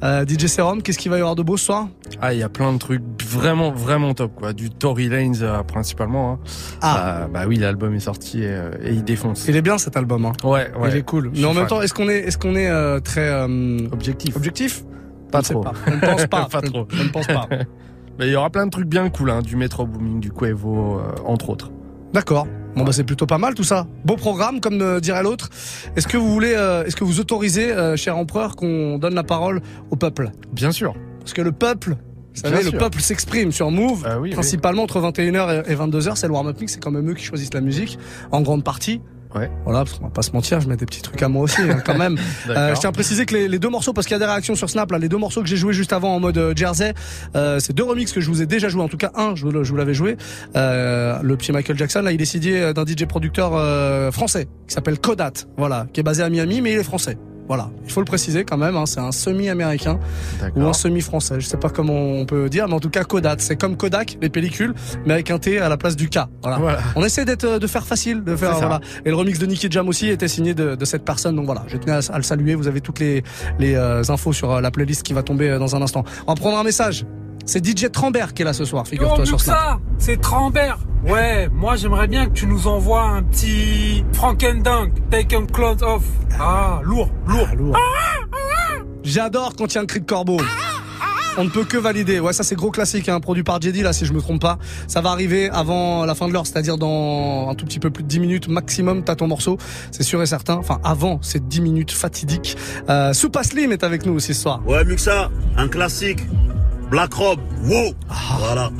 Euh, 0.02 0.24
DJ 0.26 0.46
Serum, 0.46 0.82
qu'est-ce 0.82 0.98
qu'il 0.98 1.10
va 1.10 1.18
y 1.18 1.20
avoir 1.20 1.34
de 1.36 1.42
beau 1.42 1.56
ce 1.58 1.66
soir 1.66 1.88
Ah, 2.22 2.32
il 2.32 2.38
y 2.38 2.42
a 2.42 2.48
plein 2.48 2.72
de 2.72 2.78
trucs 2.78 3.02
vraiment, 3.22 3.70
vraiment 3.70 4.14
top, 4.14 4.32
quoi. 4.34 4.52
Du 4.54 4.70
Tory 4.70 5.08
Lanez, 5.08 5.42
euh, 5.42 5.62
principalement. 5.62 6.32
hein. 6.32 6.38
Ah. 6.80 7.22
Euh, 7.24 7.26
bah 7.28 7.40
oui, 7.46 7.56
l'album 7.56 7.94
est 7.94 8.00
sorti 8.00 8.42
et, 8.42 8.58
et 8.82 8.92
il 8.92 9.04
défonce. 9.04 9.46
Il 9.48 9.56
est 9.56 9.62
bien 9.62 9.76
cet 9.78 9.96
album. 9.96 10.24
Hein. 10.24 10.32
Ouais, 10.42 10.70
ouais. 10.80 10.90
Il 10.90 10.96
est 10.96 11.02
cool. 11.02 11.30
Mais 11.34 11.44
en 11.44 11.48
même 11.48 11.58
fan. 11.60 11.66
temps, 11.68 11.82
est-ce 11.82 11.92
qu'on 11.94 12.08
est, 12.08 12.18
est-ce 12.20 12.38
qu'on 12.38 12.54
est 12.56 13.00
très 13.02 13.30
Objectif. 13.92 14.36
objectif 14.36 14.84
Pas 15.30 15.42
trop. 15.42 15.60
pas. 15.60 15.72
Je 15.86 15.92
ne 15.94 16.00
pense 16.00 16.26
pas. 16.26 16.46
Pas 16.50 16.60
trop. 16.62 16.86
Je 16.90 17.02
ne 17.02 17.08
pense 17.08 17.26
pas. 17.26 17.46
Mais 18.18 18.26
il 18.26 18.32
y 18.32 18.36
aura 18.36 18.50
plein 18.50 18.66
de 18.66 18.70
trucs 18.70 18.88
bien 18.88 19.08
cool, 19.10 19.30
hein. 19.30 19.40
Du 19.42 19.56
Metro 19.56 19.86
Booming, 19.86 20.20
du 20.20 20.30
Quevo, 20.30 20.98
euh, 20.98 21.02
entre 21.24 21.50
autres. 21.50 21.70
D'accord. 22.12 22.46
Bon 22.76 22.84
bah 22.84 22.92
c'est 22.92 23.04
plutôt 23.04 23.26
pas 23.26 23.38
mal 23.38 23.54
tout 23.54 23.64
ça. 23.64 23.86
Beau 24.04 24.16
programme 24.16 24.60
comme 24.60 24.80
euh, 24.80 25.00
dirait 25.00 25.22
l'autre. 25.22 25.50
Est-ce 25.96 26.06
que 26.06 26.16
vous 26.16 26.30
voulez, 26.32 26.54
euh, 26.56 26.84
est-ce 26.84 26.96
que 26.96 27.04
vous 27.04 27.20
autorisez, 27.20 27.72
euh, 27.72 27.96
cher 27.96 28.16
empereur, 28.16 28.56
qu'on 28.56 28.98
donne 28.98 29.14
la 29.14 29.24
parole 29.24 29.60
au 29.90 29.96
peuple? 29.96 30.30
Bien 30.52 30.70
sûr. 30.72 30.94
Parce 31.18 31.32
que 31.32 31.42
le 31.42 31.52
peuple, 31.52 31.96
vous 32.34 32.40
savez, 32.40 32.62
le 32.62 32.70
peuple 32.78 33.00
s'exprime 33.00 33.50
sur 33.52 33.70
Move, 33.70 34.06
Ah 34.08 34.18
oui. 34.20 34.30
principalement 34.30 34.84
entre 34.84 35.00
21h 35.00 35.68
et 35.68 35.74
22h. 35.74 36.16
C'est 36.16 36.28
le 36.28 36.32
warm-up 36.32 36.58
mix, 36.60 36.74
c'est 36.74 36.80
quand 36.82 36.90
même 36.92 37.10
eux 37.10 37.14
qui 37.14 37.24
choisissent 37.24 37.52
la 37.54 37.60
musique 37.60 37.98
en 38.30 38.40
grande 38.40 38.62
partie. 38.64 39.00
Ouais. 39.34 39.48
Voilà, 39.64 39.80
parce 39.84 39.96
qu'on 39.98 40.04
va 40.06 40.10
pas 40.10 40.22
se 40.22 40.32
mentir, 40.32 40.60
je 40.60 40.68
mets 40.68 40.76
des 40.76 40.86
petits 40.86 41.02
trucs 41.02 41.22
à 41.22 41.28
moi 41.28 41.42
aussi, 41.44 41.60
hein, 41.62 41.80
quand 41.84 41.96
même. 41.96 42.16
Euh, 42.48 42.74
je 42.74 42.80
tiens 42.80 42.88
à 42.90 42.92
préciser 42.92 43.26
que 43.26 43.34
les, 43.34 43.46
les 43.48 43.58
deux 43.60 43.68
morceaux, 43.68 43.92
parce 43.92 44.06
qu'il 44.06 44.14
y 44.14 44.16
a 44.16 44.18
des 44.18 44.24
réactions 44.30 44.56
sur 44.56 44.68
Snap, 44.68 44.90
là, 44.90 44.98
les 44.98 45.08
deux 45.08 45.16
morceaux 45.18 45.40
que 45.42 45.46
j'ai 45.48 45.56
joués 45.56 45.72
juste 45.72 45.92
avant 45.92 46.14
en 46.16 46.20
mode 46.20 46.36
euh, 46.38 46.52
Jersey, 46.56 46.94
euh, 47.36 47.60
c'est 47.60 47.72
deux 47.72 47.84
remixes 47.84 48.12
que 48.12 48.20
je 48.20 48.28
vous 48.28 48.42
ai 48.42 48.46
déjà 48.46 48.68
joués. 48.68 48.82
En 48.82 48.88
tout 48.88 48.96
cas, 48.96 49.12
un, 49.14 49.36
je, 49.36 49.44
vous 49.44 49.52
le- 49.52 49.62
je 49.62 49.70
vous 49.70 49.76
l'avais 49.76 49.94
joué. 49.94 50.16
Euh, 50.56 51.18
le 51.22 51.36
petit 51.36 51.52
Michael 51.52 51.78
Jackson, 51.78 52.02
là, 52.02 52.10
il 52.12 52.20
est 52.20 52.24
signé 52.24 52.72
d'un 52.72 52.84
DJ 52.84 53.04
producteur 53.06 53.52
euh, 53.54 54.10
français 54.10 54.48
qui 54.66 54.74
s'appelle 54.74 54.98
Kodat, 54.98 55.32
voilà, 55.56 55.86
qui 55.92 56.00
est 56.00 56.04
basé 56.04 56.22
à 56.24 56.28
Miami, 56.30 56.60
mais 56.60 56.72
il 56.72 56.78
est 56.78 56.82
français. 56.84 57.16
Voilà, 57.50 57.68
il 57.84 57.90
faut 57.90 58.00
le 58.00 58.06
préciser 58.06 58.44
quand 58.44 58.56
même, 58.56 58.76
hein, 58.76 58.86
c'est 58.86 59.00
un 59.00 59.10
semi-américain 59.10 59.98
ou 60.54 60.62
un 60.62 60.72
semi-français, 60.72 61.40
je 61.40 61.46
sais 61.48 61.56
pas 61.56 61.68
comment 61.68 62.00
on 62.20 62.24
peut 62.24 62.48
dire, 62.48 62.68
mais 62.68 62.74
en 62.74 62.78
tout 62.78 62.90
cas 62.90 63.02
Kodat, 63.02 63.38
c'est 63.38 63.56
comme 63.56 63.76
Kodak, 63.76 64.18
les 64.22 64.28
pellicules, 64.28 64.72
mais 65.04 65.14
avec 65.14 65.32
un 65.32 65.40
T 65.40 65.58
à 65.58 65.68
la 65.68 65.76
place 65.76 65.96
du 65.96 66.08
K. 66.08 66.18
Voilà. 66.42 66.58
Voilà. 66.58 66.78
On 66.94 67.04
essaie 67.04 67.24
d'être, 67.24 67.42
euh, 67.42 67.58
de 67.58 67.66
faire 67.66 67.84
facile, 67.84 68.22
de 68.22 68.36
faire 68.36 68.54
voilà. 68.54 68.78
Et 69.04 69.08
le 69.08 69.16
remix 69.16 69.40
de 69.40 69.46
Nicky 69.46 69.66
Jam 69.68 69.88
aussi 69.88 70.08
était 70.10 70.28
signé 70.28 70.54
de, 70.54 70.76
de 70.76 70.84
cette 70.84 71.04
personne, 71.04 71.34
donc 71.34 71.46
voilà, 71.46 71.64
je 71.66 71.76
tenais 71.76 71.90
à, 71.90 72.00
à 72.12 72.16
le 72.18 72.22
saluer. 72.22 72.54
Vous 72.54 72.68
avez 72.68 72.80
toutes 72.80 73.00
les 73.00 73.24
les 73.58 73.74
euh, 73.74 74.04
infos 74.10 74.32
sur 74.32 74.52
euh, 74.52 74.60
la 74.60 74.70
playlist 74.70 75.02
qui 75.02 75.12
va 75.12 75.24
tomber 75.24 75.50
euh, 75.50 75.58
dans 75.58 75.74
un 75.74 75.82
instant. 75.82 76.04
On 76.28 76.32
va 76.32 76.40
prendre 76.40 76.56
un 76.56 76.62
message. 76.62 77.04
C'est 77.50 77.66
DJ 77.66 77.90
Trambert 77.90 78.32
qui 78.32 78.42
est 78.42 78.44
là 78.44 78.52
ce 78.52 78.64
soir, 78.64 78.86
figure-toi 78.86 79.26
sur 79.26 79.40
Snap. 79.40 79.56
Muxa, 79.56 79.80
c'est 79.98 80.20
Trambert. 80.20 80.78
Ouais, 81.04 81.48
moi 81.48 81.74
j'aimerais 81.74 82.06
bien 82.06 82.26
que 82.26 82.32
tu 82.32 82.46
nous 82.46 82.68
envoies 82.68 83.02
un 83.02 83.24
petit 83.24 84.04
Frankendunk, 84.12 84.92
Take 85.10 85.34
a 85.34 85.42
Clothes 85.52 85.82
Off. 85.82 86.04
Ah, 86.38 86.78
lourd, 86.84 87.10
lourd. 87.26 87.48
Ah, 87.50 87.58
lourd. 87.58 87.76
J'adore 89.02 89.56
quand 89.56 89.66
il 89.66 89.74
y 89.74 89.78
a 89.78 89.80
un 89.80 89.86
cri 89.86 89.98
de 89.98 90.06
corbeau. 90.06 90.36
On 91.38 91.44
ne 91.44 91.48
peut 91.48 91.64
que 91.64 91.76
valider. 91.76 92.20
Ouais, 92.20 92.32
ça 92.32 92.44
c'est 92.44 92.54
gros 92.54 92.70
classique, 92.70 93.08
hein, 93.08 93.18
produit 93.18 93.42
par 93.42 93.60
Jedi 93.60 93.82
là, 93.82 93.92
si 93.92 94.06
je 94.06 94.12
me 94.12 94.20
trompe 94.20 94.40
pas. 94.40 94.58
Ça 94.86 95.00
va 95.00 95.10
arriver 95.10 95.50
avant 95.50 96.04
la 96.04 96.14
fin 96.14 96.28
de 96.28 96.32
l'heure, 96.32 96.46
c'est-à-dire 96.46 96.78
dans 96.78 97.48
un 97.50 97.54
tout 97.56 97.64
petit 97.64 97.80
peu 97.80 97.90
plus 97.90 98.04
de 98.04 98.08
10 98.08 98.20
minutes 98.20 98.46
maximum. 98.48 99.02
T'as 99.02 99.16
ton 99.16 99.26
morceau, 99.26 99.58
c'est 99.90 100.04
sûr 100.04 100.22
et 100.22 100.26
certain. 100.26 100.54
Enfin, 100.54 100.78
avant 100.84 101.18
ces 101.20 101.40
10 101.40 101.62
minutes 101.62 101.90
fatidiques. 101.90 102.56
Euh, 102.88 103.12
Soupa 103.12 103.42
Slim 103.42 103.72
est 103.72 103.82
avec 103.82 104.06
nous 104.06 104.12
aussi 104.12 104.34
ce 104.34 104.42
soir. 104.42 104.60
Ouais, 104.68 104.84
Muxa, 104.84 105.30
un 105.56 105.66
classique. 105.66 106.20
Black 106.90 107.14
Rob, 107.14 107.38
wow. 107.66 107.94
Voilà, 108.40 108.70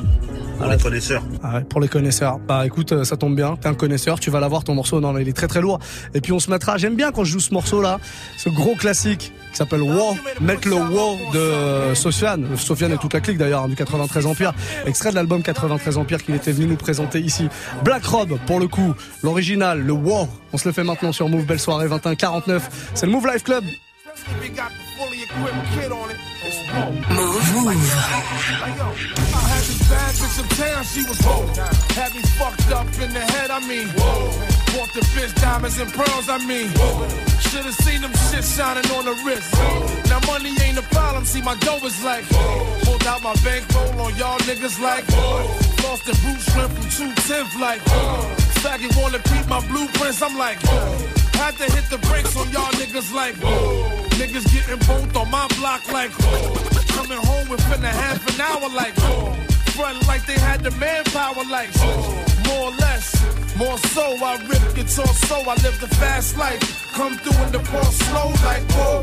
pour 0.59 0.69
les 0.69 0.77
connaisseurs. 0.77 1.23
Ah 1.41 1.55
ouais, 1.55 1.63
pour 1.63 1.79
les 1.79 1.87
connaisseurs. 1.87 2.39
Bah 2.39 2.65
écoute, 2.65 2.91
euh, 2.91 3.03
ça 3.05 3.15
tombe 3.15 3.35
bien, 3.35 3.55
t'es 3.55 3.69
un 3.69 3.73
connaisseur, 3.73 4.19
tu 4.19 4.29
vas 4.29 4.41
l'avoir 4.41 4.65
ton 4.65 4.75
morceau, 4.75 4.99
non 4.99 5.13
mais 5.13 5.21
il 5.21 5.29
est 5.29 5.33
très 5.33 5.47
très 5.47 5.61
lourd. 5.61 5.79
Et 6.13 6.19
puis 6.19 6.33
on 6.33 6.39
se 6.39 6.51
mettra, 6.51 6.77
j'aime 6.77 6.95
bien 6.95 7.11
quand 7.13 7.23
je 7.23 7.31
joue 7.31 7.39
ce 7.39 7.53
morceau 7.53 7.81
là, 7.81 7.99
ce 8.37 8.49
gros 8.49 8.75
classique 8.75 9.31
qui 9.51 9.57
s'appelle 9.57 9.81
War, 9.81 10.13
mettre 10.41 10.67
le 10.67 10.75
War 10.75 11.15
de 11.33 11.95
Sofiane, 11.95 12.45
Sofiane 12.57 12.91
et 12.91 12.97
toute 12.97 13.13
la 13.13 13.21
clique 13.21 13.37
d'ailleurs, 13.37 13.63
hein, 13.63 13.69
du 13.69 13.75
93 13.75 14.25
Empire, 14.25 14.53
extrait 14.85 15.11
de 15.11 15.15
l'album 15.15 15.41
93 15.41 15.97
Empire 15.97 16.21
qu'il 16.21 16.35
était 16.35 16.51
venu 16.51 16.67
nous 16.67 16.75
présenter 16.75 17.21
ici. 17.21 17.47
Black 17.83 18.03
Rob 18.05 18.37
pour 18.45 18.59
le 18.59 18.67
coup, 18.67 18.93
l'original, 19.23 19.81
le 19.81 19.93
War, 19.93 20.27
on 20.51 20.57
se 20.57 20.67
le 20.67 20.73
fait 20.73 20.83
maintenant 20.83 21.13
sur 21.13 21.29
Move, 21.29 21.45
belle 21.45 21.59
soirée 21.59 21.87
21-49, 21.87 22.59
c'est 22.93 23.05
le 23.05 23.13
Move 23.13 23.27
Life 23.27 23.43
Club. 23.43 23.63
Move. 26.71 27.35
I 27.67 28.63
had 29.51 29.63
this 29.67 29.89
bad 29.91 30.15
bitch 30.15 30.39
uptown, 30.39 30.83
she 30.85 31.03
was 31.03 31.19
whoa. 31.19 31.43
Had 31.99 32.15
me 32.15 32.21
fucked 32.39 32.71
up 32.71 32.87
in 32.95 33.11
the 33.11 33.19
head, 33.19 33.51
I 33.51 33.59
mean. 33.67 33.89
Whoa. 33.89 34.31
Bought 34.71 34.93
the 34.93 35.01
bitch 35.11 35.35
diamonds 35.41 35.77
and 35.79 35.91
pearls, 35.91 36.29
I 36.29 36.37
mean. 36.47 36.69
Whoa. 36.79 37.09
Should've 37.43 37.75
seen 37.75 37.99
them 37.99 38.13
shit 38.31 38.45
shining 38.45 38.89
on 38.95 39.03
the 39.03 39.15
wrist. 39.25 39.51
Now 40.07 40.23
money 40.31 40.55
ain't 40.63 40.77
a 40.77 40.83
problem, 40.95 41.25
see 41.25 41.41
my 41.41 41.55
dough 41.57 41.83
is 41.83 42.01
like. 42.05 42.23
Pulled 42.87 43.05
out 43.05 43.21
my 43.21 43.35
bankroll 43.43 43.99
on 43.99 44.15
y'all 44.15 44.39
niggas 44.47 44.79
like. 44.79 45.03
Lost 45.83 46.05
the 46.05 46.15
brute 46.23 46.39
shrimp 46.39 46.71
from 46.71 46.87
210th 46.87 47.59
like. 47.59 47.81
Faggot 48.63 48.95
wanna 48.95 49.19
peep 49.19 49.45
my 49.49 49.59
blueprints, 49.67 50.21
I'm 50.21 50.37
like. 50.37 50.61
Had 51.35 51.57
to 51.57 51.67
hit 51.75 51.89
the 51.89 51.97
brakes 52.07 52.37
on 52.37 52.49
y'all 52.51 52.71
niggas 52.79 53.11
like. 53.13 53.35
Niggas 54.21 54.53
getting 54.53 54.77
both 54.85 55.15
on 55.17 55.31
my 55.31 55.47
block 55.57 55.81
like. 55.91 56.11
oh. 56.19 56.53
Coming 56.89 57.17
home 57.17 57.49
within 57.49 57.83
a 57.83 57.87
half 57.89 58.21
an 58.29 58.39
hour 58.39 58.69
like. 58.69 58.93
oh. 58.99 59.33
Front 59.73 60.07
like 60.07 60.27
they 60.27 60.37
had 60.37 60.61
the 60.61 60.69
manpower 60.77 61.43
like. 61.49 61.69
oh. 61.77 62.23
More 62.45 62.69
or 62.69 62.75
less, 62.77 63.17
more 63.57 63.79
so. 63.79 64.03
I 64.23 64.35
rip 64.45 64.75
guitar 64.75 65.07
so 65.25 65.37
I 65.37 65.55
live 65.65 65.79
the 65.81 65.87
fast 65.95 66.37
life. 66.37 66.61
Come 66.93 67.17
through 67.17 67.43
in 67.45 67.51
the 67.51 67.59
ball 67.71 67.83
slow 67.83 68.29
like 68.45 68.61
whoa. 68.77 69.01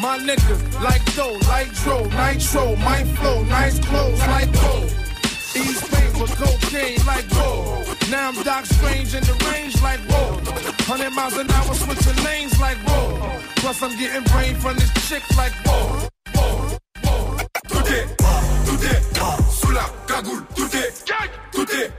My 0.00 0.18
niggas 0.18 0.82
like 0.82 1.04
dough, 1.14 1.38
like 1.46 1.72
dro, 1.84 2.02
nitro, 2.08 2.74
my 2.76 3.04
flow, 3.04 3.44
nice 3.44 3.78
clothes 3.78 4.18
like 4.18 4.52
gold. 4.52 5.09
East 5.56 5.84
Spain 5.86 6.20
with 6.20 6.34
cocaine 6.36 7.04
like 7.06 7.24
whoa. 7.32 7.82
Now 8.10 8.28
I'm 8.28 8.42
Doc 8.42 8.66
Strange 8.66 9.14
in 9.14 9.22
the 9.24 9.34
range 9.50 9.80
like 9.82 10.00
whoa. 10.10 10.34
100 10.86 11.10
miles 11.10 11.36
an 11.36 11.50
hour 11.50 11.74
switching 11.74 12.24
lanes 12.24 12.58
like 12.60 12.78
whoa. 12.86 13.40
Plus 13.56 13.82
I'm 13.82 13.96
getting 13.98 14.24
brain 14.30 14.54
from 14.56 14.76
this 14.76 14.92
chick 15.08 15.22
like 15.36 15.52
whoa. 15.66 16.08
Tout 17.68 17.86
est, 17.92 18.06
tout 18.66 18.84
est, 18.92 19.02
sous 19.50 19.70
la 19.72 19.84
cagoule, 20.06 20.44
tout 20.54 20.76
est, 20.76 20.92
tout 21.52 21.70
est, 21.72 21.90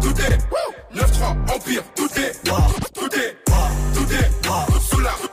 tout 0.00 0.20
est, 0.20 0.38
9-3, 0.94 1.54
Empire, 1.54 1.82
tout 1.94 2.10
est, 2.18 2.32
tout 2.94 3.14
est, 3.16 3.36
tout 3.94 4.12
est, 4.12 4.80
sous 4.90 5.00
la 5.00 5.29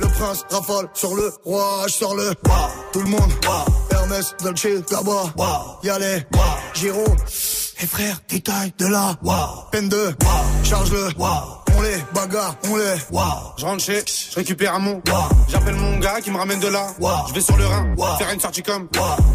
le 0.00 0.06
prince 0.08 0.44
rafale 0.50 0.88
sur 0.94 1.14
le 1.14 1.32
roi, 1.44 1.84
je 1.86 1.92
sors 1.92 2.14
le 2.14 2.32
tout 2.92 3.00
le 3.00 3.08
monde. 3.08 3.30
Hermès, 3.90 4.34
Dolce, 4.42 4.66
Gabba, 4.90 5.32
wow. 5.36 5.78
y 5.82 5.90
allez, 5.90 6.26
Giro, 6.74 7.04
et 7.80 7.86
frère, 7.86 8.20
détail 8.28 8.72
de 8.78 8.86
la, 8.86 9.16
peine 9.70 9.88
de, 9.88 10.14
charge 10.62 10.92
le, 10.92 11.08
les 11.82 11.96
bagarre, 12.14 12.56
on 12.68 12.76
les 12.76 12.84
Je 13.58 13.64
rentre 13.64 13.82
chez, 13.82 14.02
je 14.30 14.36
récupère 14.36 14.74
un 14.74 14.78
mon. 14.78 15.02
J'appelle 15.48 15.74
mon 15.74 15.98
gars 15.98 16.20
qui 16.20 16.30
me 16.30 16.38
ramène 16.38 16.60
de 16.60 16.68
là. 16.68 16.86
Je 17.28 17.34
vais 17.34 17.40
sur 17.40 17.56
le 17.56 17.66
Rhin, 17.66 17.94
faire 18.18 18.30
une 18.32 18.40
sortie 18.40 18.62
comme. 18.62 18.88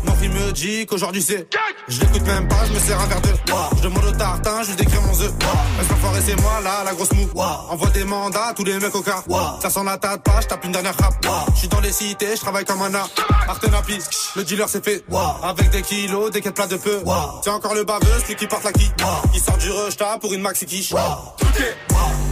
Mon 0.05 0.15
fils 0.15 0.29
me 0.29 0.51
dit 0.51 0.85
qu'aujourd'hui 0.85 1.21
c'est. 1.21 1.47
Je 1.87 1.99
l'écoute 2.01 2.25
même 2.25 2.47
pas, 2.47 2.65
je 2.67 2.73
me 2.73 2.79
sers 2.79 2.99
un 2.99 3.05
verre 3.07 3.21
de. 3.21 3.29
Je 3.77 3.81
demande 3.83 4.05
au 4.05 4.11
tartin, 4.11 4.63
je 4.63 4.69
lui 4.69 4.75
décris 4.75 4.97
mon 4.99 5.21
œuf. 5.21 5.31
Reste 5.77 6.25
c'est 6.25 6.41
moi 6.41 6.59
là, 6.63 6.83
la 6.83 6.93
grosse 6.93 7.11
mou. 7.13 7.27
Envoie 7.69 7.89
des 7.89 8.03
mandats, 8.03 8.53
tous 8.55 8.63
les 8.63 8.79
mecs 8.79 8.95
au 8.95 9.01
car. 9.01 9.23
Ça 9.61 9.69
sent 9.69 9.83
la 9.85 9.97
pas, 9.97 10.41
je 10.41 10.47
tape 10.47 10.63
une 10.65 10.71
dernière 10.71 10.95
rap. 10.97 11.13
Je 11.53 11.59
suis 11.59 11.67
dans 11.67 11.79
les 11.79 11.91
cités, 11.91 12.35
je 12.35 12.41
travaille 12.41 12.65
comme 12.65 12.81
un 12.81 12.93
art. 12.93 13.09
Artenapi, 13.47 13.99
le 14.35 14.43
dealer 14.43 14.67
c'est 14.67 14.83
fait. 14.83 15.03
Avec 15.43 15.69
des 15.69 15.81
kilos, 15.81 16.31
des 16.31 16.41
quêtes 16.41 16.55
plats 16.55 16.67
de 16.67 16.77
peu. 16.77 17.01
C'est 17.43 17.49
encore 17.49 17.75
le 17.75 17.83
baveux, 17.83 18.19
celui 18.21 18.35
qui 18.35 18.47
porte 18.47 18.63
la 18.63 18.71
qui. 18.71 18.89
Il 19.33 19.41
sort 19.41 19.57
du 19.57 19.71
rush 19.71 19.97
pour 20.21 20.33
une 20.33 20.41
maxi 20.41 20.65
quiche. 20.65 20.89
Tout 20.89 21.61
est, 21.61 21.77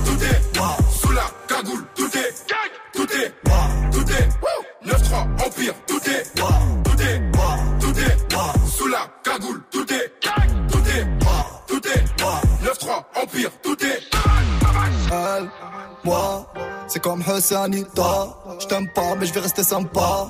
tout 0.05 0.23
est, 0.23 0.41
sous 0.91 1.11
la 1.11 1.27
cagoule, 1.47 1.85
tout 1.95 2.17
est, 2.17 2.33
tout 2.93 3.07
est, 3.11 3.33
tout 3.91 4.11
est, 4.11 4.29
9-3, 4.87 5.45
Empire, 5.45 5.73
tout 5.87 6.09
est, 6.09 6.23
tout 6.35 7.01
est, 7.01 7.31
tout 7.79 7.99
est, 7.99 8.69
sous 8.69 8.87
la 8.87 9.07
cagoule, 9.23 9.61
tout 9.71 9.93
est, 9.93 10.13
tout 10.69 10.83
est, 10.89 11.07
tout 11.67 11.87
est, 11.87 12.03
9-3, 12.63 13.03
Empire, 13.21 13.51
tout 13.61 13.85
est. 13.85 13.99
Elle, 15.11 15.49
moi, 16.03 16.45
c'est 16.87 17.01
comme 17.01 17.23
Anita. 17.23 18.27
Je 18.59 18.67
t'aime 18.67 18.87
pas, 18.93 19.15
mais 19.19 19.25
je 19.25 19.33
vais 19.33 19.39
rester 19.39 19.63
sympa. 19.63 20.27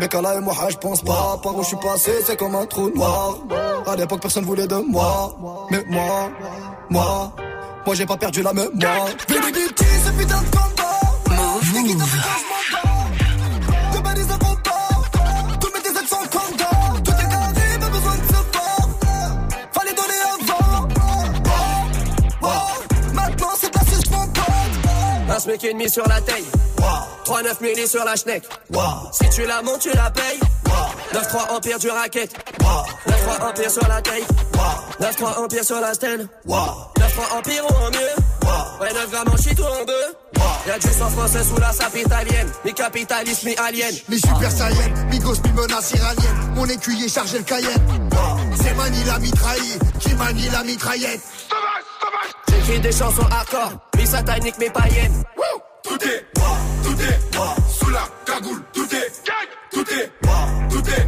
Mais 0.00 0.08
là 0.22 0.34
et 0.36 0.40
moi, 0.40 0.54
je 0.68 0.76
pense 0.76 1.02
pas. 1.02 1.38
Par 1.42 1.56
où 1.56 1.62
je 1.62 1.68
suis 1.68 1.76
passé, 1.76 2.12
c'est 2.24 2.36
comme 2.36 2.54
un 2.54 2.66
trou 2.66 2.90
noir. 2.90 3.38
À 3.86 3.96
l'époque, 3.96 4.20
personne 4.20 4.44
voulait 4.44 4.66
de 4.66 4.76
moi. 4.76 5.34
Mais 5.70 5.84
moi, 5.88 6.30
moi, 6.90 7.32
moi, 7.86 7.94
j'ai 7.94 8.06
pas 8.06 8.16
perdu 8.16 8.42
la 8.42 8.52
mémoire. 8.52 9.08
Je 9.28 9.34
vais 9.34 9.52
des 9.52 9.66
petits, 9.66 9.84
ce 10.04 10.10
putain 10.10 10.42
de 10.42 10.50
combat. 10.50 11.00
Move, 11.30 11.72
move. 11.74 12.16
De 13.94 14.00
balises 14.00 14.26
de 14.26 14.32
combat. 14.32 14.88
Tous 15.60 15.70
mes 15.72 15.80
déserts 15.82 16.08
sont 16.08 16.26
contents. 16.30 17.02
Tout 17.04 17.12
est 17.12 17.30
carré, 17.30 17.78
pas 17.80 17.88
besoin 17.88 18.16
de 18.16 18.26
se 18.26 18.32
voir. 18.52 18.88
Fallait 19.72 19.94
donner 19.94 20.20
avant. 20.32 20.88
Maintenant, 23.12 23.52
c'est 23.60 23.70
je 24.04 24.10
m'en 24.10 25.34
Un 25.34 25.38
smic 25.38 25.64
et 25.64 25.72
demi 25.72 25.88
sur 25.88 26.06
la 26.08 26.20
taille. 26.20 26.44
3-9 27.24 27.62
milli 27.62 27.88
sur 27.88 28.04
la 28.04 28.16
schneck. 28.16 28.44
Si 29.12 29.28
tu 29.30 29.46
la 29.46 29.62
montes, 29.62 29.80
tu 29.80 29.90
la 29.94 30.10
payes. 30.10 30.40
9-3 31.12 31.56
empire 31.56 31.78
du 31.78 31.90
racket. 31.90 32.34
9-3 32.64 33.48
empire 33.50 33.70
sur 33.70 33.88
la 33.88 34.00
taille. 34.00 34.24
9-3 35.00 35.44
empire 35.44 35.64
sur 35.64 35.80
la 35.80 35.94
stand. 35.94 36.28
9-3 36.46 37.38
empire 37.38 37.64
ou 37.70 37.74
en 37.74 37.90
mieux. 37.90 38.80
Ouais, 38.80 38.92
9 38.92 39.10
grammes 39.10 39.28
en 39.32 39.36
shit 39.36 39.58
ou 39.58 39.64
en 39.64 39.84
bœuf. 39.84 40.14
Y'a 40.66 40.78
du 40.78 40.88
sang 40.88 41.10
français 41.10 41.44
sous 41.44 41.58
la 41.60 41.72
sape 41.72 41.96
italienne. 41.96 42.48
Mi 42.64 42.72
capitaliste, 42.72 43.44
mi 43.44 43.54
alien. 43.56 43.94
Mi 44.08 44.18
super 44.18 44.50
saiyan, 44.50 44.90
mi 45.10 45.18
gosse, 45.18 45.42
mi 45.44 45.52
menace 45.52 45.92
iranienne. 45.92 46.54
Mon 46.54 46.64
écuyer 46.66 47.08
chargé 47.08 47.38
le 47.38 47.44
cayenne. 47.44 48.10
C'est 48.56 48.74
Mani 48.74 49.04
la 49.04 49.18
mitraille, 49.18 49.78
qui 50.00 50.14
manie 50.14 50.48
la 50.50 50.64
mitraillette. 50.64 51.20
J'écris 52.48 52.80
des 52.80 52.92
chansons 52.92 53.26
hardcore. 53.30 53.72
Mi 53.96 54.06
satanique, 54.06 54.58
mi 54.58 54.70
païenne. 54.70 55.22
Tout 55.82 56.02
est, 56.02 56.26
tout 56.82 56.98
est, 56.98 57.78
sous 57.78 57.90
la 57.90 58.08
cagoule, 58.24 58.62
tout 58.72 58.88
est, 58.94 59.12
tout 59.70 59.84
est, 59.90 60.12
tout 60.70 60.88
est, 60.88 61.06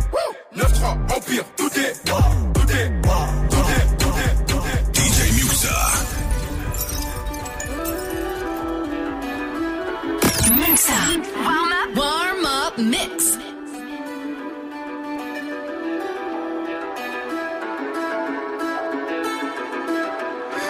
9-3, 0.56 0.96
Empire, 1.14 1.44
tout 1.56 1.66
est, 1.66 1.92
tout 2.02 2.70
est, 2.72 2.90
tout 3.04 3.66
est, 3.76 3.96
tout 3.98 4.14
est, 4.24 4.46
tout 4.46 4.62
est. 4.72 4.96
DJ 4.96 5.18
Muxa. 5.34 5.76
Muxa. 10.54 11.00
Warm 11.44 11.72
up. 11.72 11.96
Warm 11.96 12.46
up 12.46 12.78
mix. 12.78 13.38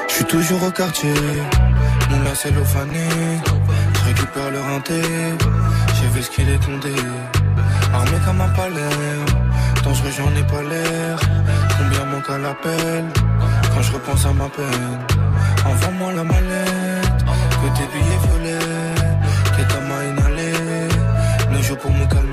Je 0.08 0.14
suis 0.14 0.24
toujours 0.24 0.62
au 0.64 0.70
quartier, 0.72 1.14
mon 2.10 2.20
lacet 2.24 2.50
fané. 2.64 3.06
Je 3.94 4.04
récupère 4.08 4.50
le 4.50 4.60
rinté, 4.60 5.00
j'ai 5.94 6.08
vu 6.08 6.22
ce 6.22 6.30
qu'il 6.30 6.48
est 6.48 6.64
condé. 6.64 6.94
Armé 7.94 8.18
comme 8.24 8.40
un 8.40 8.48
palais, 8.48 9.45
dangereux 9.86 10.10
j'en 10.18 10.32
ai 10.40 10.46
pas 10.52 10.62
l'air. 10.70 11.16
Combien 11.78 12.04
manque 12.12 12.30
à 12.30 12.38
l'appel 12.38 13.04
quand 13.72 13.82
je 13.82 13.92
repense 13.92 14.24
à 14.26 14.32
ma 14.32 14.48
peine? 14.48 14.98
Envoie-moi 15.70 16.12
la 16.18 16.24
mallette, 16.24 17.20
que 17.60 17.68
tes 17.76 17.86
billets 17.92 18.20
violets, 18.26 18.94
que 19.54 19.62
ta 19.72 19.80
main 19.88 20.02
inhalée. 20.10 20.88
Ne 21.52 21.62
joue 21.62 21.76
pour 21.76 21.92
me 21.92 22.04
calmer, 22.06 22.25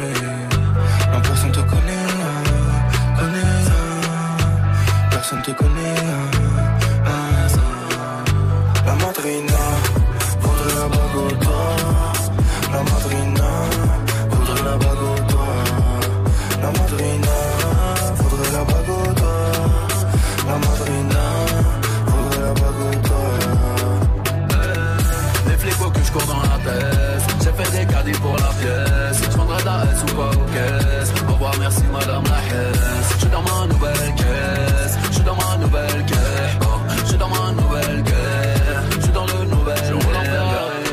J'ai 27.42 27.52
fait 27.52 27.72
des 27.78 27.86
caddies 27.94 28.20
pour 28.20 28.36
la 28.38 28.52
pièce. 28.60 29.22
Je 29.24 29.30
prendrai 29.36 29.64
la 29.64 29.84
S 29.92 30.04
ou 30.04 30.16
pas 30.16 30.30
aux 30.30 30.46
caisses. 30.54 31.14
Au 31.28 31.34
revoir, 31.34 31.54
merci 31.60 31.84
madame 31.92 32.24
la 32.24 32.40
hesse. 32.48 33.14
Je 33.14 33.20
suis 33.20 33.30
dans 33.30 33.42
ma 33.42 33.68
nouvelle 33.68 34.16
caisse. 34.16 34.98
Je 35.08 35.14
suis 35.14 35.24
dans 35.24 35.36
ma 35.36 35.58
nouvelle 35.58 36.06
caisse. 36.06 36.58
Oh, 36.62 36.66
je 36.98 37.06
suis 37.06 37.18
dans 37.18 37.30
ma 37.30 37.52
nouvelle 37.52 38.04
caisse. 38.04 38.98
Je 38.98 39.02
suis 39.02 39.12
dans 39.12 39.26
le 39.26 39.46
nouvel. 39.46 39.78
Je 39.88 39.94
roule 39.94 40.16
en 40.16 40.24
Ferrari. 40.24 40.84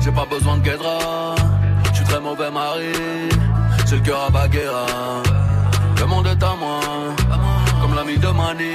J'ai 0.00 0.12
pas 0.12 0.26
besoin 0.26 0.56
de 0.58 0.62
guédra. 0.62 1.34
Je 1.90 1.96
suis 1.96 2.04
très 2.04 2.20
mauvais 2.20 2.50
mari. 2.50 2.92
J'ai 3.86 3.96
le 3.96 4.02
cœur 4.02 4.24
à 4.26 4.30
Baguera. 4.30 4.86
Le 5.98 6.06
monde 6.06 6.26
est 6.26 6.42
à 6.42 6.54
moi. 6.60 6.80
Comme 7.80 7.94
l'ami 7.94 8.18
de 8.18 8.28
Mani. 8.28 8.74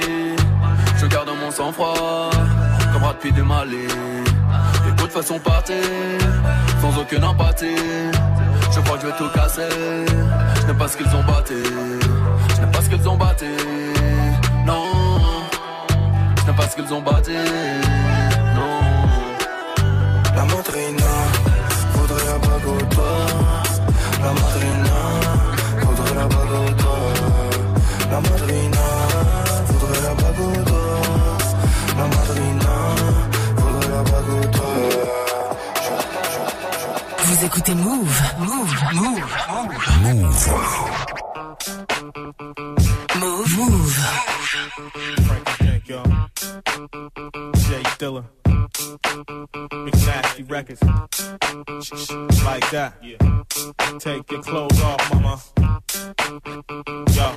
Je 0.98 1.06
garde 1.06 1.30
mon 1.40 1.50
sang-froid. 1.50 2.30
Comme 2.92 3.02
Brad 3.02 3.16
Pitt 3.18 3.34
du 3.34 3.42
Mali. 3.42 3.86
De 5.10 5.14
façon 5.16 5.40
partie, 5.40 5.72
sans 6.80 7.00
aucune 7.00 7.24
empathie. 7.24 7.74
Je 8.70 8.78
crois 8.78 8.96
que 8.96 9.02
je 9.02 9.06
vais 9.08 9.16
tout 9.18 9.28
casser. 9.34 9.68
Je 10.60 10.66
n'aime 10.68 10.78
pas 10.78 10.86
ce 10.86 10.96
qu'ils 10.96 11.08
ont 11.08 11.24
battu. 11.24 11.54
Je 12.54 12.60
n'aime 12.60 12.70
pas 12.70 12.80
ce 12.80 12.88
qu'ils 12.88 13.08
ont 13.08 13.16
battu. 13.16 13.46
Non. 14.64 14.84
Je 16.38 16.46
n'aime 16.46 16.54
pas 16.54 16.68
ce 16.68 16.76
qu'ils 16.76 16.94
ont 16.94 17.02
battu. 17.02 17.32
Non. 18.54 18.82
La 20.36 20.44
madrina 20.44 21.12
voudrait 21.94 22.26
la 22.26 22.38
bague 22.38 22.68
au. 22.68 22.78
La 24.22 24.32
madrina 24.32 24.98
voudrait 25.82 26.14
la 26.14 26.26
bague 26.28 26.52
au. 26.54 27.00
La 28.12 28.20
madrina 28.20 28.79
Vous 37.40 37.46
écoutez 37.46 37.74
Move. 37.74 38.22
Move. 38.38 38.74
Move. 38.92 39.24
Move. 40.02 40.36
Move. 43.18 43.56
Move. 43.56 43.98
Jay 47.56 47.82
Dilla. 47.98 48.24
Big 49.86 49.96
nasty 50.04 50.42
records. 50.42 50.82
Like 52.44 52.70
that. 52.72 52.92
Yeah. 53.02 53.16
Take 53.98 54.30
your 54.30 54.42
clothes 54.42 54.82
off, 54.82 55.14
mama. 55.14 55.40
Yo. 57.16 57.34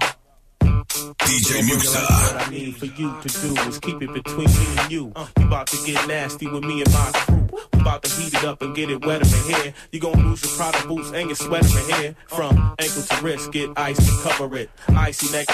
DJ 1.20 1.62
Muxa. 1.64 2.53
For 2.74 2.86
you 2.86 3.15
to 3.21 3.28
do 3.28 3.61
is 3.69 3.80
keep 3.80 4.01
it 4.01 4.13
between 4.13 4.47
me 4.47 4.65
and 4.78 4.91
you. 4.91 5.13
You 5.38 5.45
about 5.45 5.67
to 5.67 5.78
get 5.86 6.07
nasty 6.07 6.47
with 6.47 6.63
me 6.63 6.82
and 6.82 6.91
my 6.91 7.11
crew. 7.13 7.47
We 7.74 7.82
about 7.82 8.03
to 8.03 8.21
heat 8.21 8.34
it 8.34 8.43
up 8.43 8.61
and 8.61 8.76
get 8.76 8.89
it 8.89 9.05
wetter 9.05 9.26
in 9.26 9.55
here. 9.55 9.74
You 9.91 9.99
gon' 9.99 10.13
lose 10.24 10.43
your 10.43 10.51
Prada 10.53 10.88
boots 10.88 11.11
and 11.11 11.28
your 11.30 11.36
sweater 11.36 11.67
in 11.80 11.95
here. 11.95 12.15
From 12.28 12.76
ankle 12.80 13.03
to 13.03 13.24
wrist, 13.24 13.51
get 13.51 13.69
ice 13.78 13.97
to 13.97 14.30
cover 14.30 14.55
it. 14.57 14.69
Icy 14.89 15.32
neck, 15.32 15.47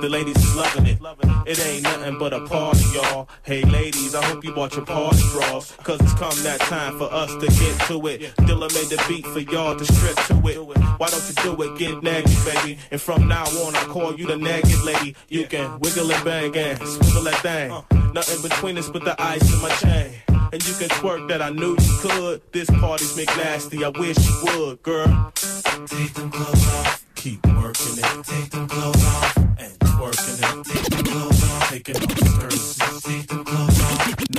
the 0.00 0.08
ladies 0.08 0.36
is 0.36 0.56
loving 0.56 0.86
it. 0.86 0.98
It 1.46 1.58
ain't 1.66 1.82
nothing 1.82 2.18
but 2.18 2.32
a 2.32 2.46
party, 2.46 2.84
y'all. 2.94 3.28
Hey 3.42 3.62
ladies, 3.62 4.14
I 4.14 4.24
hope 4.24 4.44
you 4.44 4.54
bought 4.54 4.76
your 4.76 4.86
party 4.86 5.22
drawers. 5.30 5.72
Cause 5.82 6.00
it's 6.00 6.14
come 6.14 6.36
that 6.44 6.60
time 6.60 6.98
for 6.98 7.12
us 7.12 7.32
to 7.34 7.46
get 7.46 7.80
to 7.88 8.06
it. 8.06 8.20
Dilla 8.46 8.72
made 8.74 8.88
the 8.88 9.04
beat 9.08 9.26
for 9.26 9.40
y'all 9.40 9.76
to 9.76 9.84
strip 9.84 10.16
to 10.26 10.48
it. 10.48 10.78
Why 10.98 11.08
don't 11.08 11.28
you 11.28 11.34
do 11.42 11.62
it? 11.62 11.78
Get 11.78 11.94
naggy, 12.02 12.44
baby. 12.44 12.78
And 12.90 13.00
from 13.00 13.26
now 13.26 13.44
on, 13.44 13.74
I 13.74 13.84
call 13.84 14.14
you 14.14 14.26
the 14.26 14.34
naggy 14.34 14.84
lady. 14.84 15.16
You 15.28 15.46
can 15.46 15.80
wiggle 15.80 16.10
and 16.12 16.24
bang 16.24 16.56
and 16.60 16.88
swivel 16.88 17.22
that 17.24 17.40
thing. 17.42 18.12
Nothing 18.12 18.42
between 18.42 18.78
us 18.78 18.88
but 18.90 19.04
the 19.04 19.20
ice 19.20 19.52
in 19.52 19.60
my 19.62 19.70
chain. 19.76 20.12
And 20.52 20.66
you 20.66 20.74
can 20.74 20.88
twerk 20.88 21.28
that 21.28 21.40
I 21.40 21.50
knew 21.50 21.76
you 21.78 21.98
could. 22.00 22.42
This 22.52 22.68
party's 22.70 23.16
McNasty, 23.16 23.84
I 23.84 23.98
wish 23.98 24.18
you 24.18 24.58
would, 24.58 24.82
girl. 24.82 25.32
Take 25.86 26.14
them 26.14 26.30
clothes 26.30 26.66
off. 26.74 27.04
Keep 27.14 27.46
working 27.46 27.98
it. 27.98 28.24
Take 28.24 28.50
them 28.50 28.66
clothes 28.68 29.04
off. 29.04 29.36
And 29.36 29.78
twerking 29.78 30.38
it. 30.40 30.66
Take 30.66 30.84
them 30.84 31.04
clothes 31.04 31.50
off. 31.50 31.70
Taking 31.70 31.96
off 31.96 32.08
the 32.08 32.24
skirts. 32.26 33.02
Take 33.02 33.26
them 33.28 33.44
clothes 33.44 33.80
off. 33.82 34.29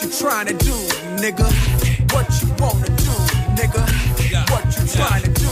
What 0.00 0.12
you 0.12 0.18
trying 0.18 0.46
to 0.46 0.54
do, 0.54 0.72
nigga? 1.20 1.44
What 2.12 2.26
you 2.40 2.48
wanna 2.56 2.88
do, 2.88 3.12
nigga? 3.52 3.84
What 4.50 4.64
you 4.64 4.86
trying 4.88 5.22
to 5.22 5.30
do? 5.30 5.44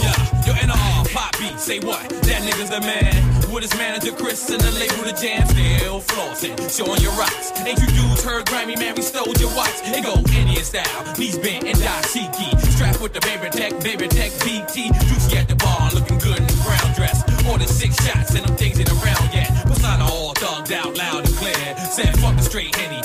Yo, 0.46 0.54
NR, 0.54 1.12
pop 1.12 1.36
beat, 1.38 1.60
say 1.60 1.80
what? 1.80 2.08
That 2.08 2.40
nigga's 2.42 2.70
the 2.70 2.80
man. 2.80 3.12
With 3.52 3.62
his 3.62 3.74
manager 3.76 4.12
Chris 4.12 4.48
and 4.48 4.60
the 4.60 4.72
label 4.72 5.04
the 5.04 5.12
jam, 5.12 5.46
still 5.48 6.00
flossing, 6.00 6.56
showing 6.72 7.00
your 7.02 7.12
rocks. 7.12 7.52
Ain't 7.60 7.78
you 7.80 7.88
dudes 7.88 8.24
heard 8.24 8.46
Grammy 8.46 8.78
man? 8.78 8.94
We 8.94 9.02
stole 9.02 9.34
your 9.36 9.54
watch. 9.54 9.84
It 9.84 10.04
go 10.04 10.16
Indian 10.32 10.64
style, 10.64 11.04
knees 11.18 11.36
bent 11.36 11.64
and 11.64 11.76
dashiki. 11.76 12.48
Strapped 12.72 13.02
with 13.02 13.12
the 13.12 13.20
baby 13.20 13.50
tech, 13.50 13.78
baby 13.84 14.08
tech 14.08 14.32
BT. 14.40 14.88
Juicy 15.08 15.36
at 15.36 15.48
the 15.48 15.56
bar, 15.56 15.90
looking 15.92 16.18
good 16.18 16.38
in 16.38 16.46
the 16.46 16.60
brown 16.64 16.94
dress. 16.94 17.20
More 17.44 17.58
than 17.58 17.68
six 17.68 17.96
shots 18.04 18.34
and 18.34 18.46
them 18.46 18.56
things 18.56 18.80
ain't 18.80 18.92
around 18.92 19.28
yet. 19.34 19.50
Persona 19.66 20.04
all 20.04 20.32
thugged 20.34 20.72
out, 20.72 20.96
loud 20.96 21.24
and 21.26 21.34
clear. 21.36 21.76
Said 21.76 22.16
fuck 22.20 22.36
the 22.36 22.42
straight 22.42 22.74
henny, 22.76 23.00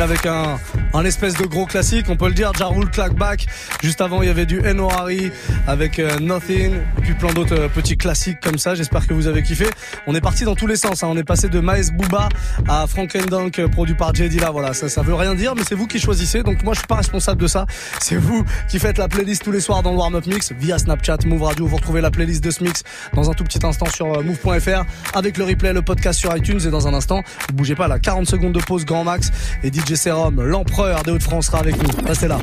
avec 0.00 0.26
un, 0.26 0.58
espèce 1.04 1.34
de 1.34 1.44
gros 1.44 1.66
classique, 1.66 2.06
on 2.08 2.16
peut 2.16 2.28
le 2.28 2.34
dire, 2.34 2.52
Jarul 2.54 2.88
Clackback. 2.88 3.46
Juste 3.82 4.00
avant, 4.00 4.22
il 4.22 4.28
y 4.28 4.30
avait 4.30 4.46
du 4.46 4.64
N.O.R.I. 4.64 5.30
avec 5.66 5.98
euh, 5.98 6.18
Nothing, 6.18 6.76
plein 7.14 7.32
d'autres 7.32 7.58
euh, 7.58 7.68
petits 7.68 7.96
classiques 7.96 8.40
comme 8.40 8.58
ça. 8.58 8.74
J'espère 8.74 9.06
que 9.06 9.14
vous 9.14 9.26
avez 9.26 9.42
kiffé. 9.42 9.66
On 10.06 10.14
est 10.14 10.20
parti 10.20 10.44
dans 10.44 10.54
tous 10.54 10.66
les 10.66 10.76
sens. 10.76 11.02
hein. 11.02 11.08
On 11.10 11.16
est 11.16 11.24
passé 11.24 11.48
de 11.48 11.60
Maes 11.60 11.90
Booba 11.92 12.28
à 12.68 12.86
Frank 12.86 13.16
Dunk, 13.28 13.66
produit 13.70 13.94
par 13.94 14.14
J. 14.14 14.28
Dilla. 14.28 14.50
Voilà, 14.50 14.72
ça, 14.74 14.88
ça 14.88 15.02
veut 15.02 15.14
rien 15.14 15.34
dire, 15.34 15.54
mais 15.54 15.62
c'est 15.68 15.74
vous 15.74 15.86
qui 15.86 15.98
choisissez. 15.98 16.42
Donc 16.42 16.62
moi, 16.62 16.74
je 16.74 16.80
suis 16.80 16.86
pas 16.86 16.96
responsable 16.96 17.40
de 17.42 17.46
ça. 17.46 17.66
C'est 18.00 18.16
vous 18.16 18.44
qui 18.68 18.78
faites 18.78 18.98
la 18.98 19.08
playlist 19.08 19.42
tous 19.44 19.52
les 19.52 19.60
soirs 19.60 19.82
dans 19.82 19.90
le 19.92 19.96
Warm 19.96 20.14
Up 20.14 20.26
Mix 20.26 20.52
via 20.58 20.78
Snapchat, 20.78 21.18
Move 21.26 21.42
Radio. 21.42 21.66
Vous 21.66 21.76
retrouvez 21.76 22.00
la 22.00 22.10
playlist 22.10 22.42
de 22.42 22.50
ce 22.50 22.62
mix 22.62 22.82
dans 23.14 23.30
un 23.30 23.34
tout 23.34 23.44
petit 23.44 23.64
instant 23.64 23.86
sur 23.86 24.06
euh, 24.18 24.22
move.fr 24.22 24.84
avec 25.14 25.36
le 25.38 25.44
replay, 25.44 25.72
le 25.72 25.82
podcast 25.82 26.18
sur 26.18 26.36
iTunes. 26.36 26.60
Et 26.64 26.70
dans 26.70 26.88
un 26.88 26.94
instant, 26.94 27.22
ne 27.50 27.54
bougez 27.54 27.74
pas 27.74 27.88
là, 27.88 27.98
40 27.98 28.26
secondes 28.26 28.52
de 28.52 28.60
pause 28.60 28.84
grand 28.84 29.04
max. 29.04 29.30
Et 29.62 29.68
DJ 29.72 29.94
Serum, 29.94 30.42
l'empereur 30.42 31.02
des 31.02 31.10
Hauts-de-France, 31.12 31.46
sera 31.46 31.58
avec 31.58 31.76
nous. 31.82 31.88
Restez 32.06 32.28
là. 32.28 32.38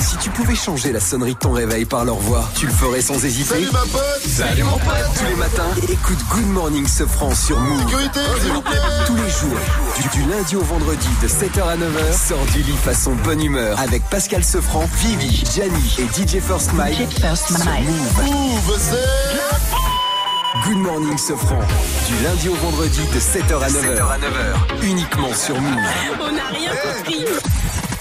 Si 0.00 0.16
tu 0.18 0.30
pouvais 0.30 0.54
changer 0.54 0.92
la 0.92 1.00
sonnerie 1.00 1.34
de 1.34 1.38
ton 1.38 1.52
réveil 1.52 1.84
par 1.84 2.04
leur 2.04 2.16
voix, 2.16 2.48
tu 2.54 2.66
le 2.66 2.72
ferais 2.72 3.00
sans 3.00 3.24
hésiter. 3.24 3.54
Salut 3.54 3.68
ma 3.72 3.80
pote 3.80 4.20
Salut 4.26 4.62
mon 4.62 4.78
pote 4.78 4.94
Tous 5.16 5.24
les 5.24 5.34
matins, 5.34 5.70
écoute 5.88 6.18
Good 6.30 6.46
Morning 6.46 6.86
Sofran 6.86 7.34
sur 7.34 7.58
Move. 7.58 7.80
Sécurité, 7.88 8.20
s'il 8.40 8.52
vous 8.52 8.62
plaît 8.62 8.78
Tous 9.06 9.16
les 9.16 9.30
jours, 9.30 9.58
du, 10.00 10.18
du 10.18 10.30
lundi 10.30 10.56
au 10.56 10.62
vendredi 10.62 11.08
de 11.22 11.28
7h 11.28 11.62
à 11.62 11.76
9h, 11.76 12.28
sors 12.28 12.44
du 12.46 12.62
lit 12.62 12.76
façon 12.76 13.14
bonne 13.24 13.42
humeur 13.42 13.78
avec 13.80 14.02
Pascal 14.08 14.44
Sofran, 14.44 14.88
Vivi, 15.02 15.44
Gianni 15.52 15.96
et 15.98 16.06
DJ 16.06 16.40
First 16.40 16.72
Mike. 16.74 16.96
sur 17.18 17.58
Move. 17.58 18.24
Move, 18.24 18.78
c'est... 18.78 20.68
Good 20.68 20.78
Morning 20.78 21.18
Sofran, 21.18 21.60
du 22.06 22.24
lundi 22.24 22.48
au 22.48 22.54
vendredi 22.54 23.00
de 23.14 23.20
7h 23.20 23.62
à 23.62 23.68
9h. 23.68 24.84
Uniquement 24.84 25.34
sur 25.34 25.60
Move. 25.60 25.78
On 26.20 26.32
n'a 26.32 26.46
rien 26.52 26.70
compris. 26.70 27.24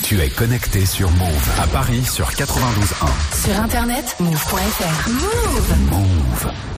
Tu 0.08 0.22
es 0.22 0.30
connecté 0.30 0.86
sur 0.86 1.12
Move 1.12 1.50
à 1.62 1.68
Paris 1.68 2.06
sur 2.06 2.30
92.1. 2.30 3.46
Sur 3.46 3.60
internet, 3.62 4.16
move.fr. 4.22 5.10
Move. 5.10 5.76
Move. 5.92 6.58